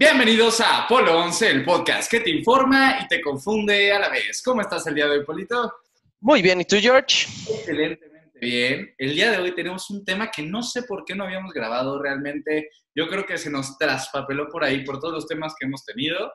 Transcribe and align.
Bienvenidos 0.00 0.60
a 0.60 0.86
Polo 0.88 1.18
11, 1.18 1.50
el 1.50 1.64
podcast 1.64 2.08
que 2.08 2.20
te 2.20 2.30
informa 2.30 3.00
y 3.02 3.08
te 3.08 3.20
confunde 3.20 3.92
a 3.92 3.98
la 3.98 4.08
vez. 4.08 4.40
¿Cómo 4.44 4.60
estás 4.60 4.86
el 4.86 4.94
día 4.94 5.08
de 5.08 5.18
hoy, 5.18 5.24
Polito? 5.24 5.74
Muy 6.20 6.40
bien, 6.40 6.60
¿y 6.60 6.64
tú, 6.64 6.76
George? 6.76 7.26
Excelentemente 7.52 8.38
bien. 8.38 8.94
El 8.96 9.14
día 9.16 9.32
de 9.32 9.38
hoy 9.38 9.56
tenemos 9.56 9.90
un 9.90 10.04
tema 10.04 10.30
que 10.30 10.44
no 10.44 10.62
sé 10.62 10.84
por 10.84 11.04
qué 11.04 11.16
no 11.16 11.24
habíamos 11.24 11.52
grabado 11.52 12.00
realmente. 12.00 12.70
Yo 12.94 13.08
creo 13.08 13.26
que 13.26 13.38
se 13.38 13.50
nos 13.50 13.76
traspapeló 13.76 14.48
por 14.48 14.62
ahí 14.62 14.84
por 14.84 15.00
todos 15.00 15.14
los 15.14 15.26
temas 15.26 15.52
que 15.58 15.66
hemos 15.66 15.84
tenido, 15.84 16.32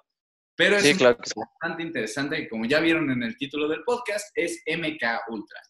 pero 0.58 0.76
es 0.76 1.00
bastante 1.34 1.84
interesante 1.84 2.40
y 2.40 2.50
como 2.50 2.66
ya 2.66 2.82
vieron 2.82 3.10
en 3.12 3.24
el 3.24 3.38
título 3.38 3.70
del 3.70 3.86
podcast, 3.86 4.28
es 4.36 4.62
MK 4.68 5.30
Ultra. 5.30 5.62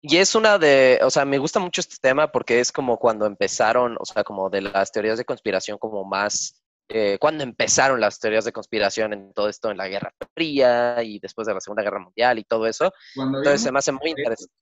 Y 0.00 0.16
es 0.16 0.34
una 0.34 0.56
de, 0.56 0.98
o 1.02 1.10
sea, 1.10 1.26
me 1.26 1.36
gusta 1.36 1.60
mucho 1.60 1.82
este 1.82 1.96
tema 2.00 2.32
porque 2.32 2.58
es 2.58 2.72
como 2.72 2.96
cuando 2.96 3.26
empezaron, 3.26 3.98
o 4.00 4.06
sea, 4.06 4.24
como 4.24 4.48
de 4.48 4.62
las 4.62 4.90
teorías 4.92 5.18
de 5.18 5.26
conspiración 5.26 5.76
como 5.76 6.04
más 6.04 6.62
eh, 6.88 7.18
cuando 7.20 7.44
empezaron 7.44 8.00
las 8.00 8.18
teorías 8.18 8.44
de 8.44 8.52
conspiración 8.52 9.12
en 9.12 9.32
todo 9.34 9.48
esto, 9.48 9.70
en 9.70 9.76
la 9.76 9.88
Guerra 9.88 10.14
Fría 10.34 11.02
y 11.02 11.18
después 11.18 11.46
de 11.46 11.54
la 11.54 11.60
Segunda 11.60 11.82
Guerra 11.82 12.00
Mundial 12.00 12.38
y 12.38 12.44
todo 12.44 12.66
eso. 12.66 12.92
Entonces 13.14 13.62
se 13.62 13.72
me 13.72 13.78
hace 13.78 13.92
muy 13.92 14.10
interesante. 14.10 14.52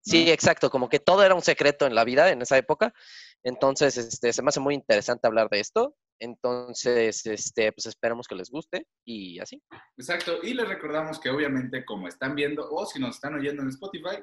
Sí, 0.00 0.30
exacto, 0.30 0.68
como 0.68 0.88
que 0.88 1.00
todo 1.00 1.24
era 1.24 1.34
un 1.34 1.40
secreto 1.40 1.86
en 1.86 1.94
la 1.94 2.04
vida 2.04 2.30
en 2.30 2.42
esa 2.42 2.58
época. 2.58 2.92
Entonces, 3.42 3.96
este, 3.96 4.32
se 4.32 4.42
me 4.42 4.48
hace 4.48 4.60
muy 4.60 4.74
interesante 4.74 5.26
hablar 5.26 5.48
de 5.48 5.60
esto. 5.60 5.96
Entonces, 6.18 7.24
este, 7.26 7.72
pues 7.72 7.86
esperamos 7.86 8.26
que 8.26 8.34
les 8.34 8.50
guste 8.50 8.86
y 9.04 9.38
así. 9.40 9.62
Exacto, 9.96 10.38
y 10.42 10.54
les 10.54 10.68
recordamos 10.68 11.18
que 11.18 11.30
obviamente 11.30 11.84
como 11.84 12.08
están 12.08 12.34
viendo 12.34 12.68
o 12.70 12.84
si 12.86 13.00
nos 13.00 13.16
están 13.16 13.34
oyendo 13.34 13.62
en 13.62 13.68
Spotify, 13.68 14.22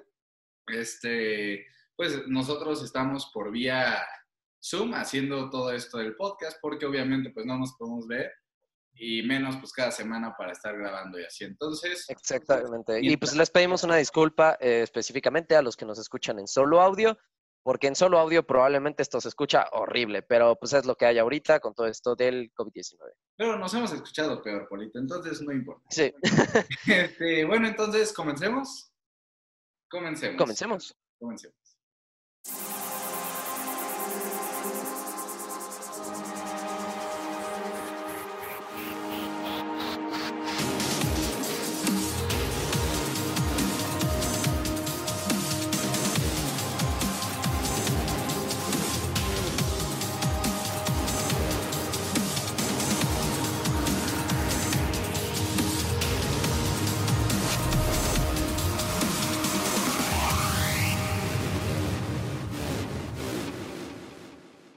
este, 0.68 1.66
pues 1.96 2.28
nosotros 2.28 2.84
estamos 2.84 3.32
por 3.34 3.52
vía 3.52 4.04
Zoom 4.64 4.94
haciendo 4.94 5.50
todo 5.50 5.72
esto 5.72 5.98
del 5.98 6.16
podcast, 6.16 6.58
porque 6.62 6.86
obviamente 6.86 7.32
pues 7.32 7.46
no 7.46 7.58
nos 7.58 7.74
podemos 7.78 8.08
ver 8.08 8.32
y 8.94 9.24
menos 9.24 9.58
pues 9.58 9.72
cada 9.74 9.92
semana 9.92 10.36
para 10.38 10.52
estar 10.52 10.78
grabando 10.78 11.20
y 11.20 11.24
así. 11.24 11.44
Entonces... 11.46 12.06
Exactamente. 12.10 13.00
y 13.02 13.18
pues 13.18 13.36
les 13.36 13.50
pedimos 13.50 13.84
una 13.84 13.96
disculpa 13.96 14.58
eh, 14.60 14.82
específicamente 14.84 15.56
a 15.56 15.62
los 15.62 15.76
que 15.76 15.86
nos 15.86 15.98
escuchan 15.98 16.40
en 16.40 16.48
solo 16.48 16.82
audio, 16.82 17.18
porque 17.64 17.88
en 17.88 17.96
solo 17.96 18.20
audio 18.20 18.46
probablemente 18.46 19.02
esto 19.04 19.22
se 19.22 19.30
escucha 19.30 19.68
horrible, 19.72 20.22
pero 20.24 20.56
pues 20.56 20.74
es 20.74 20.86
lo 20.86 20.96
que 20.96 21.06
hay 21.06 21.18
ahorita 21.18 21.60
con 21.60 21.74
todo 21.74 21.88
esto 21.88 22.16
del 22.16 22.52
COVID-19. 22.54 22.98
Pero 23.38 23.58
nos 23.58 23.74
hemos 23.74 23.92
escuchado 23.92 24.42
peor, 24.42 24.68
Polito, 24.68 25.00
entonces 25.00 25.42
no 25.42 25.52
importa. 25.52 25.84
Sí. 25.90 26.14
Este, 26.88 27.46
bueno, 27.46 27.68
entonces, 27.68 28.14
¿comencemos? 28.14 28.92
Comencemos. 29.90 30.38
Comencemos. 30.38 30.96
Comencemos. 31.20 31.56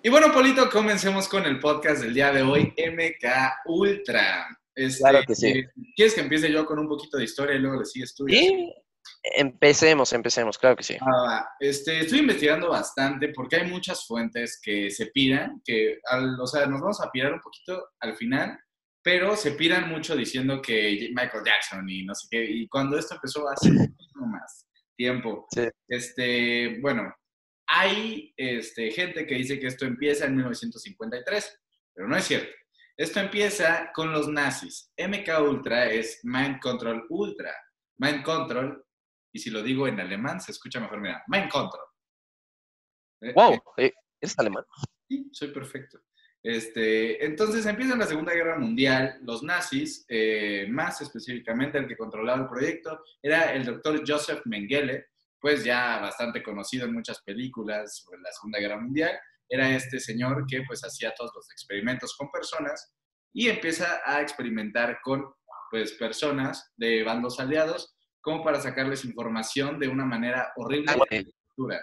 Y 0.06 0.10
bueno, 0.10 0.30
Polito, 0.30 0.69
comencemos 0.69 1.27
con 1.30 1.47
el 1.47 1.58
podcast 1.58 2.02
del 2.02 2.12
día 2.12 2.30
de 2.30 2.42
hoy, 2.42 2.74
MK 2.77 3.24
Ultra. 3.64 4.47
Este, 4.74 4.98
claro 5.00 5.24
que 5.27 5.34
sí. 5.34 5.64
¿Quieres 5.97 6.14
que 6.14 6.20
empiece 6.20 6.52
yo 6.52 6.66
con 6.66 6.78
un 6.78 6.86
poquito 6.86 7.16
de 7.16 7.24
historia 7.24 7.56
y 7.56 7.58
luego 7.58 7.78
le 7.78 7.86
sigues 7.86 8.14
tú? 8.14 8.27
Sí, 8.28 8.70
empecemos, 9.22 10.12
empecemos, 10.12 10.59
claro 10.59 10.76
que 10.76 10.82
sí. 10.82 10.98
Ah, 11.00 11.48
este, 11.59 12.00
estoy 12.00 12.19
investigando 12.19 12.69
bastante 12.69 13.31
porque 13.31 13.56
hay 13.56 13.70
muchas 13.70 14.06
fuentes 14.06 14.60
que 14.62 14.91
se 14.91 15.06
pidan, 15.06 15.62
que, 15.65 15.98
o 16.38 16.47
sea, 16.47 16.66
nos 16.66 16.82
vamos 16.82 17.00
a 17.00 17.10
pirar 17.10 17.32
un 17.32 17.41
poquito 17.41 17.88
al 18.00 18.15
final, 18.15 18.59
pero 19.03 19.34
se 19.36 19.53
piran 19.53 19.88
mucho 19.88 20.15
diciendo 20.15 20.60
que 20.60 21.09
Michael 21.15 21.44
Jackson 21.47 21.88
y 21.88 22.04
no 22.04 22.15
sé 22.15 22.28
qué, 22.31 22.44
y 22.44 22.69
cuando 22.69 22.98
esto 22.98 23.15
empezó 23.15 23.48
hace 23.48 23.71
mucho 23.72 24.26
más 24.31 24.69
tiempo. 24.98 25.47
Sí. 25.50 25.62
Este, 25.88 26.78
bueno, 26.82 27.10
hay 27.66 28.32
este, 28.36 28.91
gente 28.91 29.26
que 29.26 29.36
dice 29.36 29.58
que 29.58 29.66
esto 29.66 29.84
empieza 29.84 30.26
en 30.26 30.36
1953, 30.36 31.62
pero 31.94 32.08
no 32.08 32.16
es 32.16 32.25
cierto. 32.25 32.52
Esto 32.97 33.20
empieza 33.20 33.91
con 33.92 34.12
los 34.12 34.28
nazis. 34.28 34.92
MK 34.97 35.41
Ultra 35.41 35.91
es 35.91 36.20
Mind 36.22 36.60
Control 36.60 37.06
Ultra. 37.08 37.54
Mind 37.98 38.22
Control, 38.22 38.84
y 39.32 39.38
si 39.38 39.50
lo 39.50 39.62
digo 39.62 39.88
en 39.88 40.00
alemán 40.00 40.41
se 40.41 40.53
escucha 40.53 40.80
mejor, 40.80 41.00
mira, 41.00 41.22
Mind 41.28 41.50
Control. 41.50 41.84
Eh, 43.20 43.32
¡Wow! 43.34 43.60
Eh, 43.78 43.92
¿Es 44.20 44.38
alemán? 44.38 44.64
Sí, 45.08 45.28
soy 45.32 45.48
perfecto. 45.48 46.00
Este, 46.42 47.24
entonces 47.24 47.64
empieza 47.64 47.97
la 47.97 48.06
Segunda 48.06 48.34
Guerra 48.34 48.58
Mundial. 48.58 49.19
Los 49.22 49.42
nazis, 49.42 50.04
eh, 50.08 50.66
más 50.69 51.00
específicamente 51.00 51.78
el 51.78 51.88
que 51.88 51.97
controlaba 51.97 52.42
el 52.42 52.48
proyecto, 52.48 53.03
era 53.22 53.54
el 53.54 53.64
doctor 53.64 54.03
Joseph 54.06 54.42
Mengele, 54.44 55.06
pues 55.44 55.62
ya 55.62 55.99
bastante 56.00 56.43
conocido 56.43 56.87
en 56.87 56.94
muchas 56.94 57.21
películas 57.21 57.99
sobre 57.99 58.19
la 58.19 58.32
Segunda 58.32 58.60
Guerra 58.60 58.81
Mundial, 58.81 59.21
era 59.47 59.69
este 59.77 60.00
señor 60.00 60.47
que 60.49 60.62
pues 60.66 60.81
hacía 60.82 61.12
todos 61.15 61.32
los 61.34 61.50
experimentos 61.50 62.16
con 62.16 62.31
personas 62.31 62.94
y 63.34 63.50
empieza 63.50 64.00
a 64.06 64.22
experimentar 64.22 65.00
con 65.03 65.22
pues 65.71 65.93
personas 65.93 66.72
de 66.78 67.03
bandos 67.03 67.41
aliados 67.41 67.94
como 68.22 68.43
para 68.43 68.59
sacarles 68.59 69.04
información 69.04 69.78
de 69.78 69.88
una 69.88 70.06
manera 70.06 70.50
horrible. 70.56 70.91
Ah, 70.93 71.78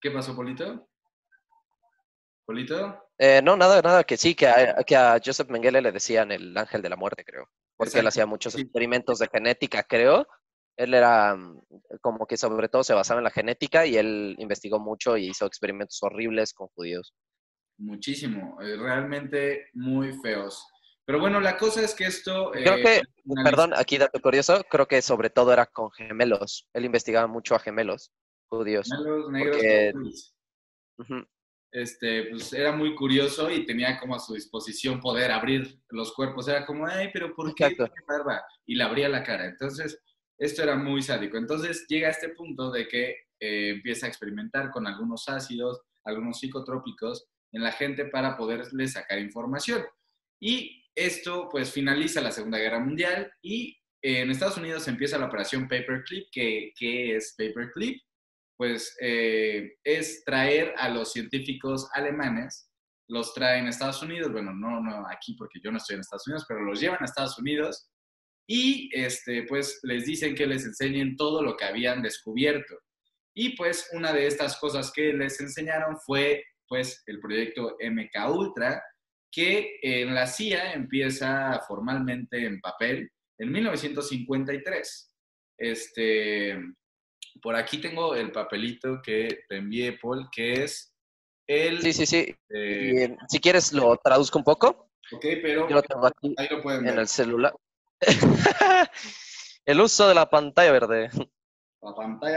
¿Qué 0.00 0.12
pasó, 0.12 0.36
Polito? 0.36 0.88
¿Polito? 2.46 3.02
Eh, 3.18 3.40
no, 3.42 3.56
nada, 3.56 3.82
nada, 3.82 4.04
que 4.04 4.16
sí, 4.16 4.36
que 4.36 4.46
a, 4.46 4.84
que 4.84 4.94
a 4.94 5.20
Joseph 5.20 5.50
Mengele 5.50 5.82
le 5.82 5.90
decían 5.90 6.30
el 6.30 6.56
ángel 6.56 6.82
de 6.82 6.90
la 6.90 6.96
muerte, 6.96 7.24
creo. 7.24 7.50
Porque 7.76 7.98
él 7.98 8.06
hacía 8.06 8.26
muchos 8.26 8.54
experimentos 8.54 9.18
de 9.18 9.26
genética, 9.26 9.82
creo, 9.82 10.28
él 10.76 10.94
era 10.94 11.34
mm, 11.36 11.62
como 12.00 12.26
que 12.26 12.36
sobre 12.36 12.68
todo 12.68 12.84
se 12.84 12.94
basaba 12.94 13.20
en 13.20 13.24
la 13.24 13.30
genética 13.30 13.86
y 13.86 13.96
él 13.96 14.36
investigó 14.38 14.78
mucho 14.78 15.16
y 15.16 15.28
hizo 15.28 15.46
experimentos 15.46 15.98
horribles 16.02 16.52
con 16.52 16.68
judíos. 16.68 17.14
Muchísimo, 17.78 18.60
eh, 18.60 18.76
realmente 18.76 19.66
muy 19.74 20.12
feos. 20.22 20.66
Pero 21.06 21.20
bueno, 21.20 21.40
la 21.40 21.58
cosa 21.58 21.82
es 21.82 21.94
que 21.94 22.04
esto... 22.04 22.50
Creo 22.52 22.76
que, 22.76 22.96
eh, 22.96 23.02
perdón, 23.44 23.72
aquí 23.76 23.98
dato 23.98 24.20
curioso, 24.20 24.64
creo 24.70 24.86
que 24.86 25.02
sobre 25.02 25.28
todo 25.28 25.52
era 25.52 25.66
con 25.66 25.90
gemelos. 25.90 26.68
Él 26.72 26.86
investigaba 26.86 27.26
mucho 27.26 27.54
a 27.54 27.58
gemelos 27.58 28.10
judíos. 28.48 28.88
Gemelos 28.90 29.30
negros. 29.30 30.34
Este, 31.72 32.26
pues 32.30 32.52
era 32.52 32.70
muy 32.70 32.94
curioso 32.94 33.50
y 33.50 33.66
tenía 33.66 33.98
como 33.98 34.14
a 34.14 34.20
su 34.20 34.34
disposición 34.34 35.00
poder 35.00 35.32
abrir 35.32 35.80
los 35.90 36.14
cuerpos. 36.14 36.46
Era 36.46 36.64
como, 36.64 36.86
ay, 36.86 37.10
pero 37.12 37.34
¿por 37.34 37.52
qué 37.54 37.76
barba? 38.06 38.44
Y 38.64 38.76
le 38.76 38.84
abría 38.84 39.08
la 39.08 39.24
cara. 39.24 39.46
Entonces, 39.46 40.00
esto 40.38 40.62
era 40.62 40.76
muy 40.76 41.02
sádico. 41.02 41.36
Entonces 41.36 41.86
llega 41.88 42.08
a 42.08 42.12
este 42.12 42.30
punto 42.30 42.70
de 42.70 42.88
que 42.88 43.10
eh, 43.40 43.70
empieza 43.70 44.06
a 44.06 44.08
experimentar 44.08 44.70
con 44.70 44.86
algunos 44.86 45.28
ácidos, 45.28 45.80
algunos 46.04 46.38
psicotrópicos 46.38 47.26
en 47.52 47.62
la 47.62 47.72
gente 47.72 48.06
para 48.06 48.36
poderle 48.36 48.88
sacar 48.88 49.18
información. 49.18 49.84
Y 50.40 50.84
esto 50.94 51.48
pues 51.50 51.72
finaliza 51.72 52.20
la 52.20 52.32
Segunda 52.32 52.58
Guerra 52.58 52.80
Mundial 52.80 53.32
y 53.42 53.76
en 54.02 54.30
Estados 54.30 54.58
Unidos 54.58 54.86
empieza 54.86 55.18
la 55.18 55.26
operación 55.26 55.68
Paperclip. 55.68 56.28
¿Qué, 56.30 56.72
qué 56.76 57.16
es 57.16 57.34
Paperclip? 57.38 58.02
Pues 58.56 58.96
eh, 59.00 59.76
es 59.82 60.22
traer 60.24 60.74
a 60.76 60.88
los 60.88 61.12
científicos 61.12 61.88
alemanes, 61.92 62.70
los 63.08 63.34
traen 63.34 63.66
a 63.66 63.70
Estados 63.70 64.02
Unidos, 64.02 64.30
bueno, 64.30 64.52
no, 64.52 64.80
no 64.80 65.08
aquí 65.08 65.34
porque 65.34 65.60
yo 65.62 65.72
no 65.72 65.78
estoy 65.78 65.94
en 65.94 66.00
Estados 66.00 66.26
Unidos, 66.26 66.44
pero 66.46 66.60
los 66.60 66.80
llevan 66.80 66.98
a 67.00 67.04
Estados 67.04 67.38
Unidos 67.38 67.90
y 68.46 68.90
este, 68.92 69.44
pues 69.44 69.80
les 69.82 70.04
dicen 70.06 70.34
que 70.34 70.46
les 70.46 70.64
enseñen 70.64 71.16
todo 71.16 71.42
lo 71.42 71.56
que 71.56 71.64
habían 71.64 72.02
descubierto. 72.02 72.74
Y 73.34 73.56
pues 73.56 73.88
una 73.92 74.12
de 74.12 74.26
estas 74.26 74.56
cosas 74.58 74.92
que 74.92 75.12
les 75.12 75.40
enseñaron 75.40 75.96
fue 75.98 76.44
pues 76.68 77.02
el 77.06 77.20
proyecto 77.20 77.76
MK 77.80 78.30
Ultra, 78.30 78.82
que 79.30 79.78
en 79.82 80.14
la 80.14 80.26
CIA 80.26 80.74
empieza 80.74 81.60
formalmente 81.66 82.44
en 82.46 82.60
papel 82.60 83.10
en 83.38 83.52
1953. 83.52 85.14
Este, 85.58 86.58
por 87.42 87.56
aquí 87.56 87.78
tengo 87.78 88.14
el 88.14 88.30
papelito 88.30 89.00
que 89.02 89.40
te 89.48 89.56
envié, 89.56 89.98
Paul, 90.00 90.28
que 90.30 90.64
es 90.64 90.94
el... 91.46 91.82
Sí, 91.82 91.92
sí, 91.92 92.06
sí. 92.06 92.36
Eh, 92.50 93.16
si 93.28 93.40
quieres 93.40 93.72
lo 93.72 93.96
traduzco 93.96 94.38
un 94.38 94.44
poco. 94.44 94.90
Ok, 95.12 95.24
pero 95.42 95.68
Yo 95.68 95.74
lo 95.74 95.82
tengo 95.82 96.06
aquí 96.06 96.34
ahí 96.38 96.48
lo 96.50 96.62
pueden 96.62 96.88
en 96.88 96.98
el 96.98 97.08
celular. 97.08 97.54
el 99.66 99.80
uso 99.80 100.08
de 100.08 100.14
la 100.14 100.28
pantalla 100.28 100.72
verde. 100.72 101.10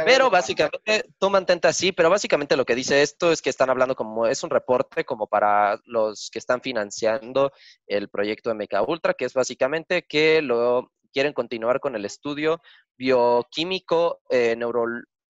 pero 0.05 0.29
básicamente, 0.29 1.05
tú 1.19 1.29
mantente 1.29 1.67
así, 1.67 1.91
pero 1.91 2.09
básicamente 2.09 2.57
lo 2.57 2.65
que 2.65 2.75
dice 2.75 3.01
esto 3.01 3.31
es 3.31 3.41
que 3.41 3.49
están 3.49 3.69
hablando 3.69 3.95
como, 3.95 4.27
es 4.27 4.43
un 4.43 4.49
reporte 4.49 5.05
como 5.05 5.27
para 5.27 5.79
los 5.85 6.29
que 6.31 6.39
están 6.39 6.61
financiando 6.61 7.51
el 7.85 8.09
proyecto 8.09 8.53
MK 8.53 8.87
Ultra, 8.87 9.13
que 9.13 9.25
es 9.25 9.33
básicamente 9.33 10.03
que 10.03 10.41
lo 10.41 10.91
quieren 11.11 11.33
continuar 11.33 11.79
con 11.79 11.95
el 11.95 12.05
estudio 12.05 12.61
bioquímico, 12.97 14.21
eh, 14.29 14.55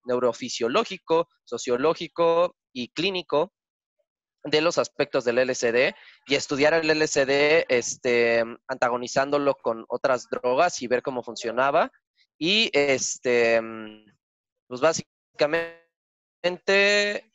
neurofisiológico, 0.04 1.28
sociológico 1.44 2.56
y 2.72 2.88
clínico 2.88 3.52
de 4.50 4.60
los 4.60 4.78
aspectos 4.78 5.24
del 5.24 5.38
LSD 5.38 5.94
y 6.26 6.34
estudiar 6.34 6.74
el 6.74 6.88
LSD 6.88 7.64
este, 7.68 8.44
antagonizándolo 8.66 9.54
con 9.54 9.84
otras 9.88 10.28
drogas 10.30 10.82
y 10.82 10.86
ver 10.86 11.02
cómo 11.02 11.22
funcionaba. 11.22 11.92
Y 12.38 12.70
este, 12.72 13.60
pues 14.66 14.80
básicamente 14.80 17.30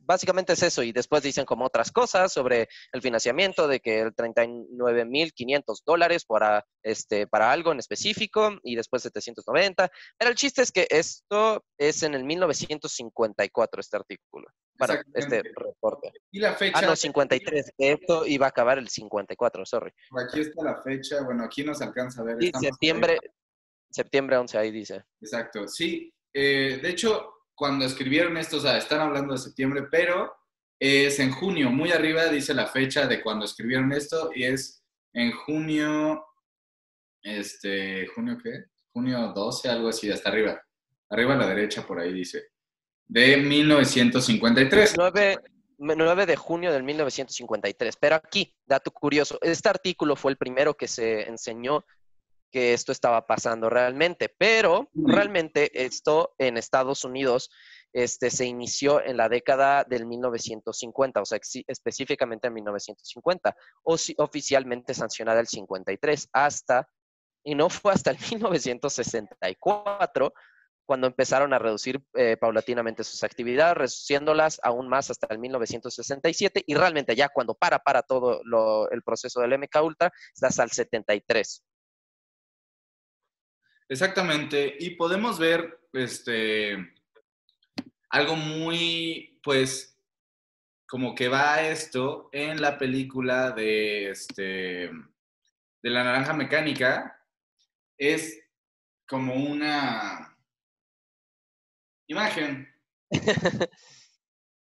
básicamente 0.00 0.54
es 0.54 0.62
eso, 0.62 0.82
y 0.82 0.92
después 0.92 1.22
dicen 1.22 1.44
como 1.44 1.64
otras 1.66 1.92
cosas 1.92 2.32
sobre 2.32 2.68
el 2.92 3.02
financiamiento, 3.02 3.68
de 3.68 3.80
que 3.80 4.00
el 4.00 4.14
39.500 4.14 5.82
dólares 5.84 6.24
para, 6.24 6.64
este, 6.82 7.26
para 7.26 7.52
algo 7.52 7.72
en 7.72 7.78
específico, 7.78 8.58
y 8.62 8.76
después 8.76 9.02
790. 9.02 9.90
Pero 10.18 10.30
el 10.30 10.36
chiste 10.36 10.62
es 10.62 10.72
que 10.72 10.86
esto 10.90 11.64
es 11.78 12.02
en 12.02 12.14
el 12.14 12.24
1954, 12.24 13.80
este 13.80 13.96
artículo, 13.96 14.48
para 14.78 15.02
este 15.14 15.42
reporte. 15.42 16.12
Y 16.30 16.40
la 16.40 16.54
fecha. 16.54 16.78
Ah, 16.78 16.82
no, 16.82 16.96
53. 16.96 17.72
Esto 17.78 18.26
iba 18.26 18.46
a 18.46 18.50
acabar 18.50 18.78
el 18.78 18.88
54, 18.88 19.66
sorry. 19.66 19.92
Aquí 20.18 20.40
está 20.40 20.62
la 20.62 20.82
fecha, 20.82 21.22
bueno, 21.22 21.44
aquí 21.44 21.64
nos 21.64 21.80
alcanza 21.82 22.22
a 22.22 22.24
ver. 22.24 22.36
Sí, 22.40 22.50
septiembre, 22.60 23.18
septiembre 23.90 24.36
11, 24.36 24.58
ahí 24.58 24.70
dice. 24.70 25.04
Exacto, 25.20 25.68
sí. 25.68 26.12
Eh, 26.32 26.80
de 26.82 26.90
hecho, 26.90 27.35
cuando 27.56 27.86
escribieron 27.86 28.36
esto, 28.36 28.58
o 28.58 28.60
sea, 28.60 28.76
están 28.76 29.00
hablando 29.00 29.32
de 29.32 29.38
septiembre, 29.38 29.84
pero 29.90 30.32
es 30.78 31.18
en 31.18 31.32
junio, 31.32 31.70
muy 31.70 31.90
arriba 31.90 32.26
dice 32.26 32.52
la 32.52 32.66
fecha 32.66 33.06
de 33.06 33.22
cuando 33.22 33.46
escribieron 33.46 33.92
esto 33.92 34.30
y 34.34 34.44
es 34.44 34.84
en 35.14 35.32
junio, 35.32 36.22
este, 37.22 38.06
junio 38.08 38.38
qué? 38.42 38.66
Junio 38.92 39.32
12, 39.34 39.68
algo 39.70 39.88
así, 39.88 40.10
hasta 40.10 40.28
arriba. 40.28 40.60
Arriba 41.08 41.34
a 41.34 41.38
la 41.38 41.48
derecha, 41.48 41.86
por 41.86 41.98
ahí 41.98 42.12
dice. 42.12 42.48
De 43.06 43.38
1953. 43.38 44.94
9, 44.96 45.38
9 45.78 46.26
de 46.26 46.36
junio 46.36 46.72
del 46.72 46.82
1953. 46.82 47.96
Pero 47.96 48.16
aquí, 48.16 48.54
dato 48.66 48.90
curioso, 48.90 49.38
este 49.40 49.68
artículo 49.68 50.16
fue 50.16 50.32
el 50.32 50.36
primero 50.36 50.74
que 50.74 50.88
se 50.88 51.28
enseñó 51.28 51.84
que 52.50 52.72
esto 52.72 52.92
estaba 52.92 53.26
pasando 53.26 53.68
realmente, 53.68 54.28
pero 54.28 54.88
realmente 54.94 55.84
esto 55.84 56.34
en 56.38 56.56
Estados 56.56 57.04
Unidos 57.04 57.50
este, 57.92 58.30
se 58.30 58.44
inició 58.44 59.02
en 59.02 59.16
la 59.16 59.28
década 59.28 59.84
del 59.84 60.06
1950, 60.06 61.22
o 61.22 61.24
sea, 61.24 61.38
específicamente 61.66 62.48
en 62.48 62.54
1950, 62.54 63.56
o 63.84 63.96
si, 63.96 64.14
oficialmente 64.18 64.92
sancionada 64.92 65.40
el 65.40 65.46
53, 65.46 66.28
hasta, 66.32 66.88
y 67.42 67.54
no 67.54 67.70
fue 67.70 67.92
hasta 67.92 68.10
el 68.10 68.18
1964 68.30 70.32
cuando 70.86 71.08
empezaron 71.08 71.52
a 71.52 71.58
reducir 71.58 72.00
eh, 72.14 72.36
paulatinamente 72.36 73.02
sus 73.02 73.24
actividades, 73.24 73.76
reduciéndolas 73.76 74.60
aún 74.62 74.88
más 74.88 75.10
hasta 75.10 75.26
el 75.30 75.38
1967, 75.38 76.62
y 76.66 76.74
realmente 76.74 77.16
ya 77.16 77.28
cuando 77.28 77.54
para, 77.54 77.80
para 77.80 78.02
todo 78.02 78.40
el 78.90 79.02
proceso 79.02 79.40
del 79.40 79.58
MK 79.58 79.82
Ultra, 79.82 80.12
está 80.34 80.46
hasta 80.46 80.62
el 80.62 80.70
73. 80.70 81.62
Exactamente, 83.88 84.76
y 84.80 84.90
podemos 84.90 85.38
ver 85.38 85.78
este, 85.92 86.92
algo 88.10 88.34
muy, 88.34 89.38
pues, 89.44 89.96
como 90.88 91.14
que 91.14 91.28
va 91.28 91.62
esto 91.62 92.28
en 92.32 92.60
la 92.60 92.78
película 92.78 93.52
de, 93.52 94.10
este, 94.10 94.90
de 94.90 95.90
la 95.90 96.02
naranja 96.02 96.32
mecánica, 96.32 97.24
es 97.96 98.40
como 99.08 99.34
una 99.36 100.36
imagen, 102.08 102.68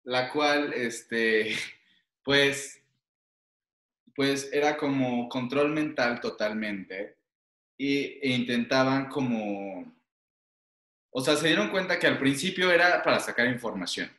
la 0.04 0.32
cual, 0.32 0.72
este, 0.72 1.56
pues, 2.24 2.82
pues 4.16 4.50
era 4.50 4.78
como 4.78 5.28
control 5.28 5.72
mental 5.72 6.20
totalmente 6.20 7.19
e 7.80 8.28
intentaban 8.30 9.08
como, 9.08 9.94
o 11.10 11.20
sea, 11.20 11.36
se 11.36 11.46
dieron 11.46 11.70
cuenta 11.70 11.98
que 11.98 12.06
al 12.06 12.18
principio 12.18 12.70
era 12.70 13.02
para 13.02 13.20
sacar 13.20 13.46
información, 13.46 14.10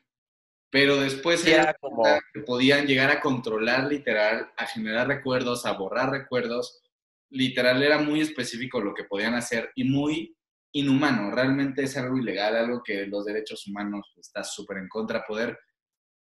pero 0.72 0.98
después 0.98 1.46
era 1.46 1.74
como 1.76 2.04
que 2.34 2.42
podían 2.42 2.88
llegar 2.88 3.12
a 3.12 3.22
controlar 3.22 3.86
literal, 3.86 4.52
a 4.58 4.66
generar 4.66 5.08
recuerdos, 5.08 5.66
a 5.66 5.74
borrar 5.74 6.10
recuerdos, 6.10 6.82
literal 7.30 7.84
era 7.84 8.00
muy 8.00 8.22
específico 8.22 8.82
lo 8.82 8.94
que 8.94 9.04
podían 9.04 9.36
hacer 9.36 9.72
y 9.76 9.84
muy 9.84 10.36
inhumano, 10.74 11.32
realmente 11.32 11.84
es 11.84 11.96
algo 11.98 12.18
ilegal, 12.18 12.56
algo 12.56 12.82
que 12.82 13.06
los 13.06 13.26
derechos 13.26 13.68
humanos 13.68 14.14
está 14.18 14.44
súper 14.44 14.78
en 14.78 14.88
contra, 14.88 15.26
poder 15.26 15.60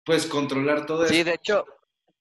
pues 0.06 0.26
controlar 0.26 0.86
todo 0.86 1.06
eso. 1.06 1.14
Sí, 1.14 1.24
de 1.24 1.34
hecho, 1.34 1.66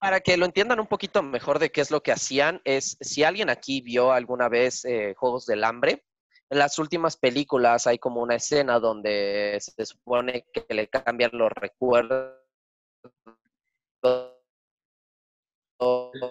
para 0.02 0.20
que 0.20 0.36
lo 0.36 0.46
entiendan 0.46 0.80
un 0.80 0.88
poquito 0.88 1.22
mejor 1.22 1.60
de 1.60 1.70
qué 1.70 1.80
es 1.80 1.92
lo 1.92 2.02
que 2.02 2.10
hacían, 2.10 2.60
es 2.64 2.96
si 3.00 3.22
alguien 3.22 3.48
aquí 3.48 3.80
vio 3.82 4.10
alguna 4.10 4.48
vez 4.48 4.84
eh, 4.84 5.14
Juegos 5.16 5.46
del 5.46 5.62
Hambre, 5.62 6.04
en 6.50 6.58
las 6.58 6.80
últimas 6.80 7.16
películas 7.16 7.86
hay 7.86 8.00
como 8.00 8.20
una 8.20 8.34
escena 8.34 8.80
donde 8.80 9.56
se 9.60 9.86
supone 9.86 10.44
que 10.52 10.66
le 10.74 10.88
cambian 10.88 11.30
los 11.34 11.52
recuerdos. 11.52 12.36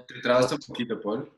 Te 0.09 0.21
trabaste 0.21 0.55
un 0.55 0.61
poquito, 0.67 0.99
Paul. 0.99 1.31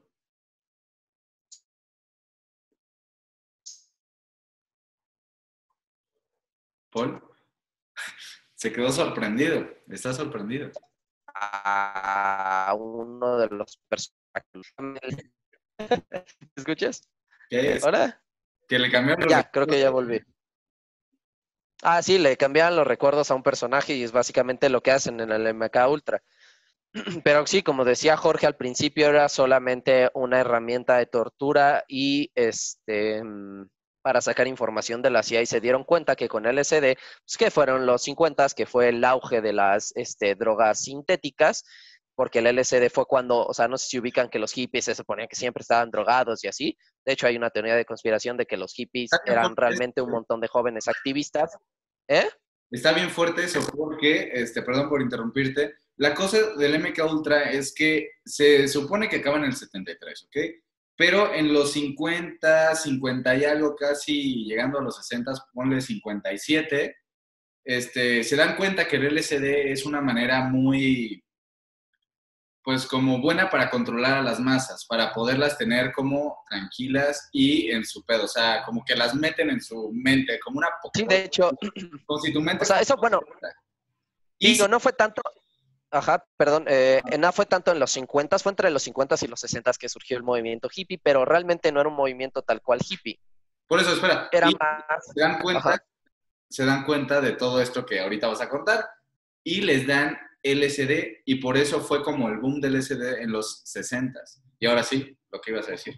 Paul 6.89 7.21
se 8.55 8.73
quedó 8.73 8.91
sorprendido, 8.91 9.67
está 9.87 10.11
sorprendido 10.13 10.71
a 11.33 12.75
uno 12.77 13.37
de 13.37 13.47
los 13.49 13.79
personajes. 13.87 15.31
¿Escuchas? 16.55 17.07
¿Qué 17.49 17.73
es? 17.75 17.83
¿Ahora? 17.83 18.21
Que 18.67 18.79
le 18.79 18.91
cambiaron 18.91 19.27
Ya, 19.27 19.49
creo 19.49 19.67
que 19.67 19.79
ya 19.79 19.89
volví. 19.89 20.21
Ah, 21.81 22.01
sí, 22.01 22.17
le 22.17 22.37
cambian 22.37 22.75
los 22.75 22.87
recuerdos 22.87 23.29
a 23.29 23.35
un 23.35 23.43
personaje 23.43 23.93
y 23.93 24.03
es 24.03 24.11
básicamente 24.13 24.69
lo 24.69 24.81
que 24.81 24.91
hacen 24.91 25.19
en 25.19 25.31
el 25.31 25.53
MK 25.53 25.75
Ultra. 25.89 26.23
Pero 27.23 27.45
sí, 27.45 27.61
como 27.61 27.83
decía 27.83 28.15
Jorge 28.15 28.47
al 28.47 28.55
principio, 28.55 29.09
era 29.09 29.27
solamente 29.27 30.09
una 30.13 30.39
herramienta 30.39 30.97
de 30.97 31.07
tortura 31.07 31.83
y 31.87 32.31
este 32.35 33.21
mm, 33.23 33.69
para 34.03 34.21
sacar 34.21 34.47
información 34.47 35.01
de 35.01 35.09
la 35.09 35.23
CIA 35.23 35.41
y 35.41 35.45
se 35.45 35.61
dieron 35.61 35.83
cuenta 35.83 36.15
que 36.15 36.27
con 36.27 36.43
LSD, 36.43 36.95
pues 37.25 37.37
que 37.39 37.49
fueron 37.49 37.85
los 37.85 38.03
50, 38.03 38.49
que 38.49 38.65
fue 38.65 38.89
el 38.89 39.03
auge 39.03 39.41
de 39.41 39.53
las 39.53 39.93
este, 39.95 40.35
drogas 40.35 40.83
sintéticas, 40.83 41.63
porque 42.15 42.39
el 42.39 42.55
LSD 42.55 42.89
fue 42.91 43.05
cuando, 43.05 43.45
o 43.45 43.53
sea, 43.53 43.67
no 43.67 43.77
sé 43.77 43.87
si 43.87 43.99
ubican 43.99 44.29
que 44.29 44.39
los 44.39 44.51
hippies 44.51 44.85
se 44.85 44.93
suponían 44.93 45.27
que 45.27 45.35
siempre 45.35 45.61
estaban 45.61 45.89
drogados 45.89 46.43
y 46.43 46.47
así. 46.47 46.77
De 47.05 47.13
hecho, 47.13 47.27
hay 47.27 47.37
una 47.37 47.49
teoría 47.49 47.75
de 47.75 47.85
conspiración 47.85 48.37
de 48.37 48.45
que 48.45 48.57
los 48.57 48.73
hippies 48.73 49.09
eran 49.25 49.55
realmente 49.55 50.01
un 50.01 50.11
montón 50.11 50.39
de 50.41 50.47
jóvenes 50.47 50.87
activistas. 50.87 51.57
¿Eh? 52.07 52.29
Está 52.69 52.91
bien 52.91 53.09
fuerte 53.09 53.45
eso 53.45 53.61
porque, 53.75 54.31
este, 54.33 54.61
perdón 54.61 54.89
por 54.89 55.01
interrumpirte, 55.01 55.75
la 55.97 56.13
cosa 56.13 56.55
del 56.57 56.79
MK 56.79 56.99
Ultra 57.09 57.51
es 57.51 57.73
que 57.73 58.09
se 58.25 58.67
supone 58.67 59.07
que 59.07 59.17
acaba 59.17 59.37
en 59.37 59.45
el 59.45 59.55
73, 59.55 60.23
¿ok? 60.25 60.37
Pero 60.95 61.33
en 61.33 61.51
los 61.51 61.73
50, 61.73 62.75
50 62.75 63.35
y 63.35 63.45
algo, 63.45 63.75
casi 63.75 64.45
llegando 64.45 64.79
a 64.79 64.83
los 64.83 64.97
60, 64.97 65.31
ponle 65.53 65.81
57, 65.81 66.95
este, 67.65 68.23
se 68.23 68.35
dan 68.35 68.55
cuenta 68.55 68.87
que 68.87 68.97
el 68.97 69.15
LSD 69.15 69.71
es 69.71 69.85
una 69.85 70.01
manera 70.01 70.41
muy, 70.41 71.23
pues 72.63 72.85
como 72.85 73.19
buena 73.19 73.49
para 73.49 73.69
controlar 73.69 74.19
a 74.19 74.21
las 74.21 74.39
masas, 74.39 74.85
para 74.85 75.11
poderlas 75.13 75.57
tener 75.57 75.91
como 75.93 76.43
tranquilas 76.49 77.29
y 77.31 77.71
en 77.71 77.83
su 77.85 78.05
pedo, 78.05 78.25
o 78.25 78.27
sea, 78.27 78.63
como 78.63 78.83
que 78.85 78.95
las 78.95 79.15
meten 79.15 79.49
en 79.49 79.61
su 79.61 79.91
mente, 79.93 80.39
como 80.39 80.59
una... 80.59 80.69
Sí, 80.93 81.05
de 81.05 81.25
hecho... 81.25 81.51
Como 82.05 82.19
si 82.19 82.31
tu 82.31 82.41
mente... 82.41 82.63
O 82.63 82.67
sea, 82.67 82.79
eso, 82.79 82.95
bueno... 82.97 83.19
Y 84.37 84.57
no, 84.57 84.67
no 84.67 84.79
fue 84.79 84.93
tanto, 84.93 85.21
Ajá, 85.93 86.25
perdón, 86.37 86.65
eh, 86.67 87.03
no 87.19 87.31
fue 87.31 87.45
tanto 87.45 87.71
en 87.71 87.77
los 87.77 87.91
50, 87.91 88.39
fue 88.39 88.51
entre 88.51 88.71
los 88.71 88.81
50 88.81 89.15
y 89.21 89.27
los 89.27 89.39
60 89.39 89.73
que 89.73 89.87
surgió 89.87 90.17
el 90.17 90.23
movimiento 90.23 90.67
hippie, 90.75 90.97
pero 90.97 91.23
realmente 91.23 91.71
no 91.71 91.81
era 91.81 91.89
un 91.89 91.95
movimiento 91.95 92.41
tal 92.41 92.63
cual 92.63 92.79
hippie. 92.81 93.19
Por 93.67 93.79
eso, 93.79 93.93
espera. 93.93 94.27
Era 94.31 94.47
más... 94.47 95.05
se, 95.13 95.21
dan 95.21 95.39
cuenta, 95.39 95.85
se 96.49 96.65
dan 96.65 96.83
cuenta 96.83 97.21
de 97.21 97.33
todo 97.33 97.61
esto 97.61 97.85
que 97.85 97.99
ahorita 97.99 98.27
vas 98.27 98.41
a 98.41 98.49
contar 98.49 98.89
y 99.43 99.61
les 99.61 99.85
dan 99.85 100.17
LSD 100.41 101.21
y 101.25 101.35
por 101.35 101.57
eso 101.57 101.79
fue 101.79 102.01
como 102.01 102.27
el 102.27 102.39
boom 102.39 102.59
del 102.59 102.79
LSD 102.79 103.21
en 103.21 103.31
los 103.31 103.61
60. 103.63 104.19
Y 104.57 104.65
ahora 104.65 104.81
sí, 104.81 105.15
lo 105.31 105.39
que 105.39 105.51
ibas 105.51 105.67
a 105.67 105.73
decir. 105.73 105.93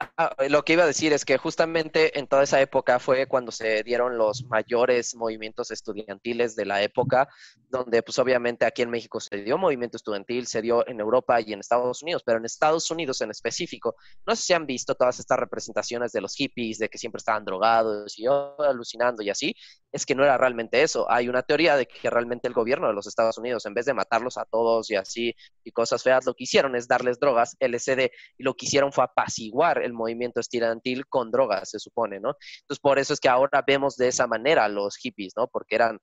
Ah, 0.00 0.32
lo 0.48 0.64
que 0.64 0.74
iba 0.74 0.84
a 0.84 0.86
decir 0.86 1.12
es 1.12 1.24
que 1.24 1.38
justamente 1.38 2.20
en 2.20 2.28
toda 2.28 2.44
esa 2.44 2.60
época 2.60 3.00
fue 3.00 3.26
cuando 3.26 3.50
se 3.50 3.82
dieron 3.82 4.16
los 4.16 4.44
mayores 4.44 5.16
movimientos 5.16 5.72
estudiantiles 5.72 6.54
de 6.54 6.66
la 6.66 6.82
época, 6.82 7.28
donde 7.68 8.04
pues 8.04 8.16
obviamente 8.20 8.64
aquí 8.64 8.82
en 8.82 8.90
México 8.90 9.18
se 9.18 9.38
dio 9.38 9.58
movimiento 9.58 9.96
estudiantil, 9.96 10.46
se 10.46 10.62
dio 10.62 10.86
en 10.86 11.00
Europa 11.00 11.40
y 11.40 11.52
en 11.52 11.58
Estados 11.58 12.00
Unidos, 12.02 12.22
pero 12.24 12.38
en 12.38 12.44
Estados 12.44 12.88
Unidos 12.92 13.20
en 13.22 13.32
específico, 13.32 13.96
no 14.24 14.36
sé 14.36 14.42
si 14.42 14.52
han 14.52 14.66
visto 14.66 14.94
todas 14.94 15.18
estas 15.18 15.38
representaciones 15.40 16.12
de 16.12 16.20
los 16.20 16.34
hippies, 16.36 16.78
de 16.78 16.88
que 16.88 16.98
siempre 16.98 17.18
estaban 17.18 17.44
drogados 17.44 18.16
y 18.20 18.24
yo 18.24 18.56
alucinando 18.60 19.22
y 19.22 19.30
así, 19.30 19.56
es 19.90 20.04
que 20.04 20.14
no 20.14 20.24
era 20.24 20.36
realmente 20.36 20.82
eso. 20.82 21.10
Hay 21.10 21.28
una 21.28 21.42
teoría 21.42 21.76
de 21.76 21.86
que 21.86 22.10
realmente 22.10 22.46
el 22.46 22.54
gobierno 22.54 22.88
de 22.88 22.94
los 22.94 23.06
Estados 23.06 23.38
Unidos, 23.38 23.64
en 23.66 23.74
vez 23.74 23.86
de 23.86 23.94
matarlos 23.94 24.36
a 24.36 24.44
todos 24.44 24.90
y 24.90 24.96
así 24.96 25.34
y 25.64 25.72
cosas 25.72 26.02
feas, 26.02 26.26
lo 26.26 26.34
que 26.34 26.44
hicieron 26.44 26.76
es 26.76 26.88
darles 26.88 27.18
drogas, 27.18 27.56
LSD, 27.60 28.10
y 28.36 28.42
lo 28.42 28.54
que 28.54 28.66
hicieron 28.66 28.92
fue 28.92 29.04
apaciguar 29.04 29.82
el 29.82 29.92
movimiento 29.92 30.40
estudiantil 30.40 31.06
con 31.06 31.30
drogas, 31.30 31.70
se 31.70 31.78
supone, 31.78 32.20
¿no? 32.20 32.34
Entonces, 32.62 32.80
por 32.80 32.98
eso 32.98 33.14
es 33.14 33.20
que 33.20 33.28
ahora 33.28 33.64
vemos 33.66 33.96
de 33.96 34.08
esa 34.08 34.26
manera 34.26 34.64
a 34.64 34.68
los 34.68 34.96
hippies, 34.96 35.32
¿no? 35.36 35.48
Porque 35.48 35.76
eran, 35.76 35.98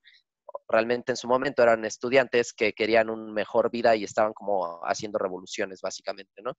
realmente 0.68 1.12
en 1.12 1.18
su 1.18 1.28
momento 1.28 1.62
eran 1.62 1.86
estudiantes 1.86 2.54
que 2.54 2.74
querían 2.74 3.10
una 3.10 3.32
mejor 3.32 3.70
vida 3.70 3.96
y 3.96 4.04
estaban 4.04 4.34
como 4.34 4.80
haciendo 4.84 5.20
revoluciones, 5.20 5.82
básicamente, 5.82 6.42
¿no? 6.42 6.54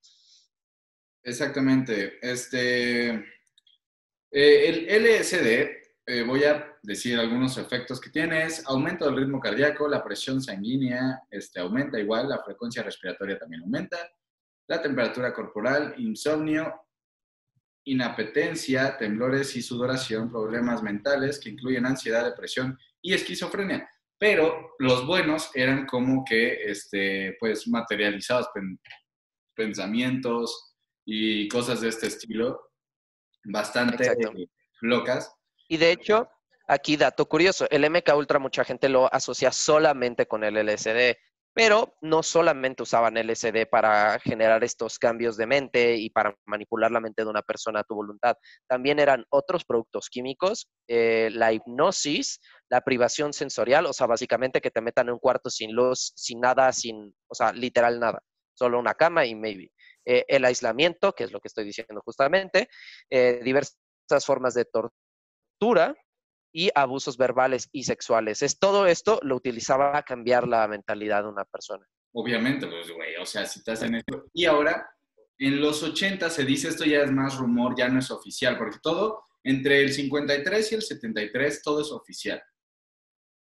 Exactamente. 1.23 2.19
Este, 2.21 3.09
eh, 3.09 3.25
el 4.31 5.05
LSD, 5.05 5.86
eh, 6.09 6.23
voy 6.23 6.45
a 6.45 6.77
decir 6.81 7.19
algunos 7.19 7.57
efectos 7.57 7.99
que 7.99 8.09
tiene, 8.09 8.45
es 8.45 8.65
aumento 8.65 9.05
del 9.05 9.17
ritmo 9.17 9.41
cardíaco, 9.41 9.89
la 9.89 10.01
presión 10.01 10.41
sanguínea 10.41 11.21
este, 11.29 11.59
aumenta 11.59 11.99
igual, 11.99 12.29
la 12.29 12.41
frecuencia 12.41 12.81
respiratoria 12.81 13.37
también 13.37 13.63
aumenta, 13.63 13.97
la 14.69 14.81
temperatura 14.81 15.33
corporal, 15.33 15.95
insomnio, 15.97 16.81
inapetencia, 17.83 18.97
temblores 18.97 19.53
y 19.57 19.61
sudoración, 19.61 20.31
problemas 20.31 20.81
mentales 20.81 21.39
que 21.41 21.49
incluyen 21.49 21.85
ansiedad, 21.85 22.23
depresión 22.23 22.79
y 23.01 23.13
esquizofrenia. 23.13 23.89
Pero 24.17 24.75
los 24.79 25.05
buenos 25.05 25.51
eran 25.53 25.85
como 25.85 26.23
que, 26.23 26.71
este, 26.71 27.35
pues, 27.37 27.67
materializados, 27.67 28.47
pensamientos 29.53 30.75
y 31.05 31.49
cosas 31.49 31.81
de 31.81 31.89
este 31.89 32.07
estilo, 32.07 32.71
bastante 33.43 34.15
locas. 34.81 35.33
Y 35.67 35.77
de 35.77 35.91
hecho, 35.91 36.29
aquí 36.67 36.97
dato 36.97 37.27
curioso, 37.27 37.67
el 37.69 37.89
MK 37.89 38.15
Ultra 38.15 38.39
mucha 38.39 38.63
gente 38.63 38.89
lo 38.89 39.13
asocia 39.13 39.51
solamente 39.51 40.27
con 40.27 40.43
el 40.43 40.57
LSD. 40.57 41.17
Pero 41.53 41.95
no 42.01 42.21
solamente 42.21 42.83
usaban 42.83 43.17
LSD 43.17 43.65
para 43.67 44.19
generar 44.19 44.63
estos 44.63 44.99
cambios 44.99 45.37
de 45.37 45.47
mente 45.47 45.95
y 45.95 46.11
para 46.11 46.35
manipular 46.45 46.91
la 46.91 46.99
mente 46.99 47.23
de 47.23 47.29
una 47.31 47.41
persona 47.41 47.79
a 47.79 47.83
tu 47.83 47.95
voluntad. 47.95 48.35
También 48.67 48.99
eran 48.99 49.25
otros 49.29 49.65
productos 49.65 50.07
químicos, 50.07 50.69
eh, 50.87 51.29
la 51.33 51.53
hipnosis, 51.53 52.41
la 52.69 52.81
privación 52.81 53.33
sensorial, 53.33 53.87
o 53.87 53.93
sea, 53.93 54.05
básicamente 54.05 54.61
que 54.61 54.69
te 54.69 54.81
metan 54.81 55.07
en 55.07 55.13
un 55.13 55.19
cuarto 55.19 55.49
sin 55.49 55.73
luz, 55.73 56.13
sin 56.15 56.41
nada, 56.41 56.71
sin, 56.73 57.15
o 57.27 57.33
sea, 57.33 57.51
literal 57.53 57.99
nada, 57.99 58.21
solo 58.53 58.77
una 58.77 58.93
cama 58.93 59.25
y 59.25 59.33
maybe. 59.33 59.71
Eh, 60.05 60.25
el 60.27 60.45
aislamiento, 60.45 61.13
que 61.13 61.23
es 61.23 61.31
lo 61.31 61.39
que 61.39 61.47
estoy 61.47 61.65
diciendo 61.65 62.03
justamente, 62.05 62.69
eh, 63.09 63.39
diversas 63.43 63.73
formas 64.23 64.53
de 64.53 64.65
tortura, 64.65 64.93
y 66.51 66.69
abusos 66.73 67.17
verbales 67.17 67.69
y 67.71 67.83
sexuales. 67.83 68.41
Es 68.41 68.57
todo 68.57 68.87
esto 68.87 69.19
lo 69.21 69.35
utilizaba 69.35 69.97
a 69.97 70.03
cambiar 70.03 70.47
la 70.47 70.67
mentalidad 70.67 71.23
de 71.23 71.29
una 71.29 71.45
persona. 71.45 71.85
Obviamente, 72.13 72.67
pues, 72.67 72.91
güey, 72.91 73.15
o 73.17 73.25
sea, 73.25 73.45
si 73.45 73.59
estás 73.59 73.83
en 73.83 73.95
esto. 73.95 74.25
Y 74.33 74.45
ahora, 74.45 74.89
en 75.37 75.61
los 75.61 75.83
80 75.83 76.29
se 76.29 76.45
dice 76.45 76.69
esto 76.69 76.83
ya 76.83 77.01
es 77.01 77.11
más 77.11 77.37
rumor, 77.37 77.75
ya 77.77 77.89
no 77.89 77.99
es 77.99 78.09
oficial, 78.09 78.57
porque 78.57 78.77
todo, 78.81 79.23
entre 79.43 79.81
el 79.81 79.93
53 79.93 80.71
y 80.71 80.75
el 80.75 80.81
73, 80.81 81.61
todo 81.61 81.81
es 81.81 81.91
oficial. 81.91 82.41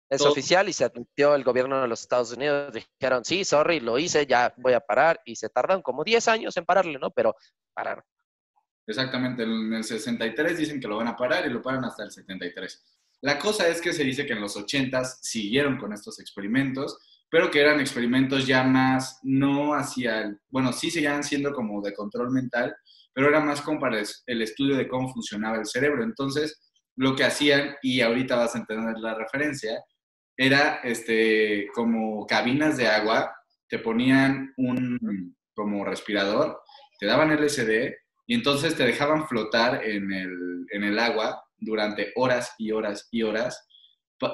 Es 0.08 0.20
oficial 0.20 0.68
y 0.68 0.72
se 0.72 0.84
admitió 0.84 1.34
el 1.34 1.42
gobierno 1.42 1.80
de 1.80 1.88
los 1.88 2.02
Estados 2.02 2.32
Unidos. 2.32 2.72
Dijeron, 2.72 3.24
sí, 3.24 3.44
sorry, 3.44 3.80
lo 3.80 3.98
hice, 3.98 4.24
ya 4.24 4.54
voy 4.56 4.72
a 4.72 4.80
parar. 4.80 5.20
Y 5.24 5.34
se 5.34 5.48
tardan 5.48 5.82
como 5.82 6.04
10 6.04 6.28
años 6.28 6.56
en 6.56 6.64
pararle, 6.64 6.98
¿no? 6.98 7.10
Pero 7.10 7.34
pararon. 7.74 8.04
Exactamente, 8.86 9.42
en 9.42 9.72
el 9.72 9.84
63 9.84 10.56
dicen 10.56 10.80
que 10.80 10.86
lo 10.86 10.98
van 10.98 11.08
a 11.08 11.16
parar 11.16 11.46
y 11.46 11.50
lo 11.50 11.60
paran 11.60 11.84
hasta 11.84 12.04
el 12.04 12.10
73. 12.10 12.84
La 13.22 13.38
cosa 13.38 13.66
es 13.68 13.80
que 13.80 13.92
se 13.92 14.04
dice 14.04 14.26
que 14.26 14.34
en 14.34 14.40
los 14.40 14.56
80 14.56 15.04
siguieron 15.04 15.76
con 15.76 15.92
estos 15.92 16.20
experimentos, 16.20 16.98
pero 17.28 17.50
que 17.50 17.60
eran 17.60 17.80
experimentos 17.80 18.46
ya 18.46 18.62
más, 18.62 19.18
no 19.24 19.74
hacia 19.74 20.22
el, 20.22 20.38
bueno, 20.48 20.72
sí 20.72 20.90
seguían 20.90 21.24
siendo 21.24 21.52
como 21.52 21.82
de 21.82 21.94
control 21.94 22.30
mental, 22.30 22.76
pero 23.12 23.28
era 23.28 23.40
más 23.40 23.62
como 23.62 23.80
para 23.80 24.00
el 24.26 24.42
estudio 24.42 24.76
de 24.76 24.86
cómo 24.86 25.12
funcionaba 25.12 25.56
el 25.56 25.66
cerebro. 25.66 26.04
Entonces, 26.04 26.60
lo 26.94 27.16
que 27.16 27.24
hacían, 27.24 27.74
y 27.82 28.00
ahorita 28.00 28.36
vas 28.36 28.54
a 28.54 28.58
entender 28.58 28.96
la 28.98 29.14
referencia, 29.14 29.82
era 30.36 30.76
este, 30.84 31.68
como 31.74 32.26
cabinas 32.26 32.76
de 32.76 32.86
agua, 32.86 33.34
te 33.68 33.78
ponían 33.78 34.52
un 34.58 35.34
como 35.54 35.84
respirador, 35.84 36.60
te 36.98 37.06
daban 37.06 37.32
LSD 37.32 37.94
y 38.26 38.34
entonces 38.34 38.76
te 38.76 38.84
dejaban 38.84 39.28
flotar 39.28 39.84
en 39.84 40.12
el, 40.12 40.66
en 40.70 40.84
el 40.84 40.98
agua 40.98 41.44
durante 41.58 42.12
horas 42.16 42.54
y 42.58 42.72
horas 42.72 43.08
y 43.10 43.22
horas 43.22 43.66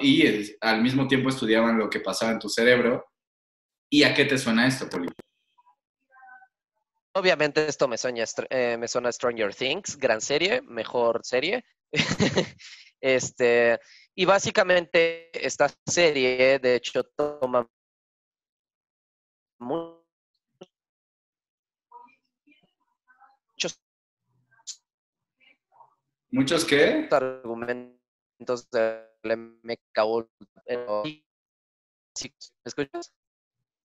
y 0.00 0.56
al 0.61 0.82
mismo 0.82 1.08
tiempo 1.08 1.28
estudiaban 1.28 1.78
lo 1.78 1.90
que 1.90 2.00
pasaba 2.00 2.32
en 2.32 2.38
tu 2.38 2.49
cerebro. 2.49 3.04
¿Y 3.90 4.04
a 4.04 4.14
qué 4.14 4.25
te 4.25 4.38
suena 4.38 4.66
esto, 4.66 4.88
Poli? 4.88 5.08
Obviamente 7.14 7.66
esto 7.66 7.88
me 7.88 7.99
suena, 7.99 8.25
eh, 8.49 8.76
me 8.78 8.88
suena 8.88 9.12
Stranger 9.12 9.54
Things, 9.54 9.99
gran 9.99 10.20
serie, 10.20 10.62
mejor 10.62 11.20
serie. 11.25 11.64
este, 13.00 13.78
y 14.14 14.25
básicamente 14.25 15.30
esta 15.46 15.68
serie, 15.87 16.58
de 16.58 16.76
hecho, 16.76 17.04
toma 17.04 17.68
muchos 19.58 19.91
¿Muchos 26.32 26.64
qué? 26.64 27.06
Argumentos 27.10 28.70
del 28.70 29.04
MK 29.22 30.28
¿Me 31.04 31.22
escuchas? 32.64 33.12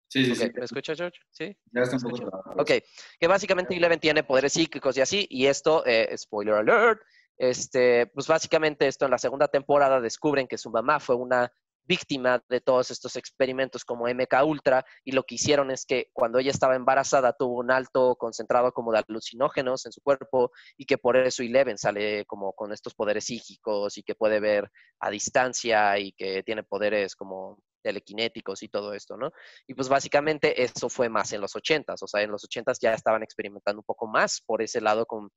Sí, 0.10 0.24
sí, 0.24 0.34
sí. 0.34 0.52
¿Me 0.56 0.64
escuchas, 0.64 0.98
George? 0.98 1.20
Sí. 1.30 1.58
Ya 1.74 1.82
está 1.82 1.98
un 1.98 2.04
poco 2.04 2.44
Ok, 2.58 2.72
que 3.20 3.28
básicamente 3.28 3.76
Eleven 3.76 4.00
tiene 4.00 4.24
poderes 4.24 4.54
psíquicos 4.54 4.96
y 4.96 5.02
así, 5.02 5.28
y 5.30 5.48
esto, 5.48 5.86
eh, 5.86 6.18
spoiler 6.18 6.56
alert, 6.56 7.02
este, 7.38 8.08
pues 8.08 8.28
básicamente 8.28 8.88
esto 8.88 9.04
en 9.04 9.12
la 9.12 9.18
segunda 9.18 9.50
temporada 9.50 10.00
descubren 10.00 10.48
que 10.48 10.58
su 10.58 10.72
mamá 10.72 11.02
fue 11.02 11.18
una 11.18 11.52
víctima 11.88 12.44
de 12.50 12.62
todos 12.62 12.92
estos 12.92 13.16
experimentos 13.16 13.86
como 13.86 14.08
MK 14.08 14.44
Ultra 14.46 14.86
y 15.04 15.14
lo 15.14 15.24
que 15.24 15.36
hicieron 15.36 15.72
es 15.72 15.86
que 15.86 16.10
cuando 16.14 16.40
ella 16.40 16.52
estaba 16.52 16.76
embarazada 16.76 17.34
tuvo 17.34 17.60
un 17.60 17.72
alto 17.72 18.16
concentrado 18.16 18.72
como 18.74 18.92
de 18.92 19.04
alucinógenos 19.08 19.86
en 19.86 19.92
su 19.92 20.02
cuerpo 20.02 20.52
y 20.78 20.86
que 20.86 20.98
por 20.98 21.18
eso 21.18 21.44
Eleven 21.44 21.78
sale 21.78 22.26
como 22.26 22.54
con 22.54 22.74
estos 22.74 22.94
poderes 22.94 23.26
psíquicos 23.26 23.98
y 23.98 24.04
que 24.04 24.16
puede 24.16 24.40
ver 24.40 24.70
a 25.00 25.10
distancia 25.10 25.98
y 25.98 26.12
que 26.12 26.44
tiene 26.44 26.64
poderes 26.64 27.16
como 27.16 27.60
telequinéticos 27.82 28.64
y 28.64 28.68
todo 28.68 28.94
esto, 28.94 29.16
¿no? 29.16 29.32
Y 29.66 29.74
pues 29.74 29.88
básicamente 29.88 30.62
eso 30.62 30.90
fue 30.90 31.08
más 31.08 31.32
en 31.32 31.40
los 31.40 31.56
ochentas, 31.56 32.04
o 32.04 32.08
sea, 32.08 32.22
en 32.22 32.32
los 32.32 32.44
ochentas 32.44 32.80
ya 32.82 32.94
estaban 32.94 33.24
experimentando 33.24 33.80
un 33.80 33.86
poco 33.86 34.08
más 34.08 34.42
por 34.46 34.62
ese 34.62 34.82
lado 34.82 35.06
con 35.06 35.30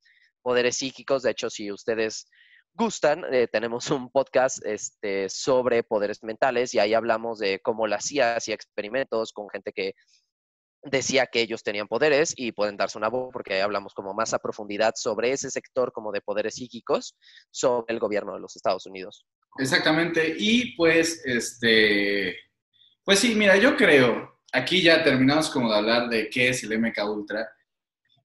poderes 0.43 0.79
psíquicos, 0.79 1.23
de 1.23 1.31
hecho, 1.31 1.49
si 1.49 1.71
ustedes 1.71 2.27
gustan, 2.75 3.25
eh, 3.33 3.49
tenemos 3.49 3.91
un 3.91 4.11
podcast 4.11 4.65
este, 4.65 5.29
sobre 5.29 5.83
poderes 5.83 6.23
mentales 6.23 6.75
y 6.75 6.79
ahí 6.79 6.95
hablamos 6.95 7.39
de 7.39 7.61
cómo 7.61 7.87
la 7.87 8.01
CIA 8.01 8.37
hacía 8.37 8.55
experimentos 8.55 9.33
con 9.33 9.49
gente 9.51 9.73
que 9.73 9.95
decía 10.83 11.27
que 11.27 11.41
ellos 11.41 11.63
tenían 11.63 11.89
poderes 11.89 12.33
y 12.37 12.53
pueden 12.53 12.77
darse 12.77 12.97
una 12.97 13.09
voz 13.09 13.31
porque 13.33 13.55
ahí 13.55 13.61
hablamos 13.61 13.93
como 13.93 14.15
más 14.15 14.33
a 14.33 14.39
profundidad 14.39 14.95
sobre 14.97 15.33
ese 15.33 15.51
sector 15.51 15.93
como 15.93 16.11
de 16.13 16.23
poderes 16.23 16.55
psíquicos 16.55 17.17
sobre 17.51 17.93
el 17.93 18.01
gobierno 18.01 18.35
de 18.35 18.41
los 18.41 18.57
Estados 18.57 18.87
Unidos. 18.87 19.27
Exactamente. 19.59 20.35
Y 20.39 20.75
pues, 20.77 21.23
este, 21.25 22.37
pues 23.05 23.19
sí, 23.19 23.35
mira, 23.35 23.57
yo 23.57 23.77
creo, 23.77 24.41
aquí 24.53 24.83
ya 24.83 25.03
terminamos 25.03 25.51
como 25.51 25.71
de 25.71 25.77
hablar 25.77 26.09
de 26.09 26.31
qué 26.31 26.49
es 26.49 26.63
el 26.65 26.79
MK 26.79 26.99
Ultra. 27.09 27.49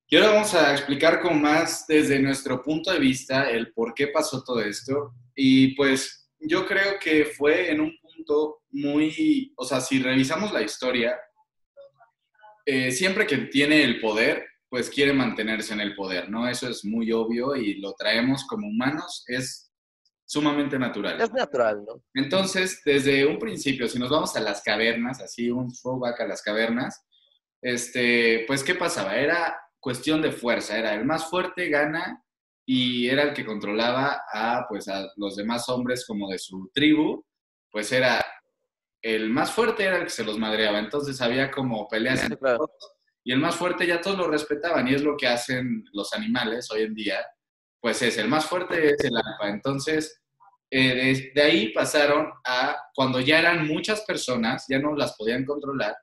Y 0.08 0.16
ahora 0.16 0.34
vamos 0.34 0.54
a 0.54 0.72
explicar 0.72 1.20
con 1.20 1.42
más 1.42 1.88
desde 1.88 2.20
nuestro 2.20 2.62
punto 2.62 2.92
de 2.92 3.00
vista 3.00 3.50
el 3.50 3.74
por 3.74 3.94
qué 3.96 4.10
pasó 4.10 4.44
todo 4.44 4.62
esto. 4.62 5.14
Y 5.36 5.76
pues 5.76 6.30
yo 6.40 6.66
creo 6.66 7.00
que 7.00 7.26
fue 7.26 7.72
en 7.72 7.82
un 7.82 7.98
punto 8.00 8.62
muy, 8.70 9.52
o 9.56 9.66
sea, 9.66 9.82
si 9.82 10.02
revisamos 10.02 10.54
la 10.54 10.62
historia, 10.62 11.18
eh, 12.66 12.92
siempre 12.92 13.26
que 13.26 13.38
tiene 13.38 13.84
el 13.84 14.00
poder, 14.00 14.46
pues 14.70 14.90
quiere 14.90 15.14
mantenerse 15.14 15.74
en 15.74 15.82
el 15.82 15.96
poder, 15.96 16.30
¿no? 16.30 16.48
Eso 16.48 16.70
es 16.70 16.86
muy 16.86 17.12
obvio 17.12 17.56
y 17.56 17.80
lo 17.80 17.94
traemos 17.94 18.46
como 18.46 18.68
humanos, 18.68 19.24
es 19.28 19.72
sumamente 20.26 20.78
natural. 20.78 21.20
Es 21.20 21.32
natural, 21.32 21.84
¿no? 21.86 22.04
Entonces, 22.14 22.82
desde 22.86 23.26
un 23.26 23.40
principio, 23.40 23.88
si 23.88 23.98
nos 23.98 24.10
vamos 24.10 24.36
a 24.36 24.40
las 24.40 24.62
cavernas, 24.62 25.22
así 25.22 25.50
un 25.50 25.72
throwback 25.72 26.22
a 26.22 26.28
las 26.28 26.42
cavernas, 26.42 27.04
este, 27.62 28.44
pues, 28.48 28.64
¿qué 28.64 28.76
pasaba? 28.76 29.16
Era 29.16 29.56
cuestión 29.86 30.20
de 30.20 30.32
fuerza, 30.32 30.80
era 30.80 30.96
el 30.96 31.06
más 31.06 31.30
fuerte 31.30 31.70
gana 31.70 32.20
y 32.66 33.08
era 33.08 33.22
el 33.22 33.36
que 33.36 33.46
controlaba 33.46 34.24
a, 34.34 34.66
pues, 34.68 34.88
a 34.88 35.12
los 35.16 35.36
demás 35.36 35.70
hombres 35.70 36.08
como 36.08 36.28
de 36.32 36.40
su 36.40 36.72
tribu, 36.74 37.24
pues 37.70 37.92
era 37.92 38.26
el 39.04 39.30
más 39.30 39.52
fuerte 39.52 39.84
era 39.84 39.98
el 39.98 40.06
que 40.06 40.10
se 40.10 40.24
los 40.24 40.40
madreaba, 40.40 40.80
entonces 40.80 41.22
había 41.22 41.52
como 41.52 41.88
peleas 41.88 42.24
entre 42.24 42.40
todos, 42.58 42.72
y 43.24 43.32
el 43.32 43.38
más 43.38 43.56
fuerte 43.58 43.86
ya 43.86 44.02
todos 44.02 44.18
lo 44.18 44.28
respetaban 44.28 44.88
y 44.88 44.96
es 44.96 45.04
lo 45.04 45.16
que 45.16 45.28
hacen 45.28 45.86
los 45.94 46.12
animales 46.14 46.72
hoy 46.72 46.82
en 46.82 46.96
día, 46.96 47.24
pues 47.80 48.02
es 48.02 48.18
el 48.18 48.28
más 48.28 48.48
fuerte 48.48 48.88
es 48.88 49.04
el 49.04 49.16
alfa, 49.16 49.50
entonces 49.50 50.20
eh, 50.72 51.32
de, 51.36 51.42
ahí 51.44 51.72
pasaron 51.72 52.32
a 52.44 52.76
cuando 52.96 53.20
ya 53.20 53.38
eran 53.38 53.68
muchas 53.68 54.02
personas, 54.02 54.66
ya 54.68 54.80
no 54.80 54.96
las 54.96 55.16
podían 55.16 55.46
controlar, 55.46 55.96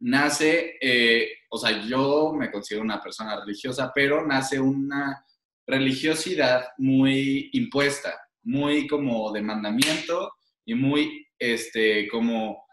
nace, 0.00 0.76
eh, 0.80 1.28
o 1.50 1.58
sea, 1.58 1.82
yo 1.82 2.32
me 2.32 2.50
considero 2.50 2.84
una 2.84 3.00
persona 3.00 3.38
religiosa, 3.40 3.90
pero 3.94 4.26
nace 4.26 4.60
una 4.60 5.24
religiosidad 5.66 6.68
muy 6.78 7.50
impuesta, 7.52 8.18
muy 8.42 8.86
como 8.86 9.32
de 9.32 9.42
mandamiento 9.42 10.32
y 10.64 10.74
muy, 10.74 11.26
este, 11.38 12.08
como 12.08 12.64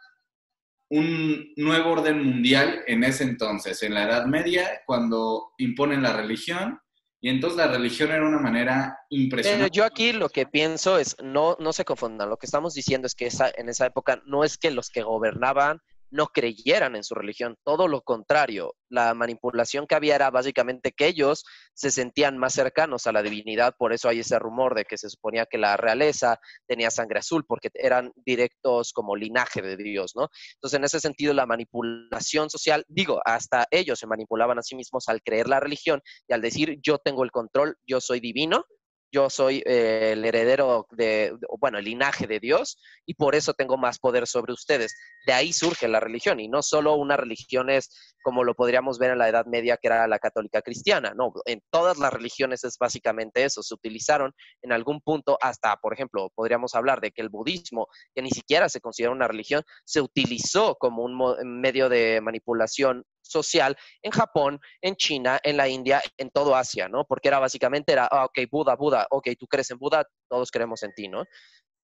un 0.89 1.53
nuevo 1.57 1.91
orden 1.91 2.24
mundial 2.24 2.84
en 2.88 3.03
ese 3.03 3.24
entonces, 3.24 3.81
en 3.84 3.96
la 3.96 4.03
Edad 4.03 4.25
Media, 4.25 4.81
cuando 4.86 5.51
imponen 5.57 6.03
la 6.03 6.13
religión. 6.13 6.79
Y 7.19 7.29
entonces 7.29 7.57
la 7.57 7.67
religión 7.67 8.12
era 8.12 8.27
una 8.27 8.39
manera 8.39 9.00
impresionante. 9.10 9.75
yo 9.75 9.86
aquí 9.86 10.13
lo 10.13 10.29
que 10.29 10.46
pienso 10.46 11.00
es, 11.00 11.15
no, 11.22 11.57
no 11.60 11.74
se 11.74 11.84
confundan, 11.84 12.29
lo 12.29 12.38
que 12.38 12.46
estamos 12.46 12.75
diciendo 12.75 13.07
es 13.07 13.15
que 13.15 13.29
en 13.57 13.69
esa 13.69 13.88
época 13.88 14.22
no 14.27 14.43
es 14.43 14.60
que 14.60 14.69
los 14.69 14.91
que 14.91 15.01
gobernaban 15.01 15.81
no 16.09 16.27
creyeran 16.27 16.95
en 16.95 17.03
su 17.03 17.15
religión, 17.15 17.55
todo 17.63 17.87
lo 17.87 18.01
contrario, 18.01 18.75
la 18.89 19.13
manipulación 19.13 19.87
que 19.87 19.95
había 19.95 20.15
era 20.15 20.29
básicamente 20.31 20.91
que 20.91 21.07
ellos 21.07 21.43
se 21.73 21.91
sentían 21.91 22.37
más 22.37 22.53
cercanos 22.53 23.07
a 23.07 23.11
la 23.11 23.21
divinidad, 23.21 23.75
por 23.77 23.93
eso 23.93 24.09
hay 24.09 24.19
ese 24.19 24.39
rumor 24.39 24.75
de 24.75 24.85
que 24.85 24.97
se 24.97 25.09
suponía 25.09 25.45
que 25.45 25.57
la 25.57 25.77
realeza 25.77 26.39
tenía 26.67 26.89
sangre 26.89 27.19
azul, 27.19 27.45
porque 27.45 27.69
eran 27.73 28.11
directos 28.15 28.93
como 28.93 29.15
linaje 29.15 29.61
de 29.61 29.75
Dios, 29.77 30.13
¿no? 30.15 30.29
Entonces, 30.55 30.77
en 30.77 30.85
ese 30.85 30.99
sentido, 30.99 31.33
la 31.33 31.45
manipulación 31.45 32.49
social, 32.49 32.85
digo, 32.87 33.19
hasta 33.25 33.67
ellos 33.71 33.99
se 33.99 34.07
manipulaban 34.07 34.59
a 34.59 34.63
sí 34.63 34.75
mismos 34.75 35.07
al 35.07 35.21
creer 35.21 35.47
la 35.47 35.59
religión 35.59 36.01
y 36.27 36.33
al 36.33 36.41
decir 36.41 36.79
yo 36.81 36.97
tengo 36.97 37.23
el 37.23 37.31
control, 37.31 37.75
yo 37.85 37.99
soy 37.99 38.19
divino, 38.19 38.65
yo 39.11 39.29
soy 39.29 39.63
eh, 39.65 40.11
el 40.13 40.25
heredero 40.25 40.87
de, 40.91 41.35
bueno, 41.59 41.77
el 41.77 41.85
linaje 41.85 42.27
de 42.27 42.39
Dios 42.39 42.79
y 43.05 43.13
por 43.13 43.35
eso 43.35 43.53
tengo 43.53 43.77
más 43.77 43.99
poder 43.99 44.27
sobre 44.27 44.53
ustedes. 44.53 44.95
De 45.25 45.33
ahí 45.33 45.53
surge 45.53 45.87
la 45.87 45.99
religión 45.99 46.39
y 46.39 46.47
no 46.47 46.61
solo 46.61 46.95
una 46.95 47.17
religión 47.17 47.69
es 47.69 48.15
como 48.23 48.43
lo 48.43 48.55
podríamos 48.55 48.99
ver 48.99 49.11
en 49.11 49.19
la 49.19 49.29
Edad 49.29 49.45
Media 49.45 49.77
que 49.77 49.87
era 49.87 50.07
la 50.07 50.19
católica 50.19 50.61
cristiana, 50.61 51.13
no, 51.15 51.31
en 51.45 51.61
todas 51.69 51.97
las 51.97 52.11
religiones 52.11 52.63
es 52.65 52.77
básicamente 52.77 53.45
eso, 53.45 53.63
se 53.63 53.73
utilizaron 53.73 54.33
en 54.61 54.73
algún 54.73 54.99
punto 54.99 55.37
hasta, 55.39 55.77
por 55.77 55.93
ejemplo, 55.93 56.29
podríamos 56.35 56.75
hablar 56.75 56.99
de 56.99 57.11
que 57.11 57.21
el 57.21 57.29
budismo, 57.29 57.87
que 58.13 58.21
ni 58.21 58.29
siquiera 58.29 58.67
se 58.67 58.81
considera 58.81 59.13
una 59.13 59.29
religión, 59.29 59.63
se 59.85 60.01
utilizó 60.01 60.75
como 60.75 61.03
un 61.03 61.61
medio 61.61 61.87
de 61.87 62.19
manipulación 62.21 63.05
social 63.27 63.77
en 64.01 64.12
Japón, 64.12 64.60
en 64.81 64.96
China, 64.96 65.39
en 65.43 65.57
la 65.57 65.67
India, 65.67 66.01
en 66.17 66.29
todo 66.29 66.55
Asia, 66.55 66.88
¿no? 66.88 67.05
Porque 67.05 67.27
era 67.27 67.39
básicamente, 67.39 67.93
era, 67.93 68.07
ah, 68.10 68.25
ok, 68.25 68.39
Buda, 68.51 68.75
Buda, 68.75 69.07
ok, 69.10 69.29
tú 69.38 69.48
crees 69.48 69.69
en 69.72 69.77
Buda, 69.77 70.05
todos 70.29 70.51
creemos 70.51 70.84
en 70.84 70.93
ti, 70.93 71.07
¿no? 71.07 71.24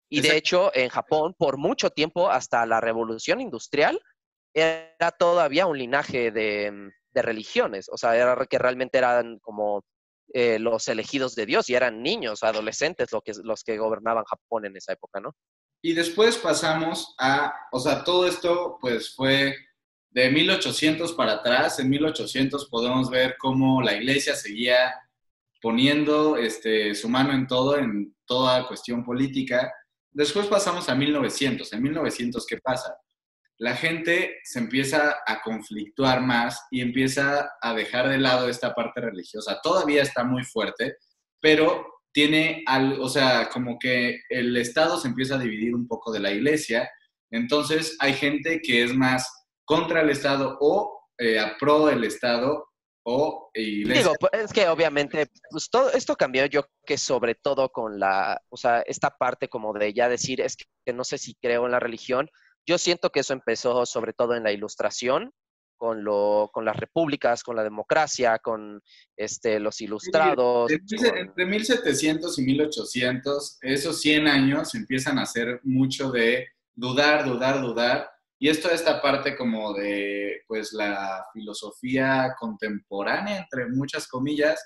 Y 0.09 0.21
de 0.21 0.37
hecho, 0.37 0.71
en 0.75 0.89
Japón, 0.89 1.35
por 1.37 1.59
mucho 1.59 1.91
tiempo, 1.91 2.31
hasta 2.31 2.65
la 2.65 2.81
revolución 2.81 3.41
industrial, 3.41 4.01
era 4.55 5.11
todavía 5.19 5.67
un 5.67 5.79
linaje 5.79 6.31
de, 6.31 6.91
religiones, 7.15 7.89
o 7.91 7.97
sea, 7.97 8.15
era 8.15 8.37
que 8.45 8.59
realmente 8.59 8.99
eran 8.99 9.39
como 9.39 9.83
eh, 10.35 10.59
los 10.59 10.87
elegidos 10.89 11.35
de 11.35 11.47
Dios 11.47 11.71
y 11.71 11.75
eran 11.75 12.03
niños, 12.03 12.43
adolescentes 12.43 13.09
que, 13.25 13.33
los 13.43 13.65
que 13.65 13.79
gobernaban 13.79 14.25
Japón 14.25 14.67
en 14.67 14.77
esa 14.77 14.93
época, 14.93 15.19
¿no? 15.21 15.35
Y 15.83 15.95
después 15.95 16.37
pasamos 16.37 17.15
a, 17.19 17.55
o 17.73 17.81
sea, 17.81 18.05
todo 18.05 18.27
esto 18.27 18.77
pues 18.81 19.15
fue 19.15 19.55
de 20.17 20.31
1800 20.31 21.13
para 21.13 21.33
atrás, 21.33 21.79
en 21.79 21.91
1800 21.91 22.71
podemos 22.71 23.11
ver 23.11 23.37
cómo 23.39 23.83
la 23.83 23.95
iglesia 23.95 24.35
seguía 24.35 24.95
poniendo 25.61 26.39
este, 26.39 26.95
su 26.95 27.11
mano 27.11 27.35
en 27.35 27.47
todo, 27.47 27.77
en 27.77 28.17
toda 28.25 28.67
cuestión 28.67 29.05
política. 29.05 29.71
Después 30.11 30.47
pasamos 30.47 30.89
a 30.89 30.95
1900. 30.95 31.71
En 31.71 31.83
1900, 31.83 32.47
¿qué 32.47 32.57
pasa? 32.57 32.97
La 33.59 33.77
gente 33.77 34.37
se 34.43 34.59
empieza 34.59 35.17
a 35.27 35.43
conflictuar 35.43 36.23
más 36.23 36.67
y 36.71 36.81
empieza 36.81 37.51
a 37.61 37.75
dejar 37.75 38.09
de 38.09 38.17
lado 38.17 38.49
esta 38.49 38.73
parte 38.73 39.03
religiosa. 39.03 39.61
Todavía 39.63 40.01
está 40.01 40.25
muy 40.25 40.45
fuerte, 40.45 40.97
pero 41.43 41.87
tiene, 42.13 42.63
al, 42.65 42.99
o 43.03 43.09
sea, 43.11 43.51
como 43.51 43.79
que 43.79 44.21
el 44.31 44.57
Estado 44.57 44.99
se 44.99 45.09
empieza 45.09 45.35
a 45.35 45.41
dividir 45.41 45.75
un 45.75 45.87
poco 45.87 46.11
de 46.11 46.21
la 46.21 46.31
iglesia. 46.31 46.89
Entonces 47.31 47.99
hay 48.01 48.15
gente 48.15 48.63
que 48.63 48.83
es 48.83 48.95
más 48.95 49.36
contra 49.67 50.01
el 50.01 50.09
Estado 50.09 50.57
o 50.61 51.03
eh, 51.19 51.39
a 51.39 51.57
pro 51.59 51.87
del 51.87 52.05
Estado 52.05 52.71
o 53.09 53.51
Digo, 53.55 54.15
pues, 54.19 54.33
es 54.33 54.53
que 54.53 54.67
obviamente 54.69 55.29
pues, 55.51 55.71
todo 55.71 55.93
esto 55.93 56.17
cambió 56.17 56.45
yo 56.47 56.65
que 56.85 56.99
sobre 56.99 57.37
todo 57.37 57.71
con 57.71 58.01
la, 58.01 58.43
o 58.49 58.57
sea, 58.57 58.81
esta 58.81 59.11
parte 59.11 59.49
como 59.49 59.73
de 59.75 59.93
ya 59.93 60.09
decir, 60.09 60.41
es 60.41 60.57
que 60.57 60.93
no 60.93 61.05
sé 61.05 61.19
si 61.19 61.35
creo 61.37 61.67
en 61.67 61.73
la 61.73 61.79
religión, 61.79 62.29
yo 62.67 62.79
siento 62.79 63.11
que 63.11 63.21
eso 63.21 63.33
empezó 63.33 63.87
sobre 63.87 64.13
todo 64.13 64.35
en 64.35 64.43
la 64.43 64.51
ilustración, 64.51 65.33
con, 65.77 66.05
lo, 66.05 66.51
con 66.53 66.65
las 66.65 66.77
repúblicas, 66.77 67.43
con 67.43 67.57
la 67.57 67.63
democracia, 67.63 68.39
con 68.39 68.83
este, 69.17 69.61
los 69.61 69.81
ilustrados. 69.81 70.71
Entre 70.71 71.47
1700 71.47 72.39
y 72.39 72.43
1800, 72.43 73.59
esos 73.63 74.01
100 74.01 74.27
años 74.27 74.75
empiezan 74.75 75.19
a 75.19 75.27
ser 75.27 75.61
mucho 75.63 76.11
de 76.11 76.49
dudar, 76.75 77.25
dudar, 77.25 77.61
dudar, 77.61 78.11
y 78.39 78.49
esto 78.49 78.71
esta 78.71 79.01
parte 79.01 79.37
como 79.37 79.73
de, 79.73 80.43
pues, 80.47 80.73
la 80.73 81.25
filosofía 81.33 82.35
contemporánea, 82.39 83.39
entre 83.39 83.67
muchas 83.69 84.07
comillas, 84.07 84.63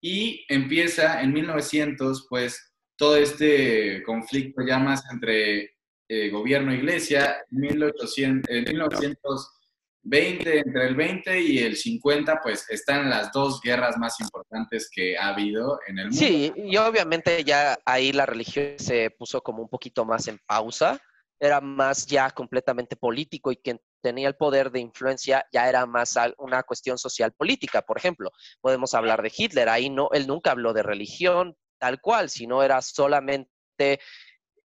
y 0.00 0.44
empieza 0.48 1.22
en 1.22 1.32
1900, 1.32 2.26
pues, 2.28 2.72
todo 2.96 3.16
este 3.16 4.02
conflicto 4.02 4.62
ya 4.66 4.78
más 4.78 5.02
entre 5.12 5.76
eh, 6.08 6.30
gobierno 6.30 6.72
e 6.72 6.76
iglesia, 6.76 7.36
en, 7.50 7.60
1800, 7.60 8.50
en 8.50 8.64
1920, 8.64 10.58
entre 10.58 10.86
el 10.86 10.96
20 10.96 11.40
y 11.40 11.58
el 11.58 11.76
50, 11.76 12.40
pues, 12.42 12.68
están 12.70 13.08
las 13.08 13.30
dos 13.30 13.60
guerras 13.60 13.96
más 13.98 14.18
importantes 14.20 14.90
que 14.92 15.16
ha 15.16 15.28
habido 15.28 15.78
en 15.86 15.98
el 15.98 16.06
mundo. 16.06 16.18
Sí, 16.18 16.52
y 16.56 16.76
obviamente 16.76 17.44
ya 17.44 17.78
ahí 17.84 18.12
la 18.12 18.26
religión 18.26 18.74
se 18.78 19.10
puso 19.10 19.42
como 19.42 19.62
un 19.62 19.68
poquito 19.68 20.04
más 20.04 20.26
en 20.26 20.38
pausa, 20.44 21.00
era 21.38 21.60
más 21.60 22.06
ya 22.06 22.30
completamente 22.30 22.96
político 22.96 23.52
y 23.52 23.56
quien 23.56 23.80
tenía 24.02 24.28
el 24.28 24.36
poder 24.36 24.70
de 24.70 24.80
influencia 24.80 25.44
ya 25.52 25.68
era 25.68 25.84
más 25.86 26.14
una 26.38 26.62
cuestión 26.62 26.98
social 26.98 27.32
política. 27.32 27.82
Por 27.82 27.98
ejemplo, 27.98 28.30
podemos 28.60 28.94
hablar 28.94 29.22
de 29.22 29.32
Hitler, 29.36 29.68
ahí 29.68 29.90
no, 29.90 30.08
él 30.12 30.26
nunca 30.26 30.52
habló 30.52 30.72
de 30.72 30.82
religión 30.82 31.56
tal 31.78 32.00
cual, 32.00 32.30
sino 32.30 32.62
era 32.62 32.80
solamente 32.82 34.00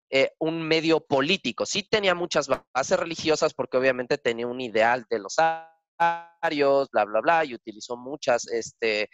eh, 0.09 0.31
un 0.39 0.61
medio 0.61 0.99
político. 0.99 1.65
Sí 1.65 1.83
tenía 1.83 2.15
muchas 2.15 2.47
bases 2.47 2.99
religiosas 2.99 3.53
porque 3.53 3.77
obviamente 3.77 4.17
tenía 4.17 4.47
un 4.47 4.61
ideal 4.61 5.05
de 5.09 5.19
los 5.19 5.35
arios, 6.01 6.89
bla, 6.91 7.05
bla, 7.05 7.21
bla, 7.21 7.45
y 7.45 7.53
utilizó 7.53 7.95
muchas 7.95 8.47
este, 8.47 9.09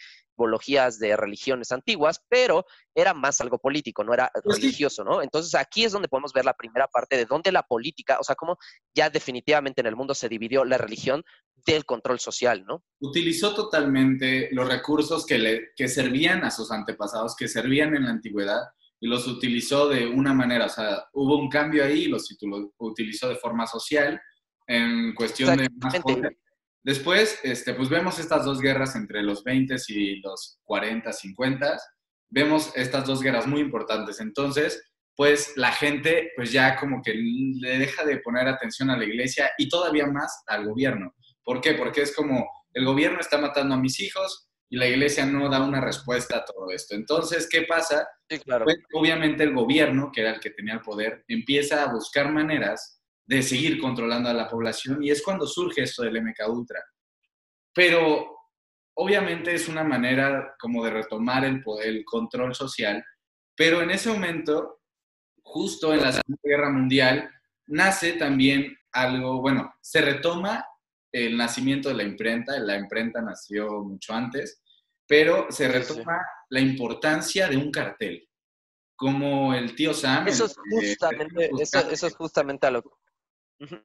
de 1.00 1.18
religiones 1.18 1.72
antiguas, 1.72 2.22
pero 2.30 2.66
era 2.96 3.14
más 3.14 3.42
algo 3.42 3.58
político, 3.58 4.04
no 4.04 4.14
era 4.14 4.32
pues 4.44 4.62
religioso, 4.62 5.04
¿no? 5.04 5.22
Entonces 5.22 5.56
aquí 5.56 5.84
es 5.84 5.92
donde 5.92 6.08
podemos 6.08 6.32
ver 6.32 6.46
la 6.46 6.54
primera 6.54 6.88
parte 6.88 7.18
de 7.18 7.26
dónde 7.26 7.52
la 7.52 7.64
política, 7.64 8.18
o 8.20 8.24
sea, 8.24 8.36
cómo 8.36 8.58
ya 8.96 9.10
definitivamente 9.10 9.82
en 9.82 9.88
el 9.88 9.96
mundo 9.96 10.14
se 10.14 10.30
dividió 10.30 10.64
la 10.64 10.78
religión 10.78 11.24
del 11.66 11.86
control 11.86 12.20
social, 12.20 12.64
¿no? 12.66 12.84
Utilizó 13.00 13.54
totalmente 13.56 14.50
los 14.52 14.68
recursos 14.68 15.26
que, 15.26 15.40
le, 15.40 15.62
que 15.76 15.88
servían 15.88 16.44
a 16.44 16.52
sus 16.52 16.72
antepasados, 16.72 17.36
que 17.36 17.48
servían 17.48 17.96
en 17.96 18.06
la 18.06 18.12
antigüedad, 18.12 18.62
y 19.00 19.08
los 19.08 19.28
utilizó 19.28 19.90
de 19.90 20.08
una 20.08 20.34
manera, 20.34 20.66
o 20.66 20.70
sea, 20.70 21.06
hubo 21.14 21.38
un 21.38 21.50
cambio 21.50 21.84
ahí, 21.84 22.06
los 22.06 22.28
utilizó 22.78 23.30
de 23.30 23.36
forma 23.36 23.68
social, 23.68 24.20
en 24.68 25.14
cuestión 25.14 25.58
de 25.58 25.70
más 25.80 26.00
poder 26.00 26.38
Después, 26.84 27.40
este, 27.44 27.74
pues 27.74 27.90
vemos 27.90 28.20
estas 28.20 28.46
dos 28.46 28.62
guerras 28.62 28.96
entre 28.96 29.22
los 29.22 29.44
20 29.44 29.76
y 29.90 30.22
los 30.22 30.60
40, 30.64 31.12
50. 31.12 31.78
Vemos 32.30 32.72
estas 32.76 33.06
dos 33.06 33.22
guerras 33.22 33.48
muy 33.48 33.60
importantes. 33.60 34.20
Entonces, 34.20 34.82
pues 35.18 35.58
la 35.58 35.72
gente 35.72 36.32
pues 36.36 36.52
ya 36.52 36.78
como 36.78 37.02
que 37.02 37.14
le 37.16 37.80
deja 37.80 38.06
de 38.06 38.20
poner 38.20 38.48
atención 38.48 38.90
a 38.92 38.98
la 38.98 39.04
iglesia 39.04 39.52
y 39.58 39.68
todavía 39.68 40.06
más 40.06 40.44
al 40.46 40.68
gobierno. 40.68 41.14
¿Por 41.44 41.60
qué? 41.60 41.74
Porque 41.74 42.04
es 42.04 42.16
como 42.16 42.48
el 42.74 42.86
gobierno 42.86 43.20
está 43.20 43.40
matando 43.40 43.74
a 43.74 43.80
mis 43.80 44.00
hijos 44.00 44.48
y 44.70 44.78
la 44.78 44.86
iglesia 44.88 45.26
no 45.26 45.50
da 45.50 45.64
una 45.64 45.82
respuesta 45.82 46.38
a 46.38 46.46
todo 46.46 46.70
esto. 46.72 46.94
Entonces, 46.94 47.48
¿qué 47.50 47.64
pasa? 47.64 48.08
claro. 48.44 48.66
Pues, 48.66 48.78
obviamente 48.94 49.44
el 49.44 49.56
gobierno, 49.56 50.12
que 50.14 50.22
era 50.22 50.36
el 50.36 50.40
que 50.40 50.52
tenía 50.52 50.76
el 50.76 50.82
poder, 50.82 51.24
empieza 51.28 51.84
a 51.84 51.92
buscar 51.92 52.32
maneras 52.32 52.97
de 53.28 53.44
seguir 53.44 53.80
controlando 53.80 54.30
a 54.30 54.34
la 54.34 54.48
población 54.48 55.04
y 55.04 55.12
es 55.12 55.22
cuando 55.22 55.46
surge 55.46 55.84
esto 55.84 56.04
del 56.04 56.22
MK 56.22 56.48
Ultra. 56.48 56.82
Pero 57.74 58.38
obviamente 58.96 59.54
es 59.54 59.68
una 59.68 59.84
manera 59.84 60.56
como 60.60 60.84
de 60.84 60.92
retomar 60.92 61.46
el, 61.46 61.64
el 61.84 62.06
control 62.06 62.56
social, 62.56 63.04
pero 63.56 63.82
en 63.82 63.92
ese 63.92 64.10
momento, 64.10 64.80
justo 65.44 65.94
en 65.94 66.02
la 66.02 66.14
Segunda 66.14 66.42
Guerra 66.44 66.72
Mundial, 66.72 67.30
nace 67.68 68.14
también 68.14 68.78
algo, 68.92 69.42
bueno, 69.42 69.74
se 69.82 70.02
retoma 70.02 70.66
el 71.12 71.38
nacimiento 71.38 71.90
de 71.90 71.96
la 71.96 72.04
imprenta, 72.04 72.58
la 72.60 72.78
imprenta 72.78 73.22
nació 73.22 73.84
mucho 73.84 74.14
antes, 74.14 74.62
pero 75.08 75.48
se 75.50 75.68
retoma 75.68 76.20
la 76.50 76.60
importancia 76.60 77.48
de 77.48 77.58
un 77.58 77.72
cartel, 77.72 78.28
como 78.96 79.54
el 79.54 79.76
tío 79.76 79.94
Sam. 79.94 80.28
Eso 80.28 80.46
es 80.46 80.56
justamente, 80.70 81.50
eso, 81.60 82.08
es 82.08 82.16
justamente 82.16 82.68
a 82.68 82.72
lo 82.72 82.84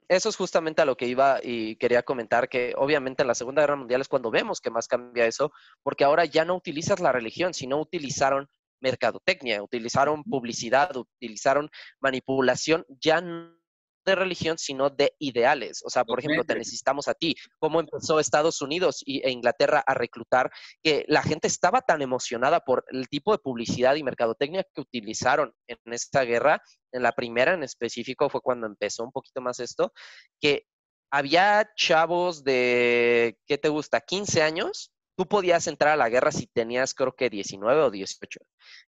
eso 0.08 0.28
es 0.28 0.36
justamente 0.36 0.82
a 0.82 0.84
lo 0.84 0.96
que 0.96 1.06
iba 1.06 1.40
y 1.42 1.76
quería 1.76 2.02
comentar, 2.02 2.48
que 2.48 2.74
obviamente 2.76 3.22
en 3.22 3.28
la 3.28 3.34
Segunda 3.34 3.62
Guerra 3.62 3.76
Mundial 3.76 4.00
es 4.00 4.08
cuando 4.08 4.30
vemos 4.30 4.60
que 4.60 4.70
más 4.70 4.88
cambia 4.88 5.26
eso, 5.26 5.52
porque 5.82 6.04
ahora 6.04 6.24
ya 6.24 6.44
no 6.44 6.54
utilizas 6.54 7.00
la 7.00 7.12
religión, 7.12 7.54
sino 7.54 7.80
utilizaron 7.80 8.48
mercadotecnia, 8.80 9.62
utilizaron 9.62 10.24
publicidad, 10.24 10.94
utilizaron 10.96 11.70
manipulación, 12.00 12.84
ya 13.00 13.20
no 13.20 13.61
de 14.04 14.14
religión, 14.14 14.58
sino 14.58 14.90
de 14.90 15.14
ideales. 15.18 15.82
O 15.84 15.90
sea, 15.90 16.04
por 16.04 16.18
ejemplo, 16.18 16.44
te 16.44 16.54
necesitamos 16.54 17.08
a 17.08 17.14
ti. 17.14 17.34
¿Cómo 17.58 17.80
empezó 17.80 18.20
Estados 18.20 18.60
Unidos 18.62 19.02
e 19.06 19.30
Inglaterra 19.30 19.82
a 19.86 19.94
reclutar? 19.94 20.50
Que 20.82 21.04
la 21.08 21.22
gente 21.22 21.46
estaba 21.48 21.80
tan 21.80 22.02
emocionada 22.02 22.60
por 22.60 22.84
el 22.88 23.08
tipo 23.08 23.32
de 23.32 23.38
publicidad 23.38 23.94
y 23.94 24.02
mercadotecnia 24.02 24.64
que 24.74 24.80
utilizaron 24.80 25.54
en 25.66 25.78
esta 25.92 26.24
guerra, 26.24 26.62
en 26.92 27.02
la 27.02 27.12
primera 27.12 27.54
en 27.54 27.62
específico 27.62 28.28
fue 28.28 28.40
cuando 28.40 28.66
empezó 28.66 29.04
un 29.04 29.12
poquito 29.12 29.40
más 29.40 29.60
esto, 29.60 29.92
que 30.40 30.66
había 31.10 31.70
chavos 31.76 32.42
de, 32.42 33.38
¿qué 33.46 33.58
te 33.58 33.68
gusta? 33.68 34.00
15 34.00 34.42
años. 34.42 34.92
Tú 35.14 35.28
podías 35.28 35.66
entrar 35.66 35.92
a 35.92 35.96
la 35.96 36.08
guerra 36.08 36.32
si 36.32 36.46
tenías, 36.46 36.94
creo 36.94 37.14
que 37.14 37.28
19 37.28 37.82
o 37.82 37.90
18. 37.90 38.40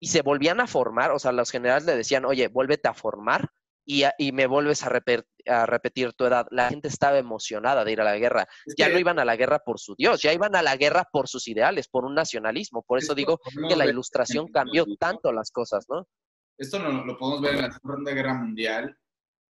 Y 0.02 0.08
se 0.08 0.22
volvían 0.22 0.60
a 0.60 0.68
formar, 0.68 1.12
o 1.12 1.20
sea, 1.20 1.32
los 1.32 1.50
generales 1.50 1.86
le 1.86 1.96
decían, 1.96 2.26
oye, 2.26 2.50
vuélvete 2.50 2.90
a 2.90 2.94
formar 2.94 3.50
y, 3.90 4.32
me 4.34 4.46
vuelves 4.46 4.84
a, 4.84 4.90
repetir 4.90 6.14
tu 6.14 6.26
edad. 6.26 6.46
La 6.52 6.70
gente 6.70 6.88
estaba 6.88 7.18
emocionada 7.18 7.84
de 7.84 7.92
ir 7.92 8.02
a 8.02 8.04
la 8.04 8.18
guerra. 8.18 8.48
ya 8.78 8.88
no 8.88 9.00
iban 9.00 9.18
a 9.18 9.26
la 9.26 9.36
guerra 9.36 9.60
por 9.60 9.80
su 9.80 9.96
Dios, 9.98 10.22
ya 10.22 10.32
iban 10.32 10.56
a 10.56 10.62
la 10.62 10.78
guerra 10.78 11.06
por 11.12 11.28
sus 11.28 11.48
ideales, 11.48 11.88
por 11.88 12.06
un 12.06 12.14
nacionalismo. 12.14 12.84
Por 12.84 13.00
eso 13.00 13.16
digo 13.16 13.40
que 13.68 13.76
la 13.76 13.88
ilustración 13.88 14.48
cambió 14.52 14.86
tanto 15.00 15.32
las 15.32 15.50
cosas, 15.50 15.88
¿no? 15.90 16.08
Esto 16.56 16.78
lo, 16.78 17.04
lo 17.04 17.18
podemos 17.18 17.42
ver 17.42 17.56
en 17.56 17.62
la 17.64 17.72
Segunda 17.72 18.12
Guerra 18.12 18.34
Mundial, 18.36 18.96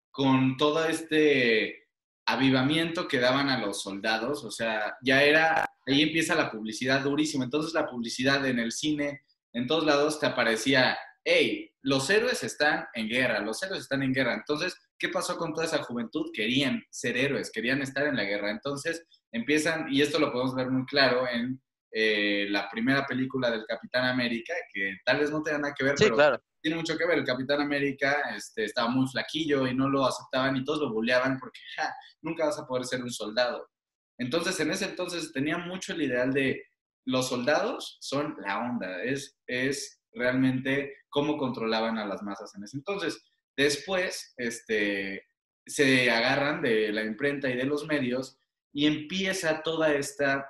con 0.09 0.55
todo 0.55 0.85
este 0.85 1.87
avivamiento 2.25 3.07
que 3.07 3.19
daban 3.19 3.49
a 3.49 3.59
los 3.59 3.81
soldados, 3.81 4.45
o 4.45 4.51
sea, 4.51 4.95
ya 5.01 5.23
era, 5.23 5.65
ahí 5.87 6.03
empieza 6.03 6.35
la 6.35 6.51
publicidad 6.51 7.01
durísima, 7.01 7.43
entonces 7.43 7.73
la 7.73 7.87
publicidad 7.89 8.45
en 8.45 8.59
el 8.59 8.71
cine, 8.71 9.23
en 9.51 9.65
todos 9.65 9.83
lados 9.83 10.19
te 10.19 10.27
aparecía 10.27 10.95
hey, 11.23 11.68
los 11.81 12.09
héroes 12.09 12.43
están 12.43 12.85
en 12.93 13.07
guerra, 13.07 13.39
los 13.39 13.61
héroes 13.63 13.81
están 13.81 14.03
en 14.03 14.13
guerra. 14.13 14.33
Entonces, 14.33 14.75
¿qué 14.97 15.09
pasó 15.09 15.37
con 15.37 15.53
toda 15.53 15.65
esa 15.65 15.83
juventud? 15.83 16.31
Querían 16.33 16.83
ser 16.89 17.17
héroes, 17.17 17.51
querían 17.51 17.81
estar 17.81 18.05
en 18.07 18.15
la 18.15 18.23
guerra. 18.23 18.51
Entonces, 18.51 19.05
empiezan, 19.31 19.91
y 19.91 20.01
esto 20.01 20.19
lo 20.19 20.31
podemos 20.31 20.55
ver 20.55 20.69
muy 20.69 20.85
claro 20.85 21.27
en 21.27 21.61
eh, 21.91 22.47
la 22.49 22.69
primera 22.69 23.05
película 23.05 23.49
del 23.49 23.65
Capitán 23.65 24.05
América, 24.05 24.53
que 24.73 24.97
tal 25.05 25.19
vez 25.19 25.31
no 25.31 25.41
tenga 25.41 25.59
nada 25.59 25.73
que 25.77 25.85
ver, 25.85 25.95
pero 25.97 26.39
tiene 26.61 26.77
mucho 26.77 26.97
que 26.97 27.07
ver. 27.07 27.19
El 27.19 27.25
Capitán 27.25 27.61
América 27.61 28.31
este, 28.35 28.65
estaba 28.65 28.89
muy 28.89 29.07
flaquillo 29.07 29.65
y 29.65 29.73
no 29.73 29.89
lo 29.89 30.05
aceptaban 30.05 30.57
y 30.57 30.63
todos 30.63 30.81
lo 30.81 30.93
bulleaban 30.93 31.39
porque 31.39 31.59
nunca 32.21 32.45
vas 32.45 32.59
a 32.59 32.67
poder 32.67 32.85
ser 32.85 33.01
un 33.01 33.11
soldado. 33.11 33.69
Entonces, 34.19 34.59
en 34.59 34.71
ese 34.71 34.85
entonces 34.85 35.31
tenía 35.31 35.57
mucho 35.57 35.93
el 35.93 36.01
ideal 36.01 36.33
de 36.33 36.61
los 37.05 37.29
soldados 37.29 37.97
son 38.01 38.35
la 38.45 38.59
onda, 38.59 39.03
es, 39.03 39.37
es 39.47 39.98
realmente 40.13 40.93
cómo 41.09 41.37
controlaban 41.37 41.97
a 41.97 42.05
las 42.05 42.21
masas 42.23 42.53
en 42.55 42.63
ese 42.63 42.77
entonces. 42.77 43.21
Después, 43.55 44.33
este, 44.37 45.27
se 45.65 46.09
agarran 46.09 46.61
de 46.61 46.91
la 46.91 47.03
imprenta 47.03 47.49
y 47.49 47.55
de 47.55 47.65
los 47.65 47.85
medios 47.85 48.39
y 48.73 48.85
empieza 48.85 49.61
toda 49.61 49.93
esta, 49.93 50.49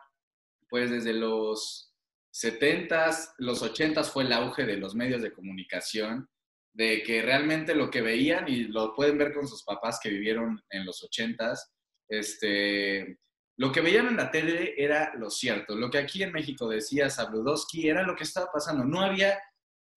pues 0.69 0.91
desde 0.91 1.13
los 1.13 1.95
70s, 2.33 3.33
los 3.39 3.63
80s 3.63 4.11
fue 4.11 4.23
el 4.23 4.33
auge 4.33 4.65
de 4.65 4.77
los 4.77 4.95
medios 4.95 5.21
de 5.21 5.31
comunicación, 5.31 6.29
de 6.73 7.03
que 7.03 7.21
realmente 7.21 7.73
lo 7.73 7.89
que 7.89 8.01
veían, 8.01 8.47
y 8.47 8.65
lo 8.65 8.93
pueden 8.93 9.17
ver 9.17 9.33
con 9.33 9.47
sus 9.47 9.63
papás 9.63 9.99
que 10.01 10.09
vivieron 10.09 10.61
en 10.69 10.85
los 10.85 11.03
80s, 11.03 11.59
este, 12.07 13.19
lo 13.57 13.71
que 13.71 13.81
veían 13.81 14.07
en 14.07 14.17
la 14.17 14.31
tele 14.31 14.73
era 14.77 15.13
lo 15.15 15.29
cierto. 15.29 15.75
Lo 15.75 15.89
que 15.89 15.97
aquí 15.97 16.23
en 16.23 16.31
México 16.31 16.69
decía 16.69 17.09
Sabludowski 17.09 17.89
era 17.89 18.03
lo 18.03 18.15
que 18.15 18.23
estaba 18.23 18.47
pasando. 18.51 18.85
No 18.85 19.01
había 19.01 19.37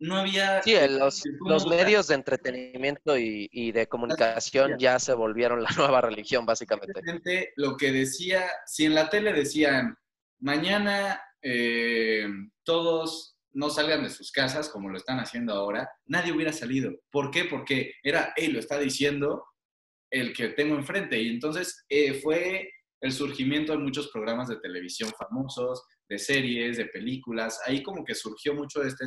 no 0.03 0.17
había... 0.17 0.63
Sí, 0.63 0.75
los, 0.91 1.23
los 1.47 1.67
medios 1.67 2.09
de 2.09 2.17
entretenimiento 2.17 3.17
y, 3.17 3.73
de 3.73 3.87
comunicación 3.87 4.77
ya 4.79 4.99
se 4.99 5.15
volvieron 5.15 5.63
la 5.63 5.71
nueva 5.77 6.01
religión, 6.01 6.45
básicamente. 6.45 7.53
Lo 7.57 7.77
que 7.77 7.93
decía, 7.93 8.51
si 8.67 8.85
en 8.85 8.95
la 8.95 9.09
tele 9.09 9.33
decían, 9.33 9.97
mañana 10.41 11.23
eh, 11.41 12.27
todos 12.65 13.37
no 13.53 13.71
salgan 13.71 14.03
de 14.03 14.11
sus 14.11 14.33
casas 14.33 14.69
como 14.69 14.89
lo 14.89 14.97
están 14.97 15.21
haciendo 15.21 15.53
ahora, 15.53 15.89
nadie 16.07 16.33
hubiera 16.33 16.53
salido. 16.53 16.93
¿Por 17.11 17.31
qué? 17.31 17.45
Porque 17.45 17.95
era, 18.03 18.33
hey, 18.37 18.49
lo 18.49 18.59
está 18.59 18.79
diciendo 18.79 19.45
el 20.11 20.33
que 20.33 20.49
tengo 20.49 20.75
enfrente. 20.75 21.21
Y 21.21 21.29
entonces 21.29 21.85
eh, 21.89 22.15
fue 22.15 22.71
el 23.01 23.13
surgimiento 23.13 23.73
de 23.73 23.79
muchos 23.79 24.09
programas 24.09 24.49
de 24.49 24.57
televisión 24.57 25.13
famosos, 25.17 25.85
de 26.09 26.19
series, 26.19 26.77
de 26.77 26.87
películas. 26.87 27.61
Ahí 27.67 27.83
como 27.83 28.05
que 28.05 28.15
surgió 28.15 28.55
mucho 28.55 28.81
de 28.81 28.89
este 28.89 29.07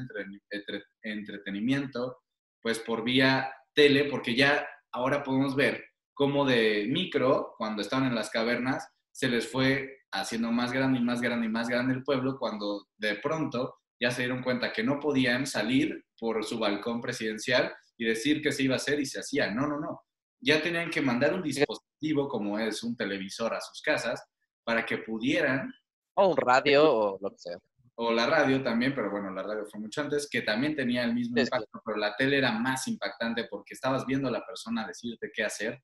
entretenimiento, 1.03 2.17
pues 2.61 2.79
por 2.79 3.03
vía 3.03 3.51
tele, 3.73 4.05
porque 4.05 4.35
ya 4.35 4.67
ahora 4.91 5.23
podemos 5.23 5.55
ver 5.55 5.83
cómo 6.13 6.45
de 6.45 6.87
micro, 6.89 7.53
cuando 7.57 7.81
estaban 7.81 8.07
en 8.07 8.15
las 8.15 8.29
cavernas, 8.29 8.87
se 9.11 9.27
les 9.27 9.47
fue 9.47 9.99
haciendo 10.11 10.51
más 10.51 10.71
grande 10.71 10.99
y 10.99 11.03
más 11.03 11.21
grande 11.21 11.47
y 11.47 11.49
más 11.49 11.67
grande 11.67 11.93
el 11.93 12.03
pueblo, 12.03 12.37
cuando 12.39 12.87
de 12.97 13.15
pronto 13.15 13.75
ya 13.99 14.11
se 14.11 14.23
dieron 14.23 14.41
cuenta 14.41 14.73
que 14.73 14.83
no 14.83 14.99
podían 14.99 15.45
salir 15.45 16.05
por 16.17 16.43
su 16.43 16.57
balcón 16.57 17.01
presidencial 17.01 17.73
y 17.97 18.05
decir 18.05 18.41
que 18.41 18.51
se 18.51 18.63
iba 18.63 18.75
a 18.75 18.77
hacer 18.77 18.99
y 18.99 19.05
se 19.05 19.19
hacía. 19.19 19.51
No, 19.51 19.67
no, 19.67 19.79
no. 19.79 20.01
Ya 20.41 20.61
tenían 20.61 20.89
que 20.89 21.01
mandar 21.01 21.33
un 21.33 21.41
dispositivo 21.41 22.27
como 22.27 22.59
es 22.59 22.83
un 22.83 22.95
televisor 22.95 23.53
a 23.53 23.61
sus 23.61 23.81
casas 23.81 24.21
para 24.63 24.85
que 24.85 24.97
pudieran 24.99 25.73
o 26.15 26.27
un 26.29 26.37
radio 26.37 26.83
o 26.83 27.19
lo 27.21 27.29
que 27.31 27.37
sea. 27.37 27.57
O 27.97 28.11
la 28.11 28.25
radio 28.25 28.61
también, 28.61 28.93
pero 28.93 29.09
bueno, 29.09 29.31
la 29.31 29.43
radio 29.43 29.65
fue 29.65 29.79
mucho 29.79 30.01
antes, 30.01 30.27
que 30.29 30.41
también 30.41 30.75
tenía 30.75 31.05
el 31.05 31.13
mismo 31.13 31.39
impacto, 31.39 31.81
pero 31.85 31.97
la 31.97 32.15
tele 32.15 32.37
era 32.37 32.51
más 32.51 32.87
impactante 32.89 33.45
porque 33.49 33.73
estabas 33.73 34.05
viendo 34.05 34.27
a 34.27 34.31
la 34.31 34.45
persona 34.45 34.85
decirte 34.85 35.31
qué 35.33 35.43
hacer. 35.43 35.81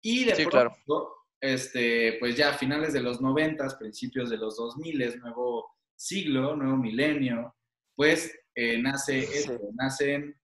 Y 0.00 0.24
de 0.24 0.46
pronto, 0.46 1.16
este, 1.40 2.16
pues 2.20 2.36
ya 2.36 2.50
a 2.50 2.54
finales 2.54 2.92
de 2.92 3.00
los 3.00 3.20
noventas, 3.20 3.74
principios 3.74 4.30
de 4.30 4.36
los 4.36 4.56
2000, 4.56 5.20
nuevo 5.20 5.76
siglo, 5.96 6.54
nuevo 6.54 6.76
milenio, 6.76 7.56
pues 7.96 8.32
eh, 8.54 8.80
nace 8.80 9.18
esto, 9.18 9.58
nacen 9.74 10.40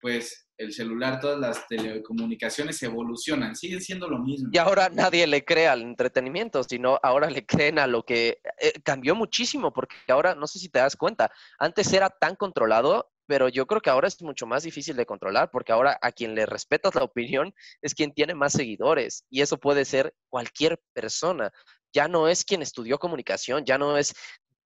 pues 0.00 0.49
el 0.60 0.74
celular, 0.74 1.20
todas 1.20 1.38
las 1.38 1.66
telecomunicaciones 1.66 2.82
evolucionan, 2.82 3.56
siguen 3.56 3.80
siendo 3.80 4.08
lo 4.08 4.18
mismo. 4.18 4.50
Y 4.52 4.58
ahora 4.58 4.90
nadie 4.90 5.26
le 5.26 5.42
cree 5.42 5.66
al 5.66 5.80
entretenimiento, 5.80 6.62
sino 6.62 7.00
ahora 7.02 7.30
le 7.30 7.46
creen 7.46 7.78
a 7.78 7.86
lo 7.86 8.02
que 8.02 8.42
eh, 8.60 8.72
cambió 8.84 9.14
muchísimo, 9.14 9.72
porque 9.72 9.96
ahora, 10.08 10.34
no 10.34 10.46
sé 10.46 10.58
si 10.58 10.68
te 10.68 10.78
das 10.78 10.96
cuenta, 10.96 11.30
antes 11.58 11.90
era 11.94 12.10
tan 12.10 12.36
controlado, 12.36 13.10
pero 13.26 13.48
yo 13.48 13.66
creo 13.66 13.80
que 13.80 13.88
ahora 13.88 14.06
es 14.06 14.20
mucho 14.20 14.46
más 14.46 14.62
difícil 14.62 14.96
de 14.96 15.06
controlar, 15.06 15.50
porque 15.50 15.72
ahora 15.72 15.98
a 16.02 16.12
quien 16.12 16.34
le 16.34 16.44
respetas 16.44 16.94
la 16.94 17.04
opinión 17.04 17.54
es 17.80 17.94
quien 17.94 18.12
tiene 18.12 18.34
más 18.34 18.52
seguidores, 18.52 19.24
y 19.30 19.40
eso 19.40 19.56
puede 19.56 19.86
ser 19.86 20.14
cualquier 20.28 20.78
persona. 20.92 21.50
Ya 21.94 22.06
no 22.06 22.28
es 22.28 22.44
quien 22.44 22.60
estudió 22.60 22.98
comunicación, 22.98 23.64
ya 23.64 23.78
no 23.78 23.96
es 23.96 24.14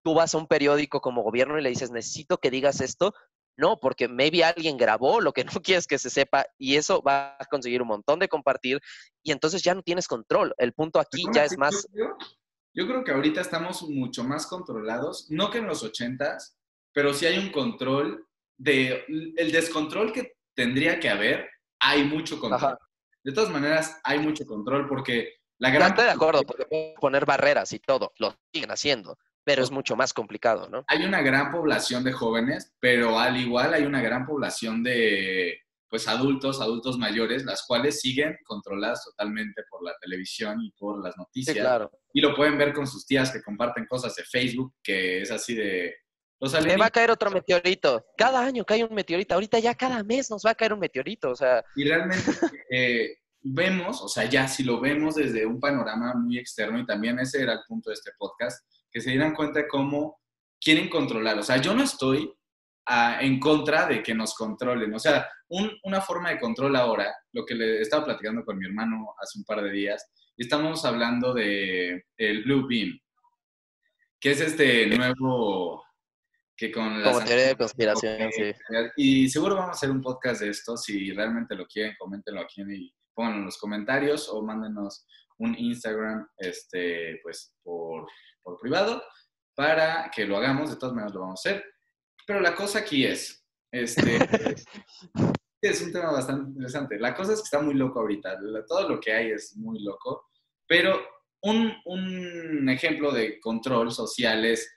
tú 0.05 0.13
vas 0.13 0.35
a 0.35 0.39
un 0.39 0.47
periódico 0.47 1.01
como 1.01 1.23
gobierno 1.23 1.59
y 1.59 1.63
le 1.63 1.71
dices, 1.71 1.91
necesito 1.91 2.39
que 2.39 2.51
digas 2.51 2.83
esto, 2.83 3.15
no, 3.57 3.79
porque 3.79 4.09
maybe 4.09 4.45
alguien 4.45 4.77
grabó 4.77 5.21
lo 5.21 5.33
que 5.33 5.45
no 5.45 5.53
quieres 5.63 5.87
que 5.87 5.99
se 5.99 6.11
sepa 6.11 6.47
y 6.59 6.77
eso 6.77 7.03
va 7.03 7.37
a 7.39 7.45
conseguir 7.47 7.83
un 7.83 7.89
montón 7.89 8.19
de 8.19 8.29
compartir 8.29 8.81
y 9.23 9.33
entonces 9.33 9.63
ya 9.63 9.75
no 9.75 9.83
tienes 9.83 10.09
control. 10.09 10.55
El 10.59 10.73
punto 10.73 10.99
aquí 10.99 11.25
ya 11.33 11.45
es 11.45 11.57
más... 11.59 11.87
Yo 12.77 12.89
creo, 12.89 13.05
que 13.05 13.13
ahorita 13.13 13.41
estamos 13.41 13.83
mucho 13.83 14.25
más 14.25 14.49
controlados, 14.49 15.29
no 15.31 15.49
que 15.49 15.59
en 15.59 15.69
los 15.69 15.85
ochentas, 15.85 16.59
pero 16.93 17.15
sí 17.15 17.25
hay 17.27 17.39
un 17.39 17.53
control 17.53 18.27
de... 18.59 19.05
El 19.37 19.53
descontrol 19.53 20.13
que 20.13 20.33
tendría 20.57 20.99
que 20.99 21.09
haber, 21.09 21.49
hay 21.79 22.03
mucho 22.03 22.41
control. 22.41 22.77
De 23.23 23.33
todas 23.33 23.51
maneras, 23.51 24.01
hay 24.03 24.19
mucho 24.19 24.45
control 24.45 24.89
porque 24.89 25.35
la 25.59 25.71
gran... 25.71 25.91
estoy 25.91 26.07
de 26.07 26.11
acuerdo, 26.11 26.43
porque 26.43 26.95
poner 27.01 27.25
barreras 27.25 27.73
y 27.73 27.79
todo, 27.79 28.13
lo 28.19 28.35
siguen 28.53 28.73
haciendo 28.73 29.17
pero 29.45 29.63
es 29.63 29.71
mucho 29.71 29.95
más 29.95 30.13
complicado, 30.13 30.69
¿no? 30.69 30.85
Hay 30.89 31.05
una 31.05 31.23
gran 31.23 31.51
población 31.51 32.03
de 32.03 32.13
jóvenes, 32.13 32.75
pero 32.81 33.19
al 33.19 33.37
igual 33.37 33.75
hay 33.75 33.85
una 33.85 34.01
gran 34.01 34.27
población 34.27 34.83
de, 34.83 35.59
pues 35.95 36.09
adultos, 36.09 36.61
adultos 36.61 36.99
mayores, 36.99 37.45
las 37.45 37.65
cuales 37.67 38.01
siguen 38.01 38.37
controladas 38.45 39.05
totalmente 39.05 39.63
por 39.71 39.85
la 39.85 39.95
televisión 40.01 40.61
y 40.61 40.73
por 40.73 41.01
las 41.01 41.17
noticias. 41.17 41.57
claro. 41.57 41.91
Y 42.13 42.21
lo 42.21 42.35
pueden 42.35 42.59
ver 42.59 42.73
con 42.73 42.87
sus 42.87 43.07
tías 43.07 43.31
que 43.31 43.43
comparten 43.43 43.87
cosas 43.87 44.15
de 44.17 44.25
Facebook, 44.25 44.75
que 44.83 45.21
es 45.21 45.31
así 45.31 45.55
de... 45.55 45.95
Los 46.41 46.53
Me 46.65 46.77
va 46.77 46.87
a 46.87 46.91
caer 46.91 47.13
otro 47.13 47.31
meteorito. 47.31 48.05
Cada 48.17 48.45
año 48.45 48.65
cae 48.65 48.83
un 48.83 48.93
meteorito. 48.93 49.35
Ahorita 49.35 49.61
ya 49.61 49.75
cada 49.75 50.03
mes 50.03 50.31
nos 50.31 50.43
va 50.45 50.51
a 50.51 50.55
caer 50.55 50.73
un 50.73 50.81
meteorito. 50.81 51.31
O 51.31 51.37
sea... 51.37 51.63
Y 51.77 51.85
realmente 51.85 52.25
eh, 52.71 53.19
vemos, 53.41 54.03
o 54.03 54.09
sea, 54.09 54.25
ya 54.25 54.49
si 54.49 54.65
lo 54.65 54.81
vemos 54.81 55.15
desde 55.15 55.47
un 55.47 55.61
panorama 55.61 56.15
muy 56.15 56.39
externo, 56.39 56.81
y 56.81 56.87
también 56.87 57.19
ese 57.21 57.43
era 57.43 57.53
el 57.53 57.61
punto 57.69 57.91
de 57.91 57.95
este 57.95 58.11
podcast, 58.19 58.67
que 58.95 59.01
se 59.01 59.11
dieran 59.11 59.35
cuenta 59.35 59.59
de 59.59 59.69
cómo 59.69 60.21
quieren 60.61 60.89
controlar. 60.89 61.37
O 61.37 61.43
sea, 61.43 61.57
yo 61.57 61.75
no 61.75 61.83
estoy 61.83 62.33
en 63.21 63.41
contra 63.41 63.87
de 63.87 64.03
que 64.03 64.15
nos 64.15 64.35
controlen. 64.35 64.95
O 64.95 65.01
sea, 65.01 65.29
una 65.49 66.01
forma 66.01 66.31
de 66.31 66.39
control 66.39 66.77
ahora, 66.77 67.13
lo 67.33 67.45
que 67.45 67.57
le 67.57 67.81
estaba 67.81 68.05
platicando 68.05 68.45
con 68.45 68.57
mi 68.57 68.67
hermano 68.67 69.15
hace 69.21 69.39
un 69.39 69.45
par 69.45 69.63
de 69.63 69.73
días, 69.73 70.09
y 70.37 70.45
estamos 70.45 70.85
hablando 70.85 71.35
de 71.35 72.05
el 72.17 72.45
Blue 72.45 72.69
Beam, 72.69 72.99
que 74.21 74.31
es 74.31 74.41
este 74.41 74.87
nuevo 74.87 75.85
que 76.57 76.71
con 76.71 77.03
la 77.03 77.11
Como 77.11 77.25
teoría 77.25 77.49
de 77.49 77.57
conspiración, 77.57 78.31
sí. 78.31 78.53
Y 78.97 79.29
seguro 79.29 79.57
vamos 79.57 79.71
a 79.71 79.73
hacer 79.73 79.91
un 79.91 80.01
podcast 80.01 80.41
de 80.41 80.51
esto, 80.51 80.77
si 80.77 81.11
realmente 81.11 81.57
lo 81.57 81.67
quieren, 81.67 81.97
coméntenlo 81.99 82.43
aquí 82.43 82.63
y 82.63 82.95
pónganlo 83.13 83.41
en 83.41 83.47
los 83.47 83.59
comentarios 83.59 84.29
o 84.29 84.41
mándenos 84.41 85.05
un 85.39 85.57
Instagram, 85.59 86.29
este, 86.37 87.19
pues, 87.25 87.55
por, 87.65 88.07
por 88.45 88.59
privado, 88.61 89.03
para 89.55 90.11
que 90.15 90.27
lo 90.27 90.37
hagamos, 90.37 90.71
de 90.71 90.77
todas 90.77 90.95
maneras 90.95 91.15
lo 91.15 91.21
vamos 91.23 91.45
a 91.45 91.49
hacer. 91.49 91.65
Pero 92.27 92.41
la 92.41 92.55
cosa 92.55 92.81
aquí 92.81 93.05
es, 93.05 93.45
este, 93.73 94.19
es 95.61 95.83
un 95.83 95.93
tema 95.93 96.13
bastante 96.13 96.51
interesante. 96.51 96.99
La 96.99 97.15
cosa 97.15 97.33
es 97.33 97.41
que 97.41 97.45
está 97.45 97.61
muy 97.61 97.75
loco 97.75 98.01
ahorita. 98.01 98.39
Todo 98.69 98.89
lo 98.89 99.01
que 99.01 99.13
hay 99.13 99.31
es 99.31 99.57
muy 99.57 99.83
loco. 99.83 100.29
Pero 100.67 101.01
un, 101.43 101.73
un 101.85 102.69
ejemplo 102.69 103.11
de 103.13 103.41
control 103.41 103.91
social 103.91 104.45
es, 104.45 104.71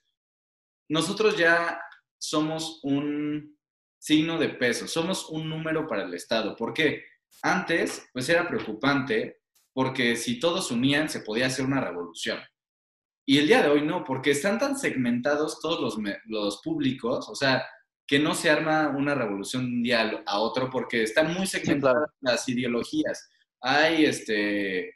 nosotros 0.89 1.37
ya 1.37 1.79
somos 2.17 2.79
un 2.83 3.57
signo 3.99 4.37
de 4.37 4.49
peso, 4.49 4.87
somos 4.87 5.29
un 5.29 5.49
número 5.49 5.87
para 5.87 6.03
el 6.03 6.13
Estado. 6.13 6.55
¿Por 6.55 6.73
qué? 6.73 7.03
Antes, 7.41 8.09
pues 8.13 8.27
era 8.29 8.47
preocupante 8.47 9.41
porque 9.73 10.15
si 10.15 10.39
todos 10.39 10.71
unían 10.71 11.07
se 11.09 11.21
podía 11.21 11.47
hacer 11.47 11.65
una 11.65 11.81
revolución. 11.81 12.39
Y 13.29 13.39
el 13.39 13.47
día 13.47 13.61
de 13.61 13.67
hoy 13.67 13.81
no, 13.81 14.05
porque 14.05 14.31
están 14.31 14.57
tan 14.57 14.79
segmentados 14.79 15.59
todos 15.59 15.81
los, 15.81 15.97
los 16.27 16.61
públicos, 16.61 17.27
o 17.27 17.35
sea, 17.35 17.67
que 18.07 18.19
no 18.19 18.33
se 18.33 18.49
arma 18.49 18.87
una 18.87 19.15
revolución 19.15 19.69
mundial 19.69 20.23
a 20.25 20.39
otro 20.39 20.69
porque 20.69 21.03
están 21.03 21.33
muy 21.33 21.45
segmentadas 21.45 22.09
las 22.21 22.47
ideologías. 22.47 23.29
Hay, 23.59 24.05
este, 24.05 24.95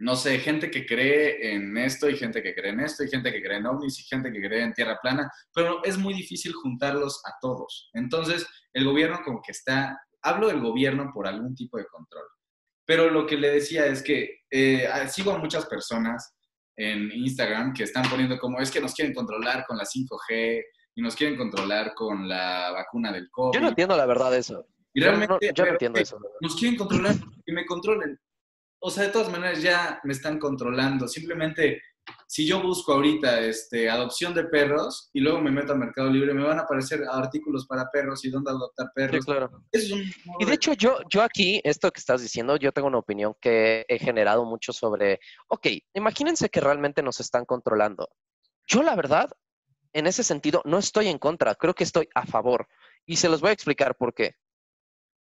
no 0.00 0.16
sé, 0.16 0.38
gente 0.38 0.70
que 0.70 0.84
cree 0.84 1.54
en 1.54 1.74
esto 1.78 2.10
y 2.10 2.16
gente 2.18 2.42
que 2.42 2.54
cree 2.54 2.72
en 2.72 2.80
esto 2.80 3.02
y 3.02 3.08
gente 3.08 3.32
que 3.32 3.42
cree 3.42 3.56
en 3.56 3.66
ovnis 3.66 3.98
y 4.00 4.02
gente 4.02 4.30
que 4.30 4.42
cree 4.42 4.62
en 4.62 4.74
tierra 4.74 4.98
plana, 5.00 5.32
pero 5.54 5.82
es 5.82 5.96
muy 5.96 6.12
difícil 6.12 6.52
juntarlos 6.52 7.22
a 7.24 7.32
todos. 7.40 7.88
Entonces, 7.94 8.46
el 8.74 8.84
gobierno 8.84 9.20
como 9.24 9.40
que 9.40 9.52
está, 9.52 9.98
hablo 10.20 10.48
del 10.48 10.60
gobierno 10.60 11.10
por 11.14 11.26
algún 11.26 11.54
tipo 11.54 11.78
de 11.78 11.86
control. 11.86 12.26
Pero 12.84 13.08
lo 13.08 13.26
que 13.26 13.38
le 13.38 13.48
decía 13.48 13.86
es 13.86 14.02
que 14.02 14.40
eh, 14.50 14.86
sigo 15.08 15.32
a 15.32 15.38
muchas 15.38 15.64
personas 15.64 16.33
en 16.76 17.10
Instagram 17.12 17.72
que 17.72 17.84
están 17.84 18.08
poniendo 18.08 18.38
como 18.38 18.60
es 18.60 18.70
que 18.70 18.80
nos 18.80 18.94
quieren 18.94 19.14
controlar 19.14 19.64
con 19.66 19.76
la 19.76 19.84
5G 19.84 20.62
y 20.96 21.02
nos 21.02 21.14
quieren 21.14 21.36
controlar 21.36 21.94
con 21.94 22.28
la 22.28 22.70
vacuna 22.72 23.12
del 23.12 23.30
COVID. 23.30 23.54
Yo 23.54 23.60
no 23.60 23.68
entiendo 23.68 23.96
la 23.96 24.06
verdad 24.06 24.34
eso. 24.36 24.66
Y 24.92 25.00
realmente, 25.00 25.50
yo 25.54 25.64
no, 25.64 25.72
entiendo 25.72 25.98
eso. 25.98 26.18
Nos 26.40 26.54
quieren 26.56 26.78
controlar 26.78 27.16
y 27.46 27.52
me 27.52 27.66
controlen. 27.66 28.18
O 28.80 28.90
sea, 28.90 29.04
de 29.04 29.08
todas 29.08 29.30
maneras 29.30 29.60
ya 29.60 30.00
me 30.04 30.12
están 30.12 30.38
controlando. 30.38 31.08
Simplemente 31.08 31.82
si 32.26 32.46
yo 32.46 32.62
busco 32.62 32.92
ahorita 32.92 33.40
este, 33.40 33.88
adopción 33.88 34.34
de 34.34 34.44
perros 34.44 35.10
y 35.12 35.20
luego 35.20 35.40
me 35.40 35.50
meto 35.50 35.72
a 35.72 35.76
Mercado 35.76 36.10
Libre, 36.10 36.34
me 36.34 36.44
van 36.44 36.58
a 36.58 36.62
aparecer 36.62 37.02
artículos 37.10 37.66
para 37.66 37.90
perros 37.90 38.24
y 38.24 38.30
dónde 38.30 38.50
adoptar 38.50 38.90
perros. 38.94 39.24
Sí, 39.24 39.24
claro. 39.24 39.50
y 39.72 40.44
de 40.44 40.52
hecho, 40.52 40.72
yo, 40.72 40.98
yo 41.08 41.22
aquí, 41.22 41.60
esto 41.64 41.90
que 41.90 42.00
estás 42.00 42.22
diciendo, 42.22 42.56
yo 42.56 42.72
tengo 42.72 42.88
una 42.88 42.98
opinión 42.98 43.34
que 43.40 43.84
he 43.88 43.98
generado 43.98 44.44
mucho 44.44 44.72
sobre, 44.72 45.20
ok, 45.48 45.68
imagínense 45.94 46.48
que 46.48 46.60
realmente 46.60 47.02
nos 47.02 47.20
están 47.20 47.44
controlando. 47.44 48.08
Yo, 48.66 48.82
la 48.82 48.96
verdad, 48.96 49.30
en 49.92 50.06
ese 50.06 50.24
sentido, 50.24 50.60
no 50.64 50.78
estoy 50.78 51.08
en 51.08 51.18
contra, 51.18 51.54
creo 51.54 51.74
que 51.74 51.84
estoy 51.84 52.08
a 52.14 52.26
favor. 52.26 52.66
Y 53.06 53.16
se 53.16 53.28
los 53.28 53.40
voy 53.40 53.50
a 53.50 53.54
explicar 53.54 53.96
por 53.96 54.14
qué. 54.14 54.34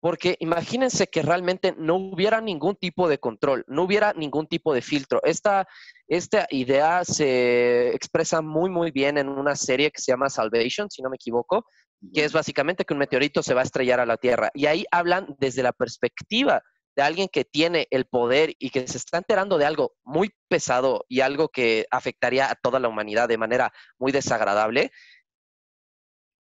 Porque 0.00 0.36
imagínense 0.40 1.08
que 1.08 1.22
realmente 1.22 1.74
no 1.76 1.96
hubiera 1.96 2.40
ningún 2.40 2.74
tipo 2.74 3.08
de 3.08 3.18
control, 3.18 3.64
no 3.68 3.82
hubiera 3.82 4.14
ningún 4.14 4.46
tipo 4.46 4.72
de 4.72 4.80
filtro. 4.80 5.20
Esta, 5.24 5.68
esta 6.08 6.46
idea 6.50 7.04
se 7.04 7.94
expresa 7.94 8.40
muy, 8.40 8.70
muy 8.70 8.90
bien 8.90 9.18
en 9.18 9.28
una 9.28 9.54
serie 9.56 9.90
que 9.90 10.00
se 10.00 10.12
llama 10.12 10.30
Salvation, 10.30 10.90
si 10.90 11.02
no 11.02 11.10
me 11.10 11.16
equivoco, 11.16 11.66
que 12.14 12.24
es 12.24 12.32
básicamente 12.32 12.84
que 12.84 12.94
un 12.94 12.98
meteorito 12.98 13.42
se 13.42 13.52
va 13.52 13.60
a 13.60 13.64
estrellar 13.64 14.00
a 14.00 14.06
la 14.06 14.16
Tierra. 14.16 14.50
Y 14.54 14.66
ahí 14.66 14.86
hablan 14.90 15.36
desde 15.38 15.62
la 15.62 15.72
perspectiva 15.72 16.62
de 16.96 17.02
alguien 17.02 17.28
que 17.28 17.44
tiene 17.44 17.86
el 17.90 18.06
poder 18.06 18.54
y 18.58 18.70
que 18.70 18.86
se 18.88 18.98
está 18.98 19.18
enterando 19.18 19.58
de 19.58 19.66
algo 19.66 19.92
muy 20.02 20.34
pesado 20.48 21.04
y 21.08 21.20
algo 21.20 21.48
que 21.48 21.86
afectaría 21.90 22.50
a 22.50 22.54
toda 22.54 22.80
la 22.80 22.88
humanidad 22.88 23.28
de 23.28 23.38
manera 23.38 23.72
muy 23.98 24.12
desagradable. 24.12 24.90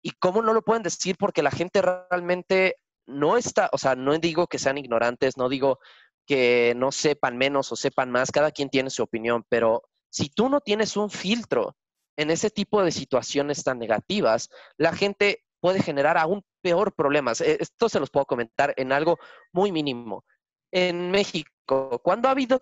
¿Y 0.02 0.12
cómo 0.12 0.42
no 0.42 0.54
lo 0.54 0.62
pueden 0.62 0.84
decir? 0.84 1.18
Porque 1.20 1.44
la 1.44 1.52
gente 1.52 1.82
realmente 1.82 2.78
no 3.10 3.38
está, 3.38 3.70
o 3.72 3.78
sea, 3.78 3.96
no 3.96 4.18
digo 4.18 4.48
que 4.48 4.60
sean 4.60 4.78
ignorantes, 4.78 5.38
no 5.38 5.50
digo 5.50 5.80
que 6.26 6.74
no 6.76 6.92
sepan 6.92 7.38
menos 7.38 7.72
o 7.72 7.76
sepan 7.76 8.12
más, 8.12 8.32
cada 8.32 8.52
quien 8.52 8.70
tiene 8.70 8.90
su 8.90 9.04
opinión, 9.04 9.46
pero 9.50 9.84
si 10.10 10.30
tú 10.30 10.50
no 10.50 10.62
tienes 10.62 10.96
un 10.96 11.10
filtro 11.10 11.76
en 12.18 12.32
ese 12.32 12.50
tipo 12.50 12.84
de 12.84 12.92
situaciones 12.92 13.64
tan 13.64 13.80
negativas, 13.80 14.50
la 14.78 14.94
gente 14.94 15.44
puede 15.60 15.82
generar 15.82 16.18
aún 16.18 16.44
peor 16.62 16.94
problemas. 16.94 17.42
E, 17.42 17.58
esto 17.60 17.90
se 17.90 18.00
los 18.00 18.10
puedo 18.10 18.26
comentar 18.26 18.74
en 18.78 18.92
algo 18.92 19.18
muy 19.52 19.72
mínimo. 19.72 20.26
En 20.72 21.12
México, 21.12 22.00
cuando 22.04 22.28
ha 22.28 22.32
habido... 22.32 22.62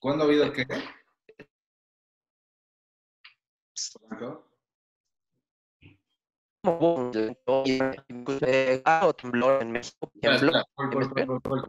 ¿Cuándo 0.00 0.24
ha 0.24 0.26
habido 0.26 0.52
qué? 0.52 0.66
¿Me 6.62 6.70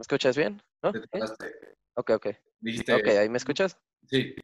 escuchas 0.00 0.36
bien? 0.36 0.62
Ok, 1.94 2.10
ok. 2.10 2.26
Ok, 2.26 3.08
¿ahí 3.08 3.28
me 3.28 3.38
escuchas? 3.38 3.78
Sí. 4.06 4.36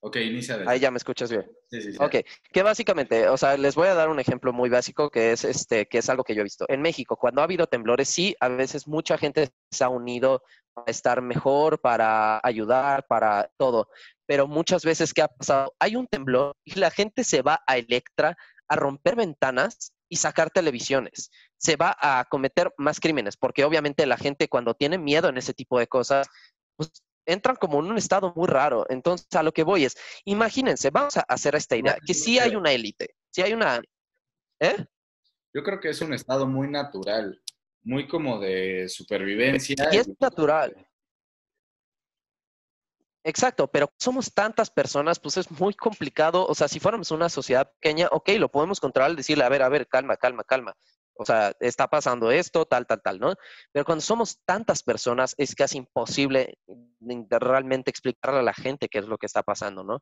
Ok, 0.00 0.16
inicia. 0.16 0.58
Ahí 0.66 0.80
ya 0.80 0.90
me 0.90 0.98
escuchas 0.98 1.30
bien. 1.30 1.50
Sí, 1.70 1.80
sí, 1.80 1.92
sí. 1.92 1.98
Ok, 1.98 2.16
que 2.52 2.62
básicamente, 2.62 3.28
o 3.28 3.38
sea, 3.38 3.56
les 3.56 3.74
voy 3.74 3.88
a 3.88 3.94
dar 3.94 4.10
un 4.10 4.20
ejemplo 4.20 4.52
muy 4.52 4.68
básico 4.68 5.10
que 5.10 5.32
es 5.32 5.44
este, 5.44 5.86
que 5.86 5.98
es 5.98 6.10
algo 6.10 6.24
que 6.24 6.34
yo 6.34 6.40
he 6.40 6.44
visto. 6.44 6.66
En 6.68 6.82
México, 6.82 7.16
cuando 7.16 7.40
ha 7.40 7.44
habido 7.44 7.66
temblores, 7.66 8.08
sí, 8.08 8.36
a 8.40 8.48
veces 8.48 8.86
mucha 8.86 9.16
gente 9.16 9.50
se 9.70 9.84
ha 9.84 9.88
unido 9.88 10.42
para 10.74 10.90
estar 10.90 11.22
mejor, 11.22 11.80
para 11.80 12.40
ayudar, 12.42 13.06
para 13.06 13.50
todo 13.56 13.88
pero 14.26 14.46
muchas 14.46 14.84
veces, 14.84 15.12
¿qué 15.12 15.22
ha 15.22 15.28
pasado? 15.28 15.74
Hay 15.78 15.96
un 15.96 16.06
temblor 16.06 16.56
y 16.64 16.78
la 16.78 16.90
gente 16.90 17.24
se 17.24 17.42
va 17.42 17.62
a 17.66 17.76
Electra 17.76 18.36
a 18.68 18.76
romper 18.76 19.16
ventanas 19.16 19.92
y 20.08 20.16
sacar 20.16 20.50
televisiones. 20.50 21.30
Se 21.56 21.76
va 21.76 21.96
a 22.00 22.24
cometer 22.24 22.72
más 22.78 23.00
crímenes, 23.00 23.36
porque 23.36 23.64
obviamente 23.64 24.06
la 24.06 24.16
gente 24.16 24.48
cuando 24.48 24.74
tiene 24.74 24.98
miedo 24.98 25.28
en 25.28 25.36
ese 25.36 25.54
tipo 25.54 25.78
de 25.78 25.86
cosas, 25.86 26.28
pues 26.76 26.90
entran 27.26 27.56
como 27.56 27.80
en 27.80 27.86
un 27.86 27.98
estado 27.98 28.32
muy 28.36 28.48
raro. 28.48 28.86
Entonces, 28.88 29.28
a 29.34 29.42
lo 29.42 29.52
que 29.52 29.64
voy 29.64 29.84
es, 29.84 29.96
imagínense, 30.24 30.90
vamos 30.90 31.16
a 31.16 31.20
hacer 31.22 31.54
esta 31.54 31.76
idea, 31.76 31.96
que 32.04 32.14
sí 32.14 32.38
hay 32.38 32.56
una 32.56 32.72
élite, 32.72 33.14
sí 33.30 33.42
hay 33.42 33.52
una... 33.52 33.80
¿Eh? 34.60 34.84
Yo 35.52 35.62
creo 35.62 35.80
que 35.80 35.90
es 35.90 36.00
un 36.00 36.12
estado 36.12 36.46
muy 36.46 36.68
natural, 36.68 37.40
muy 37.82 38.08
como 38.08 38.40
de 38.40 38.88
supervivencia. 38.88 39.88
Y 39.92 39.96
es 39.96 40.08
natural. 40.20 40.74
Exacto, 43.26 43.68
pero 43.68 43.90
somos 43.98 44.34
tantas 44.34 44.70
personas, 44.70 45.18
pues 45.18 45.38
es 45.38 45.50
muy 45.50 45.72
complicado. 45.74 46.46
O 46.46 46.54
sea, 46.54 46.68
si 46.68 46.78
fuéramos 46.78 47.10
una 47.10 47.30
sociedad 47.30 47.70
pequeña, 47.80 48.08
ok, 48.10 48.28
lo 48.38 48.50
podemos 48.50 48.80
controlar, 48.80 49.16
decirle, 49.16 49.44
a 49.44 49.48
ver, 49.48 49.62
a 49.62 49.68
ver, 49.70 49.88
calma, 49.88 50.16
calma, 50.18 50.44
calma. 50.44 50.74
O 51.16 51.24
sea, 51.24 51.52
está 51.60 51.86
pasando 51.88 52.30
esto, 52.30 52.66
tal, 52.66 52.86
tal, 52.86 53.00
tal, 53.00 53.20
¿no? 53.20 53.34
Pero 53.72 53.84
cuando 53.84 54.02
somos 54.02 54.40
tantas 54.44 54.82
personas, 54.82 55.34
es 55.38 55.54
casi 55.54 55.78
imposible 55.78 56.58
realmente 57.30 57.90
explicarle 57.90 58.40
a 58.40 58.42
la 58.42 58.52
gente 58.52 58.88
qué 58.88 58.98
es 58.98 59.06
lo 59.06 59.16
que 59.16 59.26
está 59.26 59.42
pasando, 59.42 59.84
¿no? 59.84 60.00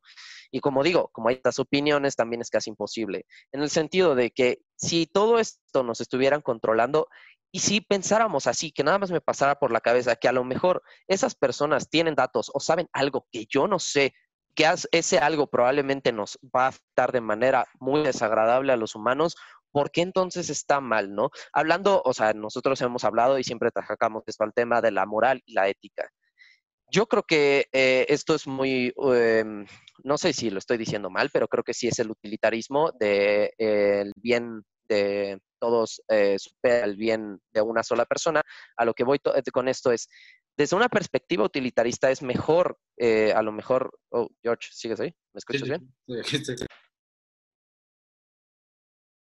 Y 0.51 0.59
como 0.59 0.83
digo, 0.83 1.09
como 1.13 1.29
hay 1.29 1.35
estas 1.35 1.59
opiniones, 1.59 2.15
también 2.15 2.41
es 2.41 2.49
casi 2.49 2.71
imposible. 2.71 3.25
En 3.51 3.61
el 3.61 3.69
sentido 3.69 4.15
de 4.15 4.31
que 4.31 4.59
si 4.75 5.05
todo 5.05 5.39
esto 5.39 5.83
nos 5.83 6.01
estuvieran 6.01 6.41
controlando, 6.41 7.07
y 7.55 7.59
si 7.59 7.81
pensáramos 7.81 8.47
así, 8.47 8.71
que 8.71 8.83
nada 8.83 8.97
más 8.97 9.11
me 9.11 9.21
pasara 9.21 9.59
por 9.59 9.71
la 9.71 9.79
cabeza 9.79 10.15
que 10.15 10.27
a 10.27 10.31
lo 10.31 10.43
mejor 10.43 10.81
esas 11.07 11.35
personas 11.35 11.87
tienen 11.87 12.15
datos 12.15 12.49
o 12.51 12.59
saben 12.59 12.87
algo 12.93 13.27
que 13.31 13.45
yo 13.47 13.67
no 13.67 13.77
sé 13.77 14.13
que 14.55 14.65
ese 14.91 15.19
algo 15.19 15.45
probablemente 15.47 16.11
nos 16.11 16.39
va 16.43 16.65
a 16.65 16.67
afectar 16.69 17.11
de 17.11 17.21
manera 17.21 17.67
muy 17.79 18.01
desagradable 18.01 18.73
a 18.73 18.77
los 18.77 18.95
humanos, 18.95 19.35
¿por 19.71 19.91
qué 19.91 20.01
entonces 20.01 20.49
está 20.49 20.81
mal, 20.81 21.13
no? 21.13 21.29
Hablando, 21.53 22.01
o 22.03 22.13
sea, 22.13 22.33
nosotros 22.33 22.81
hemos 22.81 23.03
hablado 23.03 23.37
y 23.37 23.43
siempre 23.43 23.69
trabajamos 23.69 24.23
esto 24.25 24.43
al 24.43 24.53
tema 24.53 24.81
de 24.81 24.91
la 24.91 25.05
moral 25.05 25.43
y 25.45 25.53
la 25.53 25.69
ética. 25.69 26.09
Yo 26.91 27.05
creo 27.05 27.23
que 27.23 27.67
eh, 27.71 28.07
esto 28.09 28.33
es 28.33 28.47
muy, 28.47 28.93
em, 29.15 29.65
no 30.03 30.17
sé 30.17 30.33
si 30.33 30.49
lo 30.49 30.57
estoy 30.57 30.77
diciendo 30.77 31.11
mal, 31.11 31.29
pero 31.31 31.47
creo 31.47 31.63
que 31.63 31.73
sí 31.75 31.87
es 31.87 31.99
el 31.99 32.09
utilitarismo 32.09 32.91
del 32.99 33.51
de, 33.57 34.11
bien 34.15 34.63
de 34.87 35.39
todos 35.59 36.01
eh, 36.09 36.37
supera 36.37 36.85
el 36.85 36.95
bien 36.95 37.39
de 37.51 37.61
una 37.61 37.83
sola 37.83 38.05
persona. 38.05 38.41
A 38.75 38.85
lo 38.85 38.93
que 38.93 39.03
voy 39.03 39.19
con 39.51 39.67
esto 39.67 39.91
es, 39.91 40.07
desde 40.57 40.75
una 40.75 40.89
perspectiva 40.89 41.43
utilitarista 41.43 42.11
es 42.11 42.21
mejor, 42.21 42.77
eh, 42.97 43.33
a 43.33 43.41
lo 43.41 43.51
mejor, 43.51 43.97
oh, 44.09 44.29
George, 44.41 44.69
¿sigues 44.71 44.99
ahí? 44.99 45.13
¿Me 45.33 45.39
escuchas 45.39 45.67
bien? 45.67 45.93
Sí, 46.25 46.43
sí, 46.45 46.65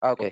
Ah, 0.00 0.12
ok. 0.12 0.24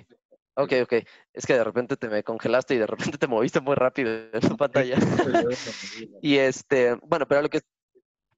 Ok, 0.55 0.73
ok. 0.83 0.93
Es 1.33 1.45
que 1.45 1.53
de 1.53 1.63
repente 1.63 1.95
te 1.95 2.09
me 2.09 2.23
congelaste 2.23 2.75
y 2.75 2.77
de 2.77 2.87
repente 2.87 3.17
te 3.17 3.27
moviste 3.27 3.61
muy 3.61 3.75
rápido 3.75 4.11
en 4.33 4.41
tu 4.41 4.57
pantalla. 4.57 4.95
y 6.21 6.37
este, 6.37 6.95
bueno, 7.03 7.25
pero 7.25 7.41
lo 7.41 7.49
que, 7.49 7.61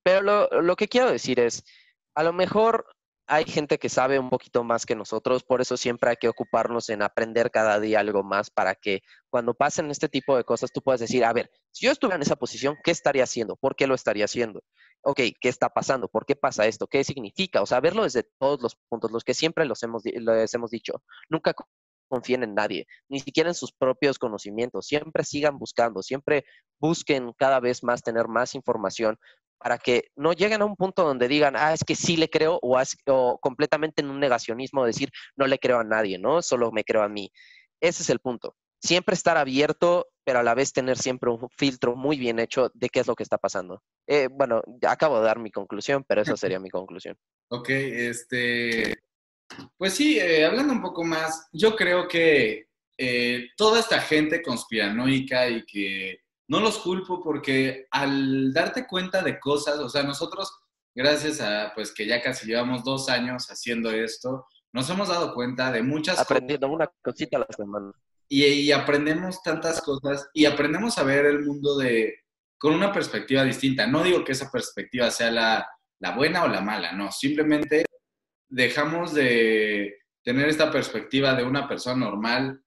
pero 0.04 0.22
lo, 0.22 0.62
lo 0.62 0.76
que 0.76 0.88
quiero 0.88 1.12
decir 1.12 1.40
es, 1.40 1.64
a 2.16 2.24
lo 2.24 2.34
mejor 2.34 2.86
hay 3.28 3.46
gente 3.46 3.78
que 3.78 3.90
sabe 3.90 4.20
un 4.20 4.30
poquito 4.30 4.64
más 4.64 4.86
que 4.86 4.96
nosotros, 4.96 5.44
por 5.44 5.62
eso 5.62 5.78
siempre 5.78 6.12
hay 6.12 6.18
que 6.18 6.28
ocuparnos 6.28 6.90
en 6.90 7.02
aprender 7.02 7.52
cada 7.52 7.80
día 7.80 8.00
algo 8.00 8.24
más 8.24 8.50
para 8.50 8.76
que 8.76 9.02
cuando 9.30 9.54
pasen 9.54 9.90
este 9.92 10.10
tipo 10.10 10.36
de 10.36 10.44
cosas 10.44 10.72
tú 10.72 10.82
puedas 10.82 11.00
decir, 11.00 11.24
a 11.24 11.34
ver, 11.34 11.50
si 11.72 11.86
yo 11.86 11.92
estuviera 11.92 12.18
en 12.18 12.22
esa 12.22 12.36
posición, 12.36 12.78
¿qué 12.84 12.92
estaría 12.92 13.24
haciendo? 13.24 13.56
¿Por 13.56 13.76
qué 13.76 13.88
lo 13.88 13.96
estaría 13.96 14.26
haciendo? 14.26 14.62
Ok, 15.02 15.22
¿qué 15.40 15.50
está 15.50 15.70
pasando? 15.70 16.08
¿Por 16.08 16.26
qué 16.26 16.36
pasa 16.36 16.66
esto? 16.66 16.88
¿Qué 16.88 17.04
significa? 17.04 17.62
O 17.62 17.66
sea, 17.66 17.80
verlo 17.80 18.04
desde 18.04 18.24
todos 18.40 18.62
los 18.62 18.76
puntos, 18.90 19.12
los 19.12 19.24
que 19.24 19.34
siempre 19.34 19.66
los 19.66 19.82
hemos, 19.84 20.04
les 20.06 20.54
hemos 20.54 20.72
dicho. 20.72 21.04
Nunca 21.30 21.54
confíen 22.08 22.44
en 22.44 22.54
nadie, 22.54 22.88
ni 23.10 23.20
siquiera 23.20 23.50
en 23.50 23.56
sus 23.56 23.72
propios 23.74 24.20
conocimientos. 24.20 24.86
Siempre 24.86 25.24
sigan 25.24 25.58
buscando, 25.58 26.04
siempre 26.04 26.46
busquen 26.80 27.34
cada 27.34 27.60
vez 27.60 27.84
más 27.84 28.04
tener 28.04 28.28
más 28.28 28.56
información 28.56 29.18
para 29.64 29.78
que 29.78 30.10
no 30.18 30.34
lleguen 30.34 30.62
a 30.62 30.66
un 30.66 30.76
punto 30.76 31.06
donde 31.06 31.30
digan, 31.30 31.56
ah, 31.56 31.72
es 31.72 31.86
que 31.86 31.96
sí 31.96 32.18
le 32.18 32.30
creo, 32.30 32.60
o, 32.62 33.40
completamente 33.40 34.02
en 34.02 34.10
un 34.10 34.20
negacionismo 34.20 34.86
decir, 34.86 35.10
no 35.38 35.48
le 35.48 35.58
creo 35.58 35.80
a 35.80 35.86
nadie, 35.86 36.20
¿no? 36.20 36.42
Solo 36.42 36.74
me 36.74 36.84
creo 36.84 37.02
a 37.02 37.08
mí. 37.08 37.32
Ese 37.80 38.04
es 38.04 38.10
el 38.10 38.20
punto. 38.20 38.58
Siempre 38.82 39.16
estar 39.16 39.38
abierto, 39.38 40.08
pero 40.26 40.40
a 40.40 40.44
la 40.44 40.54
vez 40.54 40.74
tener 40.74 40.98
siempre 40.98 41.30
un 41.30 41.48
filtro 41.58 41.96
muy 41.96 42.18
bien 42.18 42.40
hecho 42.40 42.72
de 42.74 42.90
qué 42.90 43.00
es 43.00 43.08
lo 43.08 43.16
que 43.16 43.24
está 43.24 43.38
pasando. 43.38 43.82
Eh, 44.06 44.28
bueno, 44.30 44.62
acabo 44.86 45.20
de 45.20 45.26
dar 45.28 45.40
mi 45.40 45.50
conclusión, 45.50 46.04
pero 46.06 46.24
esa 46.24 46.36
sería 46.36 46.60
mi 46.60 46.70
conclusión. 46.70 47.16
Ok, 47.50 47.70
este, 47.70 48.96
pues 49.78 49.94
sí, 49.94 50.18
eh, 50.18 50.44
hablando 50.44 50.74
un 50.74 50.82
poco 50.82 51.04
más, 51.04 51.48
yo 51.54 51.76
creo 51.76 52.08
que 52.08 52.66
eh, 52.98 53.48
toda 53.56 53.80
esta 53.80 54.02
gente 54.02 54.42
conspiranoica 54.42 55.48
y 55.48 55.64
que 55.66 56.23
no 56.48 56.60
los 56.60 56.80
culpo 56.80 57.22
porque 57.24 57.88
al 57.92 58.54
darte 58.54 58.86
cuenta 58.88 59.22
de 59.22 59.40
cosas, 59.40 59.80
o 59.80 59.90
sea, 59.90 60.04
nosotros, 60.04 60.52
gracias 60.96 61.42
a 61.42 61.72
pues 61.74 61.94
que 61.94 62.06
ya 62.06 62.22
casi 62.22 62.48
llevamos 62.48 62.84
dos 62.84 63.10
años 63.10 63.48
haciendo 63.50 63.92
esto, 63.92 64.46
nos 64.74 64.90
hemos 64.90 65.08
dado 65.08 65.34
cuenta 65.34 65.72
de 65.72 65.84
muchas 65.84 66.20
Aprendiendo 66.20 66.68
una 66.68 66.90
cosita 67.02 67.38
a 67.38 67.42
la 67.42 67.48
semana. 67.56 67.92
Y, 68.28 68.72
aprendemos 68.72 69.44
tantas 69.44 69.82
cosas 69.82 70.28
y 70.34 70.46
aprendemos 70.46 70.98
a 70.98 71.04
ver 71.04 71.26
el 71.26 71.46
mundo 71.46 71.78
de 71.78 72.16
con 72.58 72.74
una 72.74 72.92
perspectiva 72.92 73.44
distinta. 73.44 73.86
No 73.86 74.02
digo 74.04 74.24
que 74.24 74.32
esa 74.32 74.50
perspectiva 74.50 75.12
sea 75.12 75.30
la, 75.30 75.68
la 76.00 76.16
buena 76.16 76.44
o 76.44 76.48
la 76.48 76.62
mala, 76.62 76.94
no, 76.94 77.12
simplemente 77.12 77.86
dejamos 78.50 79.14
de 79.14 79.98
tener 80.24 80.48
esta 80.48 80.72
perspectiva 80.72 81.36
de 81.36 81.44
una 81.44 81.68
persona 81.68 82.06
normal 82.06 82.63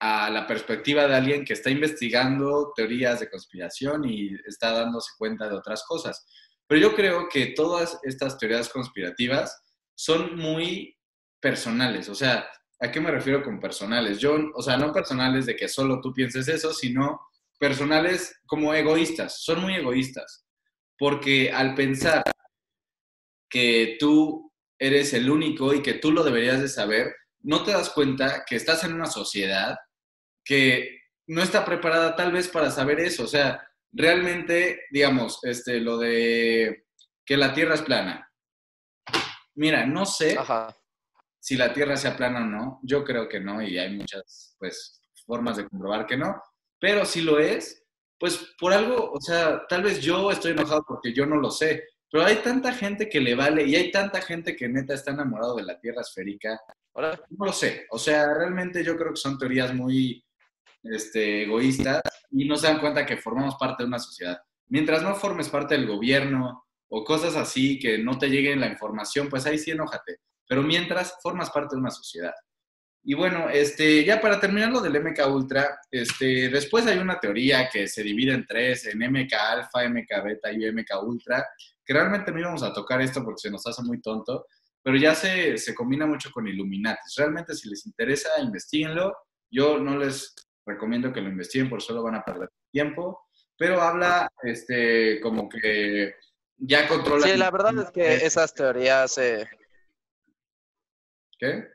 a 0.00 0.30
la 0.30 0.46
perspectiva 0.46 1.06
de 1.06 1.14
alguien 1.14 1.44
que 1.44 1.52
está 1.52 1.70
investigando 1.70 2.72
teorías 2.74 3.20
de 3.20 3.28
conspiración 3.28 4.08
y 4.08 4.34
está 4.46 4.72
dándose 4.72 5.10
cuenta 5.18 5.46
de 5.46 5.54
otras 5.54 5.84
cosas. 5.86 6.26
Pero 6.66 6.80
yo 6.80 6.94
creo 6.94 7.28
que 7.28 7.48
todas 7.48 7.98
estas 8.02 8.38
teorías 8.38 8.70
conspirativas 8.70 9.62
son 9.94 10.36
muy 10.36 10.96
personales. 11.38 12.08
O 12.08 12.14
sea, 12.14 12.48
¿a 12.80 12.90
qué 12.90 12.98
me 12.98 13.10
refiero 13.10 13.42
con 13.42 13.60
personales? 13.60 14.18
Yo, 14.18 14.38
o 14.54 14.62
sea, 14.62 14.78
no 14.78 14.90
personales 14.90 15.44
de 15.44 15.54
que 15.54 15.68
solo 15.68 16.00
tú 16.00 16.14
pienses 16.14 16.48
eso, 16.48 16.72
sino 16.72 17.20
personales 17.58 18.40
como 18.46 18.72
egoístas. 18.72 19.42
Son 19.42 19.60
muy 19.60 19.74
egoístas. 19.74 20.46
Porque 20.98 21.52
al 21.52 21.74
pensar 21.74 22.22
que 23.50 23.96
tú 24.00 24.50
eres 24.78 25.12
el 25.12 25.28
único 25.28 25.74
y 25.74 25.82
que 25.82 25.94
tú 25.94 26.10
lo 26.10 26.24
deberías 26.24 26.60
de 26.62 26.68
saber, 26.68 27.14
no 27.40 27.64
te 27.64 27.72
das 27.72 27.90
cuenta 27.90 28.44
que 28.46 28.56
estás 28.56 28.84
en 28.84 28.94
una 28.94 29.06
sociedad 29.06 29.76
que 30.50 31.02
no 31.28 31.42
está 31.42 31.64
preparada 31.64 32.16
tal 32.16 32.32
vez 32.32 32.48
para 32.48 32.72
saber 32.72 32.98
eso. 32.98 33.22
O 33.22 33.28
sea, 33.28 33.64
realmente, 33.92 34.86
digamos, 34.90 35.38
este, 35.44 35.78
lo 35.78 35.96
de 35.96 36.86
que 37.24 37.36
la 37.36 37.54
Tierra 37.54 37.74
es 37.76 37.82
plana. 37.82 38.28
Mira, 39.54 39.86
no 39.86 40.04
sé 40.04 40.36
si 41.38 41.56
la 41.56 41.72
Tierra 41.72 41.96
sea 41.96 42.16
plana 42.16 42.40
o 42.40 42.46
no. 42.46 42.80
Yo 42.82 43.04
creo 43.04 43.28
que 43.28 43.38
no 43.38 43.62
y 43.62 43.78
hay 43.78 43.96
muchas, 43.96 44.56
pues, 44.58 45.00
formas 45.24 45.56
de 45.56 45.68
comprobar 45.68 46.04
que 46.04 46.16
no. 46.16 46.42
Pero 46.80 47.04
si 47.04 47.20
lo 47.20 47.38
es, 47.38 47.86
pues 48.18 48.52
por 48.58 48.72
algo, 48.72 49.12
o 49.12 49.20
sea, 49.20 49.68
tal 49.68 49.84
vez 49.84 50.00
yo 50.00 50.32
estoy 50.32 50.50
enojado 50.50 50.84
porque 50.84 51.14
yo 51.14 51.26
no 51.26 51.36
lo 51.36 51.52
sé. 51.52 51.84
Pero 52.10 52.24
hay 52.24 52.42
tanta 52.42 52.72
gente 52.72 53.08
que 53.08 53.20
le 53.20 53.36
vale 53.36 53.62
y 53.62 53.76
hay 53.76 53.92
tanta 53.92 54.20
gente 54.20 54.56
que 54.56 54.68
neta 54.68 54.94
está 54.94 55.12
enamorado 55.12 55.54
de 55.54 55.62
la 55.62 55.78
Tierra 55.78 56.00
esférica. 56.00 56.60
No 57.28 57.46
lo 57.46 57.52
sé. 57.52 57.86
O 57.90 58.00
sea, 58.00 58.34
realmente 58.34 58.82
yo 58.82 58.96
creo 58.96 59.10
que 59.10 59.20
son 59.20 59.38
teorías 59.38 59.72
muy, 59.72 60.24
este, 60.82 61.42
egoístas 61.42 62.02
y 62.30 62.46
no 62.46 62.56
se 62.56 62.68
dan 62.68 62.80
cuenta 62.80 63.06
que 63.06 63.16
formamos 63.16 63.56
parte 63.56 63.82
de 63.82 63.88
una 63.88 63.98
sociedad. 63.98 64.38
Mientras 64.68 65.02
no 65.02 65.14
formes 65.14 65.48
parte 65.48 65.76
del 65.76 65.86
gobierno 65.86 66.64
o 66.88 67.04
cosas 67.04 67.36
así, 67.36 67.78
que 67.78 67.98
no 67.98 68.18
te 68.18 68.30
llegue 68.30 68.54
la 68.56 68.68
información, 68.68 69.28
pues 69.28 69.46
ahí 69.46 69.58
sí 69.58 69.70
enójate. 69.70 70.18
Pero 70.48 70.62
mientras 70.62 71.16
formas 71.22 71.50
parte 71.50 71.76
de 71.76 71.80
una 71.80 71.90
sociedad. 71.90 72.34
Y 73.02 73.14
bueno, 73.14 73.48
este, 73.48 74.04
ya 74.04 74.20
para 74.20 74.38
terminar 74.38 74.70
lo 74.70 74.80
del 74.80 75.02
MK 75.02 75.26
Ultra, 75.28 75.80
este, 75.90 76.50
después 76.50 76.86
hay 76.86 76.98
una 76.98 77.18
teoría 77.18 77.68
que 77.70 77.88
se 77.88 78.02
divide 78.02 78.34
en 78.34 78.46
tres, 78.46 78.86
en 78.86 78.98
MK 78.98 79.32
Alpha, 79.32 79.88
MK 79.88 80.22
Beta 80.22 80.52
y 80.52 80.70
MK 80.70 81.02
Ultra, 81.02 81.46
que 81.84 81.94
realmente 81.94 82.30
no 82.30 82.40
íbamos 82.40 82.62
a 82.62 82.72
tocar 82.72 83.00
esto 83.00 83.24
porque 83.24 83.40
se 83.40 83.50
nos 83.50 83.66
hace 83.66 83.82
muy 83.82 84.02
tonto, 84.02 84.46
pero 84.82 84.96
ya 84.96 85.14
se, 85.14 85.56
se 85.56 85.74
combina 85.74 86.06
mucho 86.06 86.30
con 86.30 86.46
Illuminati. 86.46 87.00
Realmente 87.16 87.54
si 87.54 87.68
les 87.68 87.86
interesa, 87.86 88.28
investiguenlo. 88.40 89.14
Yo 89.50 89.78
no 89.78 89.96
les 89.96 90.34
recomiendo 90.66 91.12
que 91.12 91.20
lo 91.20 91.28
investiguen 91.28 91.68
por 91.68 91.82
solo 91.82 92.02
van 92.02 92.16
a 92.16 92.24
perder 92.24 92.50
tiempo, 92.70 93.26
pero 93.56 93.80
habla 93.80 94.30
este, 94.42 95.20
como 95.20 95.48
que 95.48 96.14
ya 96.56 96.86
controla... 96.88 97.26
Sí, 97.26 97.36
la 97.36 97.50
verdad 97.50 97.78
es 97.78 97.90
que 97.90 98.26
esas 98.26 98.54
teorías... 98.54 99.16
Eh... 99.18 99.48
¿Qué? 101.38 101.68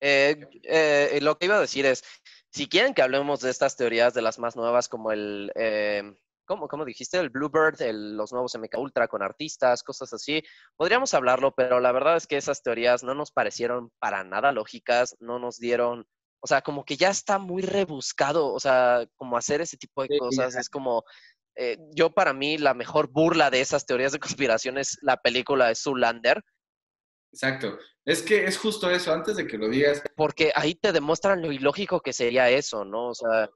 Eh, 0.00 0.48
eh, 0.62 1.18
lo 1.22 1.38
que 1.38 1.46
iba 1.46 1.56
a 1.56 1.60
decir 1.60 1.86
es, 1.86 2.04
si 2.50 2.68
quieren 2.68 2.94
que 2.94 3.02
hablemos 3.02 3.40
de 3.40 3.50
estas 3.50 3.76
teorías, 3.76 4.14
de 4.14 4.22
las 4.22 4.38
más 4.38 4.56
nuevas, 4.56 4.88
como 4.88 5.10
el, 5.10 5.50
eh, 5.54 6.02
¿cómo, 6.46 6.68
¿cómo, 6.68 6.84
dijiste? 6.84 7.18
El 7.18 7.30
Bluebird, 7.30 7.80
los 7.92 8.32
nuevos 8.32 8.56
MK 8.56 8.78
Ultra 8.78 9.08
con 9.08 9.22
artistas, 9.22 9.82
cosas 9.82 10.12
así, 10.12 10.42
podríamos 10.76 11.12
hablarlo, 11.14 11.54
pero 11.54 11.80
la 11.80 11.92
verdad 11.92 12.16
es 12.16 12.26
que 12.26 12.36
esas 12.36 12.62
teorías 12.62 13.02
no 13.02 13.14
nos 13.14 13.32
parecieron 13.32 13.90
para 13.98 14.24
nada 14.24 14.52
lógicas, 14.52 15.16
no 15.20 15.38
nos 15.38 15.58
dieron 15.58 16.06
o 16.40 16.46
sea, 16.46 16.62
como 16.62 16.84
que 16.84 16.96
ya 16.96 17.10
está 17.10 17.38
muy 17.38 17.62
rebuscado, 17.62 18.52
o 18.52 18.60
sea, 18.60 19.06
como 19.16 19.36
hacer 19.36 19.60
ese 19.60 19.76
tipo 19.76 20.02
de 20.02 20.18
cosas, 20.18 20.56
es 20.56 20.68
como, 20.68 21.04
eh, 21.56 21.78
yo 21.92 22.10
para 22.10 22.32
mí 22.32 22.58
la 22.58 22.74
mejor 22.74 23.08
burla 23.10 23.50
de 23.50 23.60
esas 23.60 23.86
teorías 23.86 24.12
de 24.12 24.18
conspiración 24.48 24.78
es 24.78 24.98
la 25.02 25.16
película 25.16 25.68
de 25.68 25.74
Zoolander. 25.74 26.42
Exacto, 27.32 27.78
es 28.04 28.22
que 28.22 28.44
es 28.44 28.56
justo 28.56 28.90
eso, 28.90 29.12
antes 29.12 29.36
de 29.36 29.46
que 29.46 29.58
lo 29.58 29.68
digas. 29.68 30.02
Porque 30.16 30.52
ahí 30.54 30.74
te 30.74 30.92
demuestran 30.92 31.42
lo 31.42 31.52
ilógico 31.52 32.00
que 32.00 32.12
sería 32.12 32.48
eso, 32.50 32.84
¿no? 32.84 33.08
O 33.08 33.14
sea... 33.14 33.50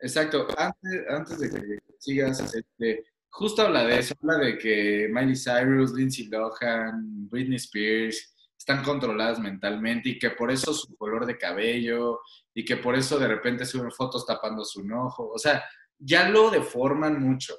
Exacto, 0.00 0.46
antes, 0.58 1.04
antes 1.08 1.38
de 1.38 1.50
que 1.50 1.78
sigas, 1.98 2.54
este, 2.54 3.04
justo 3.30 3.62
habla 3.62 3.84
de 3.84 3.98
eso, 3.98 4.14
habla 4.22 4.44
de 4.44 4.58
que 4.58 5.08
Miley 5.10 5.36
Cyrus, 5.36 5.92
Lindsay 5.92 6.26
Lohan, 6.26 7.28
Britney 7.30 7.56
Spears, 7.56 8.35
están 8.66 8.82
controladas 8.82 9.38
mentalmente 9.38 10.08
y 10.08 10.18
que 10.18 10.30
por 10.30 10.50
eso 10.50 10.74
su 10.74 10.96
color 10.96 11.24
de 11.24 11.38
cabello 11.38 12.20
y 12.52 12.64
que 12.64 12.76
por 12.76 12.96
eso 12.96 13.16
de 13.16 13.28
repente 13.28 13.64
suben 13.64 13.92
fotos 13.92 14.26
tapando 14.26 14.64
su 14.64 14.84
ojo, 14.92 15.30
o 15.32 15.38
sea, 15.38 15.64
ya 15.96 16.28
lo 16.28 16.50
deforman 16.50 17.20
mucho. 17.20 17.54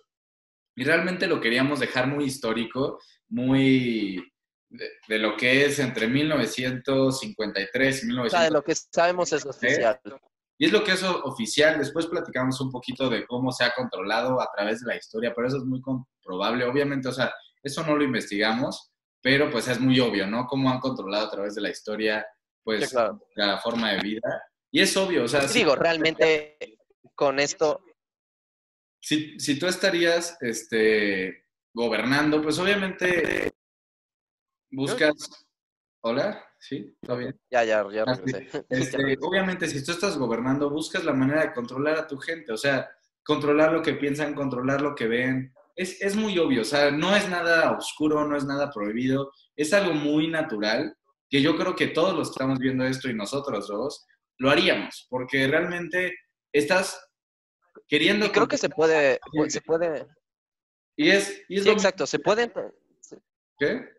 Y 0.75 0.83
realmente 0.83 1.25
lo 1.25 1.39
queríamos 1.39 1.79
dejar 1.79 2.07
muy 2.07 2.25
histórico, 2.25 2.99
muy 3.29 4.21
de, 4.69 5.17
lo 5.17 5.37
que 5.37 5.65
es 5.65 5.79
entre 5.79 6.07
1953 6.07 8.03
y 8.03 8.07
1953. 8.07 8.25
O 8.25 8.29
sea, 8.29 8.43
de 8.43 8.51
lo 8.51 8.63
que 8.63 8.75
sabemos 8.75 9.31
es 9.31 9.45
oficial. 9.45 9.99
Y 10.57 10.65
es 10.65 10.71
lo 10.73 10.83
que 10.83 10.91
es 10.91 11.03
oficial. 11.03 11.79
Después 11.79 12.07
platicamos 12.07 12.59
un 12.59 12.69
poquito 12.69 13.09
de 13.09 13.25
cómo 13.25 13.53
se 13.53 13.63
ha 13.63 13.73
controlado 13.73 14.41
a 14.41 14.49
través 14.53 14.81
de 14.81 14.87
la 14.87 14.97
historia, 14.97 15.31
pero 15.33 15.47
eso 15.47 15.57
es 15.57 15.63
muy 15.63 15.81
probable. 16.21 16.65
Obviamente, 16.65 17.07
o 17.07 17.13
sea, 17.13 17.31
eso 17.63 17.83
no 17.85 17.95
lo 17.95 18.03
investigamos, 18.03 18.91
pero 19.21 19.49
pues 19.49 19.67
es 19.67 19.79
muy 19.79 19.99
obvio, 19.99 20.27
¿no? 20.27 20.45
Cómo 20.47 20.69
han 20.69 20.79
controlado 20.79 21.27
a 21.27 21.31
través 21.31 21.55
de 21.55 21.61
la 21.61 21.69
historia, 21.69 22.25
pues, 22.63 22.93
la 23.35 23.57
forma 23.59 23.91
de 23.91 24.01
vida. 24.01 24.43
Y 24.71 24.81
es 24.81 24.95
obvio, 24.97 25.23
o 25.23 25.27
sea... 25.27 25.45
digo, 25.47 25.75
realmente 25.75 26.57
con 27.15 27.39
esto... 27.39 27.81
Si, 28.99 29.39
si 29.39 29.57
tú 29.57 29.67
estarías 29.67 30.37
este, 30.41 31.45
gobernando, 31.73 32.41
pues 32.41 32.59
obviamente 32.59 33.53
buscas... 34.71 35.13
¿Hola? 36.01 36.43
¿Sí? 36.59 36.95
¿Todo 37.01 37.17
bien? 37.17 37.39
Ya, 37.51 37.63
ya, 37.63 37.85
ya. 37.91 38.03
Ah, 38.07 38.19
este, 38.69 39.17
obviamente, 39.21 39.67
si 39.67 39.83
tú 39.83 39.91
estás 39.91 40.17
gobernando, 40.17 40.69
buscas 40.69 41.03
la 41.03 41.13
manera 41.13 41.41
de 41.41 41.53
controlar 41.53 41.97
a 41.97 42.07
tu 42.07 42.17
gente, 42.17 42.51
o 42.51 42.57
sea, 42.57 42.89
controlar 43.23 43.73
lo 43.73 43.81
que 43.81 43.93
piensan, 43.93 44.33
controlar 44.33 44.81
lo 44.81 44.95
que 44.95 45.07
ven. 45.07 45.53
Es, 45.77 46.01
es 46.01 46.15
muy 46.15 46.37
obvio, 46.39 46.61
o 46.61 46.65
sea, 46.65 46.91
no 46.91 47.15
es 47.15 47.29
nada 47.29 47.71
oscuro, 47.71 48.27
no 48.27 48.35
es 48.35 48.45
nada 48.45 48.71
prohibido, 48.71 49.31
es 49.55 49.73
algo 49.73 49.93
muy 49.93 50.27
natural 50.27 50.93
que 51.29 51.41
yo 51.41 51.55
creo 51.55 51.75
que 51.75 51.87
todos 51.87 52.15
los 52.15 52.29
que 52.29 52.31
estamos 52.33 52.59
viendo 52.59 52.83
esto 52.83 53.09
y 53.09 53.13
nosotros 53.13 53.67
dos 53.67 54.05
lo 54.39 54.49
haríamos, 54.49 55.07
porque 55.09 55.47
realmente 55.47 56.15
estás 56.51 56.99
queriendo... 57.87 58.25
Y 58.25 58.29
creo 58.29 58.47
que 58.47 58.57
se 58.57 58.69
puede, 58.69 59.19
se 59.49 59.61
puede... 59.61 60.07
Y 60.95 61.09
es... 61.11 61.43
Y 61.47 61.61
sí, 61.61 61.69
exacto, 61.69 62.07
se 62.07 62.19
puede... 62.19 62.51
¿Qué? 63.59 63.96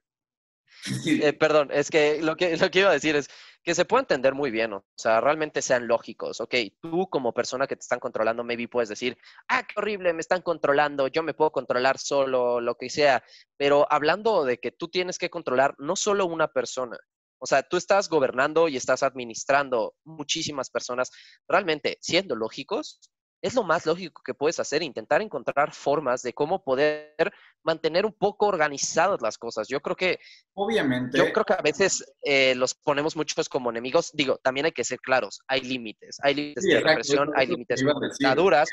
Eh, 1.29 1.33
perdón, 1.33 1.71
es 1.73 1.91
que 1.91 2.23
lo, 2.23 2.37
que 2.37 2.57
lo 2.57 2.71
que 2.71 2.81
iba 2.81 2.91
a 2.91 2.93
decir 2.93 3.17
es 3.17 3.29
que 3.63 3.75
se 3.75 3.85
puede 3.85 4.03
entender 4.03 4.35
muy 4.35 4.51
bien, 4.51 4.73
o 4.73 4.85
sea, 4.97 5.21
realmente 5.21 5.63
sean 5.63 5.89
lógicos. 5.89 6.41
Ok, 6.41 6.55
tú 6.81 7.09
como 7.11 7.35
persona 7.35 7.67
que 7.67 7.77
te 7.77 7.81
están 7.81 8.01
controlando, 8.01 8.45
maybe 8.45 8.69
puedes 8.69 8.89
decir, 8.89 9.19
ah, 9.49 9.63
qué 9.67 9.75
horrible, 9.77 10.13
me 10.13 10.21
están 10.21 10.43
controlando, 10.43 11.09
yo 11.09 11.23
me 11.23 11.35
puedo 11.35 11.51
controlar 11.51 11.99
solo, 11.99 12.61
lo 12.61 12.77
que 12.77 12.89
sea. 12.89 13.23
Pero 13.57 13.87
hablando 13.91 14.45
de 14.45 14.59
que 14.59 14.71
tú 14.71 14.89
tienes 14.89 15.19
que 15.19 15.31
controlar 15.31 15.75
no 15.79 15.97
solo 15.97 16.27
una 16.27 16.49
persona, 16.49 16.99
o 17.41 17.47
sea, 17.47 17.63
tú 17.63 17.77
estás 17.77 18.09
gobernando 18.09 18.69
y 18.69 18.77
estás 18.77 19.03
administrando 19.03 19.95
muchísimas 20.05 20.71
personas, 20.71 21.11
realmente 21.47 21.99
siendo 22.01 22.35
lógicos, 22.37 23.01
es 23.41 23.55
lo 23.55 23.63
más 23.63 23.87
lógico 23.87 24.23
que 24.25 24.35
puedes 24.35 24.59
hacer, 24.59 24.83
intentar 24.83 25.23
encontrar 25.23 25.73
formas 25.73 26.23
de 26.23 26.33
cómo 26.33 26.63
poder 26.63 27.33
mantener 27.63 28.05
un 28.05 28.13
poco 28.13 28.47
organizadas 28.47 29.21
las 29.21 29.39
cosas. 29.39 29.69
Yo 29.69 29.81
creo 29.81 29.97
que... 29.97 30.19
Obviamente. 30.55 31.19
Yo 31.19 31.33
creo 31.33 31.45
que 31.45 31.53
a 31.53 31.63
veces 31.63 32.05
eh, 32.23 32.55
los 32.55 32.75
ponemos 32.75 33.17
muchos 33.17 33.49
como 33.49 33.71
enemigos. 33.71 34.11
Digo, 34.13 34.39
también 34.43 34.67
hay 34.67 34.73
que 34.73 34.85
ser 34.85 34.99
claros, 35.01 35.41
hay 35.47 35.61
límites, 35.61 36.19
hay 36.23 36.35
límites 36.35 36.65
de 36.65 36.81
represión, 36.81 37.31
hay 37.37 37.47
límites 37.47 37.81
de 37.81 37.93
dictaduras. 38.09 38.69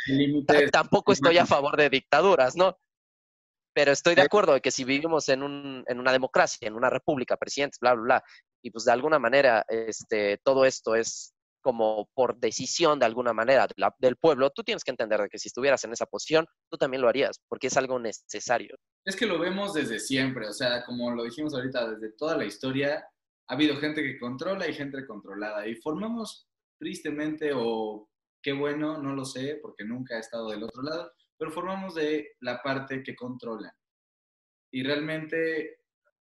Tampoco 0.72 1.14
estoy 1.14 1.38
a 1.38 1.46
favor 1.46 1.78
de 1.78 1.90
dictaduras, 1.90 2.56
¿no? 2.56 2.78
Pero 3.74 3.92
estoy 3.92 4.16
de 4.16 4.22
acuerdo 4.22 4.54
de 4.54 4.62
que 4.62 4.72
si 4.72 4.86
vivimos 4.86 5.28
en, 5.28 5.44
un, 5.44 5.84
en 5.88 6.00
una 6.00 6.14
democracia, 6.14 6.68
en 6.68 6.76
una 6.76 6.90
república, 6.90 7.36
presidentes, 7.36 7.78
bla, 7.80 7.94
bla, 7.94 8.04
bla, 8.04 8.24
y 8.64 8.72
pues 8.72 8.86
de 8.86 8.94
alguna 8.94 9.20
manera 9.20 9.64
este, 9.68 10.40
todo 10.44 10.66
esto 10.66 10.96
es 10.96 11.35
como 11.66 12.12
por 12.14 12.40
decisión 12.40 13.00
de 13.00 13.08
alguna 13.08 13.34
manera 13.34 13.68
del 13.98 14.18
pueblo, 14.18 14.52
tú 14.52 14.62
tienes 14.62 14.84
que 14.84 14.92
entender 14.92 15.20
de 15.20 15.30
que 15.30 15.40
si 15.40 15.48
estuvieras 15.48 15.84
en 15.84 15.94
esa 15.94 16.06
posición, 16.06 16.46
tú 16.70 16.78
también 16.78 17.02
lo 17.02 17.10
harías, 17.10 17.42
porque 17.50 17.68
es 17.68 17.76
algo 17.76 17.98
necesario. 17.98 18.76
Es 19.04 19.16
que 19.16 19.26
lo 19.26 19.40
vemos 19.40 19.74
desde 19.74 19.98
siempre, 19.98 20.48
o 20.48 20.54
sea, 20.54 20.86
como 20.86 21.10
lo 21.10 21.24
dijimos 21.24 21.56
ahorita, 21.56 21.90
desde 21.90 22.16
toda 22.16 22.38
la 22.38 22.46
historia 22.46 23.04
ha 23.48 23.54
habido 23.56 23.78
gente 23.78 24.04
que 24.04 24.20
controla 24.20 24.68
y 24.68 24.76
gente 24.76 25.08
controlada, 25.08 25.68
y 25.68 25.74
formamos 25.78 26.48
tristemente 26.80 27.50
o 27.56 28.12
qué 28.44 28.54
bueno, 28.54 29.02
no 29.02 29.16
lo 29.16 29.26
sé, 29.26 29.58
porque 29.60 29.86
nunca 29.86 30.18
he 30.18 30.20
estado 30.20 30.52
del 30.52 30.62
otro 30.62 30.84
lado, 30.84 31.12
pero 31.36 31.50
formamos 31.50 31.96
de 31.96 32.34
la 32.42 32.62
parte 32.62 33.02
que 33.02 33.16
controlan. 33.16 33.74
Y 34.72 34.84
realmente, 34.84 35.80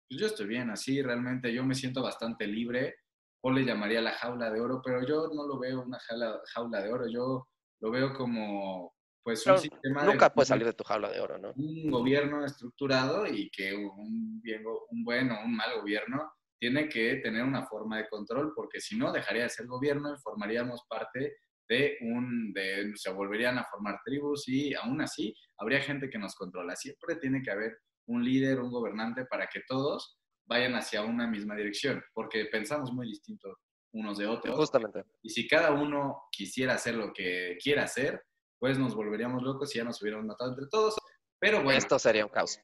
pues 0.06 0.20
yo 0.20 0.26
estoy 0.26 0.48
bien 0.48 0.68
así, 0.68 1.00
realmente 1.00 1.50
yo 1.50 1.64
me 1.64 1.74
siento 1.74 2.02
bastante 2.02 2.46
libre 2.46 2.96
o 3.42 3.50
le 3.50 3.64
llamaría 3.64 4.00
la 4.00 4.12
jaula 4.12 4.50
de 4.50 4.60
oro, 4.60 4.82
pero 4.84 5.06
yo 5.06 5.28
no 5.34 5.46
lo 5.46 5.58
veo 5.58 5.82
una 5.82 5.98
jaula, 5.98 6.40
jaula 6.54 6.82
de 6.82 6.92
oro, 6.92 7.08
yo 7.08 7.46
lo 7.80 7.90
veo 7.90 8.12
como 8.12 8.94
pues 9.22 9.46
un 9.46 9.58
sistema 9.58 10.04
nunca 10.04 10.32
puede 10.32 10.46
salir 10.46 10.66
de 10.66 10.72
tu 10.72 10.84
jaula 10.84 11.10
de 11.10 11.20
oro, 11.20 11.38
¿no? 11.38 11.52
Un 11.54 11.90
gobierno 11.90 12.44
estructurado 12.44 13.26
y 13.26 13.50
que 13.50 13.74
un, 13.74 14.40
bien, 14.40 14.62
un 14.64 15.04
buen 15.04 15.30
o 15.30 15.44
un 15.44 15.54
mal 15.54 15.78
gobierno 15.78 16.32
tiene 16.58 16.88
que 16.88 17.16
tener 17.16 17.42
una 17.42 17.66
forma 17.66 17.98
de 17.98 18.08
control, 18.08 18.52
porque 18.54 18.80
si 18.80 18.96
no 18.96 19.12
dejaría 19.12 19.44
de 19.44 19.48
ser 19.48 19.66
gobierno 19.66 20.12
y 20.12 20.20
formaríamos 20.20 20.84
parte 20.88 21.36
de 21.68 21.96
un, 22.02 22.52
de, 22.52 22.92
se 22.96 23.12
volverían 23.12 23.56
a 23.58 23.64
formar 23.64 24.00
tribus 24.04 24.48
y 24.48 24.74
aún 24.74 25.00
así 25.00 25.34
habría 25.58 25.80
gente 25.80 26.10
que 26.10 26.18
nos 26.18 26.34
controla. 26.34 26.76
Siempre 26.76 27.16
tiene 27.16 27.42
que 27.42 27.50
haber 27.50 27.78
un 28.06 28.24
líder, 28.24 28.60
un 28.60 28.70
gobernante 28.70 29.24
para 29.24 29.46
que 29.46 29.60
todos 29.66 30.19
vayan 30.50 30.74
hacia 30.74 31.02
una 31.02 31.28
misma 31.28 31.54
dirección, 31.54 32.02
porque 32.12 32.46
pensamos 32.46 32.92
muy 32.92 33.06
distinto 33.06 33.56
unos 33.92 34.18
de 34.18 34.26
otros. 34.26 34.56
Justamente. 34.56 35.04
Y 35.22 35.30
si 35.30 35.46
cada 35.46 35.70
uno 35.70 36.24
quisiera 36.32 36.74
hacer 36.74 36.96
lo 36.96 37.12
que 37.12 37.56
quiera 37.62 37.84
hacer, 37.84 38.20
pues 38.58 38.76
nos 38.76 38.94
volveríamos 38.94 39.42
locos 39.42 39.74
y 39.74 39.78
ya 39.78 39.84
nos 39.84 40.02
hubiéramos 40.02 40.26
matado 40.26 40.50
entre 40.50 40.66
todos. 40.66 40.96
Pero 41.38 41.62
bueno. 41.62 41.78
Esto 41.78 41.98
sería 41.98 42.26
un 42.26 42.32
caos. 42.32 42.58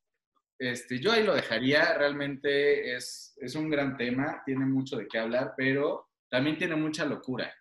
Este, 0.59 0.99
yo 0.99 1.13
ahí 1.13 1.23
lo 1.23 1.35
dejaría, 1.35 1.95
realmente 1.95 2.97
es, 2.97 3.35
es 3.37 3.55
un 3.55 3.71
gran 3.71 3.97
tema, 3.97 4.43
tiene 4.45 4.67
mucho 4.67 4.97
de 4.97 5.07
qué 5.07 5.19
hablar, 5.19 5.55
pero 5.57 6.09
también 6.29 6.59
tiene 6.59 6.75
mucha 6.75 7.05
locura. 7.05 7.53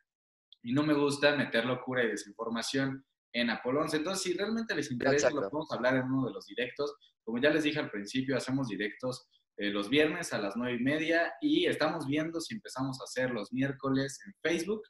Y 0.64 0.74
no 0.74 0.82
me 0.82 0.94
gusta 0.94 1.36
meter 1.36 1.66
locura 1.66 2.04
y 2.04 2.08
desinformación 2.08 3.06
en 3.32 3.50
Apolón. 3.52 3.90
Entonces, 3.94 4.24
si 4.24 4.34
realmente 4.34 4.74
les 4.74 4.90
interesa, 4.90 5.30
lo 5.30 5.42
podemos 5.42 5.72
hablar 5.72 5.98
en 5.98 6.06
uno 6.06 6.28
de 6.28 6.34
los 6.34 6.48
directos. 6.48 6.96
Como 7.24 7.40
ya 7.40 7.52
les 7.52 7.64
dije 7.64 7.80
al 7.80 7.92
principio, 7.92 8.38
hacemos 8.38 8.70
directos 8.70 9.28
eh, 9.58 9.70
los 9.70 9.90
viernes 9.90 10.34
a 10.34 10.38
las 10.38 10.56
nueve 10.56 10.78
y 10.80 10.84
media 10.84 11.34
y 11.42 11.66
estamos 11.66 12.06
viendo 12.06 12.42
si 12.42 12.56
empezamos 12.56 13.00
a 13.00 13.06
hacer 13.06 13.32
los 13.32 13.52
miércoles 13.54 14.20
en 14.26 14.34
Facebook. 14.42 14.82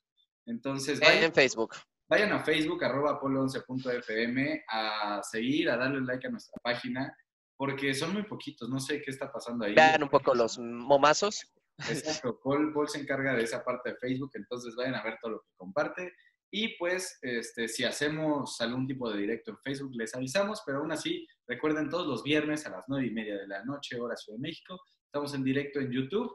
Entonces, 0.48 1.00
vayan, 1.00 1.26
en 1.26 1.34
Facebook. 1.34 1.76
Vayan 2.10 2.32
a 2.34 2.44
Facebook, 2.44 2.84
arroba 2.84 3.20
apolo11.fm, 3.20 4.64
a 4.70 5.22
seguir, 5.24 5.70
a 5.70 5.78
darle 5.78 6.02
like 6.02 6.28
a 6.28 6.32
nuestra 6.32 6.60
página, 6.64 7.16
porque 7.58 7.94
son 7.94 8.14
muy 8.14 8.24
poquitos, 8.24 8.70
no 8.70 8.80
sé 8.80 9.02
qué 9.02 9.12
está 9.12 9.32
pasando 9.32 9.66
ahí. 9.66 9.76
Vean 9.76 10.04
un 10.04 10.10
poco 10.10 10.34
los 10.34 10.58
momazos. 10.60 11.52
Exacto, 11.78 12.40
Paul, 12.44 12.74
Paul 12.74 12.88
se 12.88 13.02
encarga 13.02 13.34
de 13.34 13.44
esa 13.44 13.64
parte 13.64 13.92
de 13.92 13.98
Facebook, 13.98 14.32
entonces 14.34 14.76
vayan 14.76 14.96
a 14.96 15.04
ver 15.04 15.18
todo 15.22 15.32
lo 15.32 15.40
que 15.42 15.50
comparte. 15.58 16.14
Y 16.52 16.78
pues, 16.78 17.18
este, 17.22 17.68
si 17.68 17.84
hacemos 17.84 18.60
algún 18.62 18.88
tipo 18.88 19.12
de 19.12 19.20
directo 19.20 19.52
en 19.52 19.58
Facebook, 19.58 19.96
les 19.96 20.16
avisamos, 20.16 20.62
pero 20.66 20.80
aún 20.80 20.92
así, 20.92 21.28
recuerden 21.48 21.90
todos 21.90 22.08
los 22.08 22.24
viernes 22.24 22.66
a 22.66 22.70
las 22.70 22.86
nueve 22.88 23.08
y 23.08 23.12
media 23.12 23.38
de 23.38 23.48
la 23.48 23.64
noche, 23.66 24.00
hora 24.00 24.16
Ciudad 24.16 24.38
de 24.38 24.42
México, 24.42 24.80
estamos 25.06 25.34
en 25.34 25.44
directo 25.44 25.80
en 25.80 25.92
YouTube. 25.92 26.32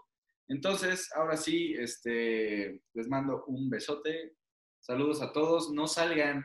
Entonces, 0.49 1.09
ahora 1.15 1.37
sí, 1.37 1.75
este, 1.79 2.83
les 2.95 3.09
mando 3.09 3.45
un 3.47 3.71
besote. 3.71 4.37
Saludos 4.81 5.23
a 5.23 5.33
todos. 5.33 5.71
No 5.71 5.87
salgan. 5.87 6.45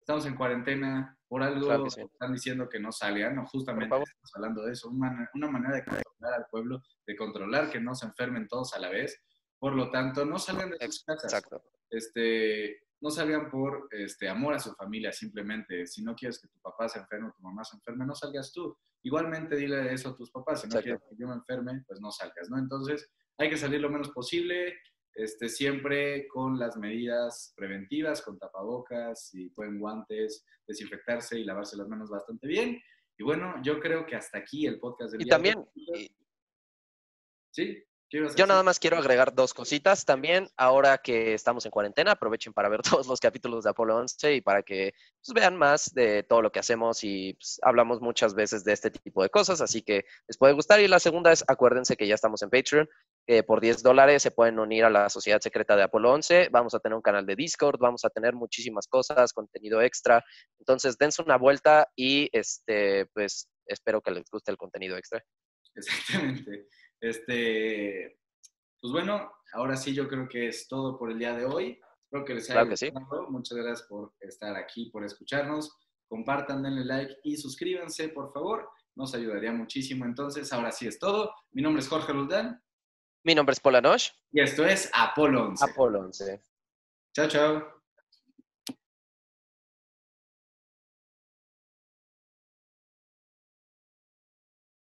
Estamos 0.00 0.26
en 0.26 0.34
cuarentena. 0.34 1.16
Por 1.28 1.42
algo 1.42 1.86
están 1.86 2.32
diciendo 2.32 2.68
que 2.68 2.80
no 2.80 2.90
salgan. 2.90 3.36
No, 3.36 3.46
justamente 3.46 3.94
estamos 3.94 4.32
hablando 4.34 4.64
de 4.64 4.72
eso. 4.72 4.88
Una, 4.88 5.30
una 5.34 5.48
manera 5.48 5.76
de 5.76 5.84
controlar 5.84 6.40
al 6.40 6.46
pueblo, 6.50 6.82
de 7.06 7.16
controlar 7.16 7.70
que 7.70 7.80
no 7.80 7.94
se 7.94 8.06
enfermen 8.06 8.48
todos 8.48 8.74
a 8.74 8.80
la 8.80 8.90
vez. 8.90 9.22
Por 9.60 9.76
lo 9.76 9.90
tanto, 9.92 10.24
no 10.24 10.40
salgan 10.40 10.70
de 10.70 10.86
sus 10.86 11.04
casas. 11.04 11.32
Exacto. 11.32 11.62
Este, 11.88 12.80
no 13.00 13.10
salgan 13.10 13.50
por 13.50 13.88
este, 13.90 14.28
amor 14.28 14.54
a 14.54 14.58
su 14.58 14.72
familia 14.74 15.12
simplemente. 15.12 15.86
Si 15.86 16.02
no 16.02 16.14
quieres 16.14 16.40
que 16.40 16.48
tu 16.48 16.58
papá 16.60 16.88
se 16.88 16.98
enferme 16.98 17.28
o 17.28 17.32
tu 17.32 17.42
mamá 17.42 17.64
se 17.64 17.76
enferme, 17.76 18.06
no 18.06 18.14
salgas 18.14 18.52
tú. 18.52 18.76
Igualmente 19.02 19.56
dile 19.56 19.92
eso 19.92 20.10
a 20.10 20.16
tus 20.16 20.30
papás. 20.30 20.62
Si 20.62 20.68
no 20.68 20.80
quieres 20.80 21.02
que 21.02 21.16
yo 21.18 21.28
me 21.28 21.34
enferme, 21.34 21.84
pues 21.86 22.00
no 22.00 22.10
salgas, 22.10 22.48
¿no? 22.50 22.58
Entonces 22.58 23.10
hay 23.38 23.50
que 23.50 23.56
salir 23.56 23.80
lo 23.80 23.90
menos 23.90 24.10
posible, 24.10 24.74
este, 25.14 25.48
siempre 25.48 26.26
con 26.28 26.58
las 26.58 26.76
medidas 26.76 27.52
preventivas, 27.56 28.22
con 28.22 28.38
tapabocas 28.38 29.34
y 29.34 29.50
pueden 29.50 29.78
guantes, 29.78 30.44
desinfectarse 30.66 31.38
y 31.38 31.44
lavarse 31.44 31.76
las 31.76 31.88
manos 31.88 32.10
bastante 32.10 32.46
bien. 32.46 32.80
Y 33.18 33.22
bueno, 33.22 33.54
yo 33.62 33.80
creo 33.80 34.04
que 34.06 34.16
hasta 34.16 34.38
aquí 34.38 34.66
el 34.66 34.78
podcast 34.78 35.12
del 35.12 35.22
y 35.22 35.28
También, 35.28 35.64
sí. 37.50 37.82
Yo 38.08 38.46
nada 38.46 38.62
más 38.62 38.78
quiero 38.78 38.98
agregar 38.98 39.34
dos 39.34 39.52
cositas 39.52 40.04
también. 40.04 40.48
Ahora 40.56 40.98
que 40.98 41.34
estamos 41.34 41.64
en 41.64 41.72
cuarentena, 41.72 42.12
aprovechen 42.12 42.52
para 42.52 42.68
ver 42.68 42.82
todos 43.02 43.08
los 43.08 43.18
capítulos 43.18 43.64
de 43.64 43.70
Apolo 43.70 43.96
11 43.96 44.34
y 44.34 44.40
para 44.40 44.62
que 44.62 44.94
pues, 45.24 45.34
vean 45.34 45.56
más 45.56 45.92
de 45.92 46.22
todo 46.22 46.40
lo 46.40 46.52
que 46.52 46.60
hacemos 46.60 47.02
y 47.02 47.34
pues, 47.34 47.58
hablamos 47.62 48.00
muchas 48.00 48.34
veces 48.34 48.62
de 48.62 48.74
este 48.74 48.90
tipo 48.90 49.24
de 49.24 49.28
cosas, 49.28 49.60
así 49.60 49.82
que 49.82 50.04
les 50.28 50.38
puede 50.38 50.52
gustar. 50.52 50.80
Y 50.80 50.86
la 50.86 51.00
segunda 51.00 51.32
es, 51.32 51.44
acuérdense 51.48 51.96
que 51.96 52.06
ya 52.06 52.14
estamos 52.14 52.42
en 52.42 52.50
Patreon, 52.50 52.88
que 53.26 53.42
por 53.42 53.60
10 53.60 53.82
dólares 53.82 54.22
se 54.22 54.30
pueden 54.30 54.60
unir 54.60 54.84
a 54.84 54.90
la 54.90 55.08
sociedad 55.08 55.40
secreta 55.40 55.74
de 55.74 55.82
Apolo 55.82 56.12
11. 56.12 56.50
Vamos 56.52 56.74
a 56.74 56.78
tener 56.78 56.94
un 56.94 57.02
canal 57.02 57.26
de 57.26 57.34
Discord, 57.34 57.80
vamos 57.80 58.04
a 58.04 58.10
tener 58.10 58.34
muchísimas 58.34 58.86
cosas, 58.86 59.32
contenido 59.32 59.82
extra. 59.82 60.24
Entonces, 60.60 60.96
dense 60.96 61.22
una 61.22 61.38
vuelta 61.38 61.88
y 61.96 62.28
este, 62.32 63.06
pues 63.06 63.48
espero 63.66 64.00
que 64.00 64.12
les 64.12 64.30
guste 64.30 64.52
el 64.52 64.56
contenido 64.56 64.96
extra. 64.96 65.24
Exactamente. 65.74 66.68
Este, 67.08 68.18
pues 68.80 68.92
bueno, 68.92 69.32
ahora 69.52 69.76
sí 69.76 69.94
yo 69.94 70.08
creo 70.08 70.28
que 70.28 70.48
es 70.48 70.68
todo 70.68 70.98
por 70.98 71.10
el 71.10 71.18
día 71.18 71.34
de 71.34 71.44
hoy. 71.44 71.80
Espero 72.04 72.24
que 72.24 72.34
les 72.34 72.50
haya 72.50 72.62
gustado. 72.62 73.30
Muchas 73.30 73.58
gracias 73.58 73.86
por 73.88 74.14
estar 74.20 74.56
aquí, 74.56 74.90
por 74.90 75.04
escucharnos. 75.04 75.76
compartan, 76.08 76.62
denle 76.62 76.84
like 76.84 77.16
y 77.24 77.36
suscríbanse, 77.36 78.10
por 78.10 78.32
favor. 78.32 78.68
Nos 78.94 79.14
ayudaría 79.14 79.52
muchísimo. 79.52 80.04
Entonces, 80.04 80.52
ahora 80.52 80.70
sí 80.70 80.86
es 80.86 80.98
todo. 80.98 81.34
Mi 81.50 81.62
nombre 81.62 81.82
es 81.82 81.88
Jorge 81.88 82.14
Luldán. 82.14 82.62
Mi 83.24 83.34
nombre 83.34 83.52
es 83.52 83.60
Polanosh. 83.60 84.10
Y 84.30 84.40
esto 84.40 84.64
es 84.64 84.88
Apolo 84.94 85.48
11. 85.48 85.64
Apolo 85.64 86.00
11. 86.00 86.40
Chao, 87.12 87.28
chao. 87.28 87.75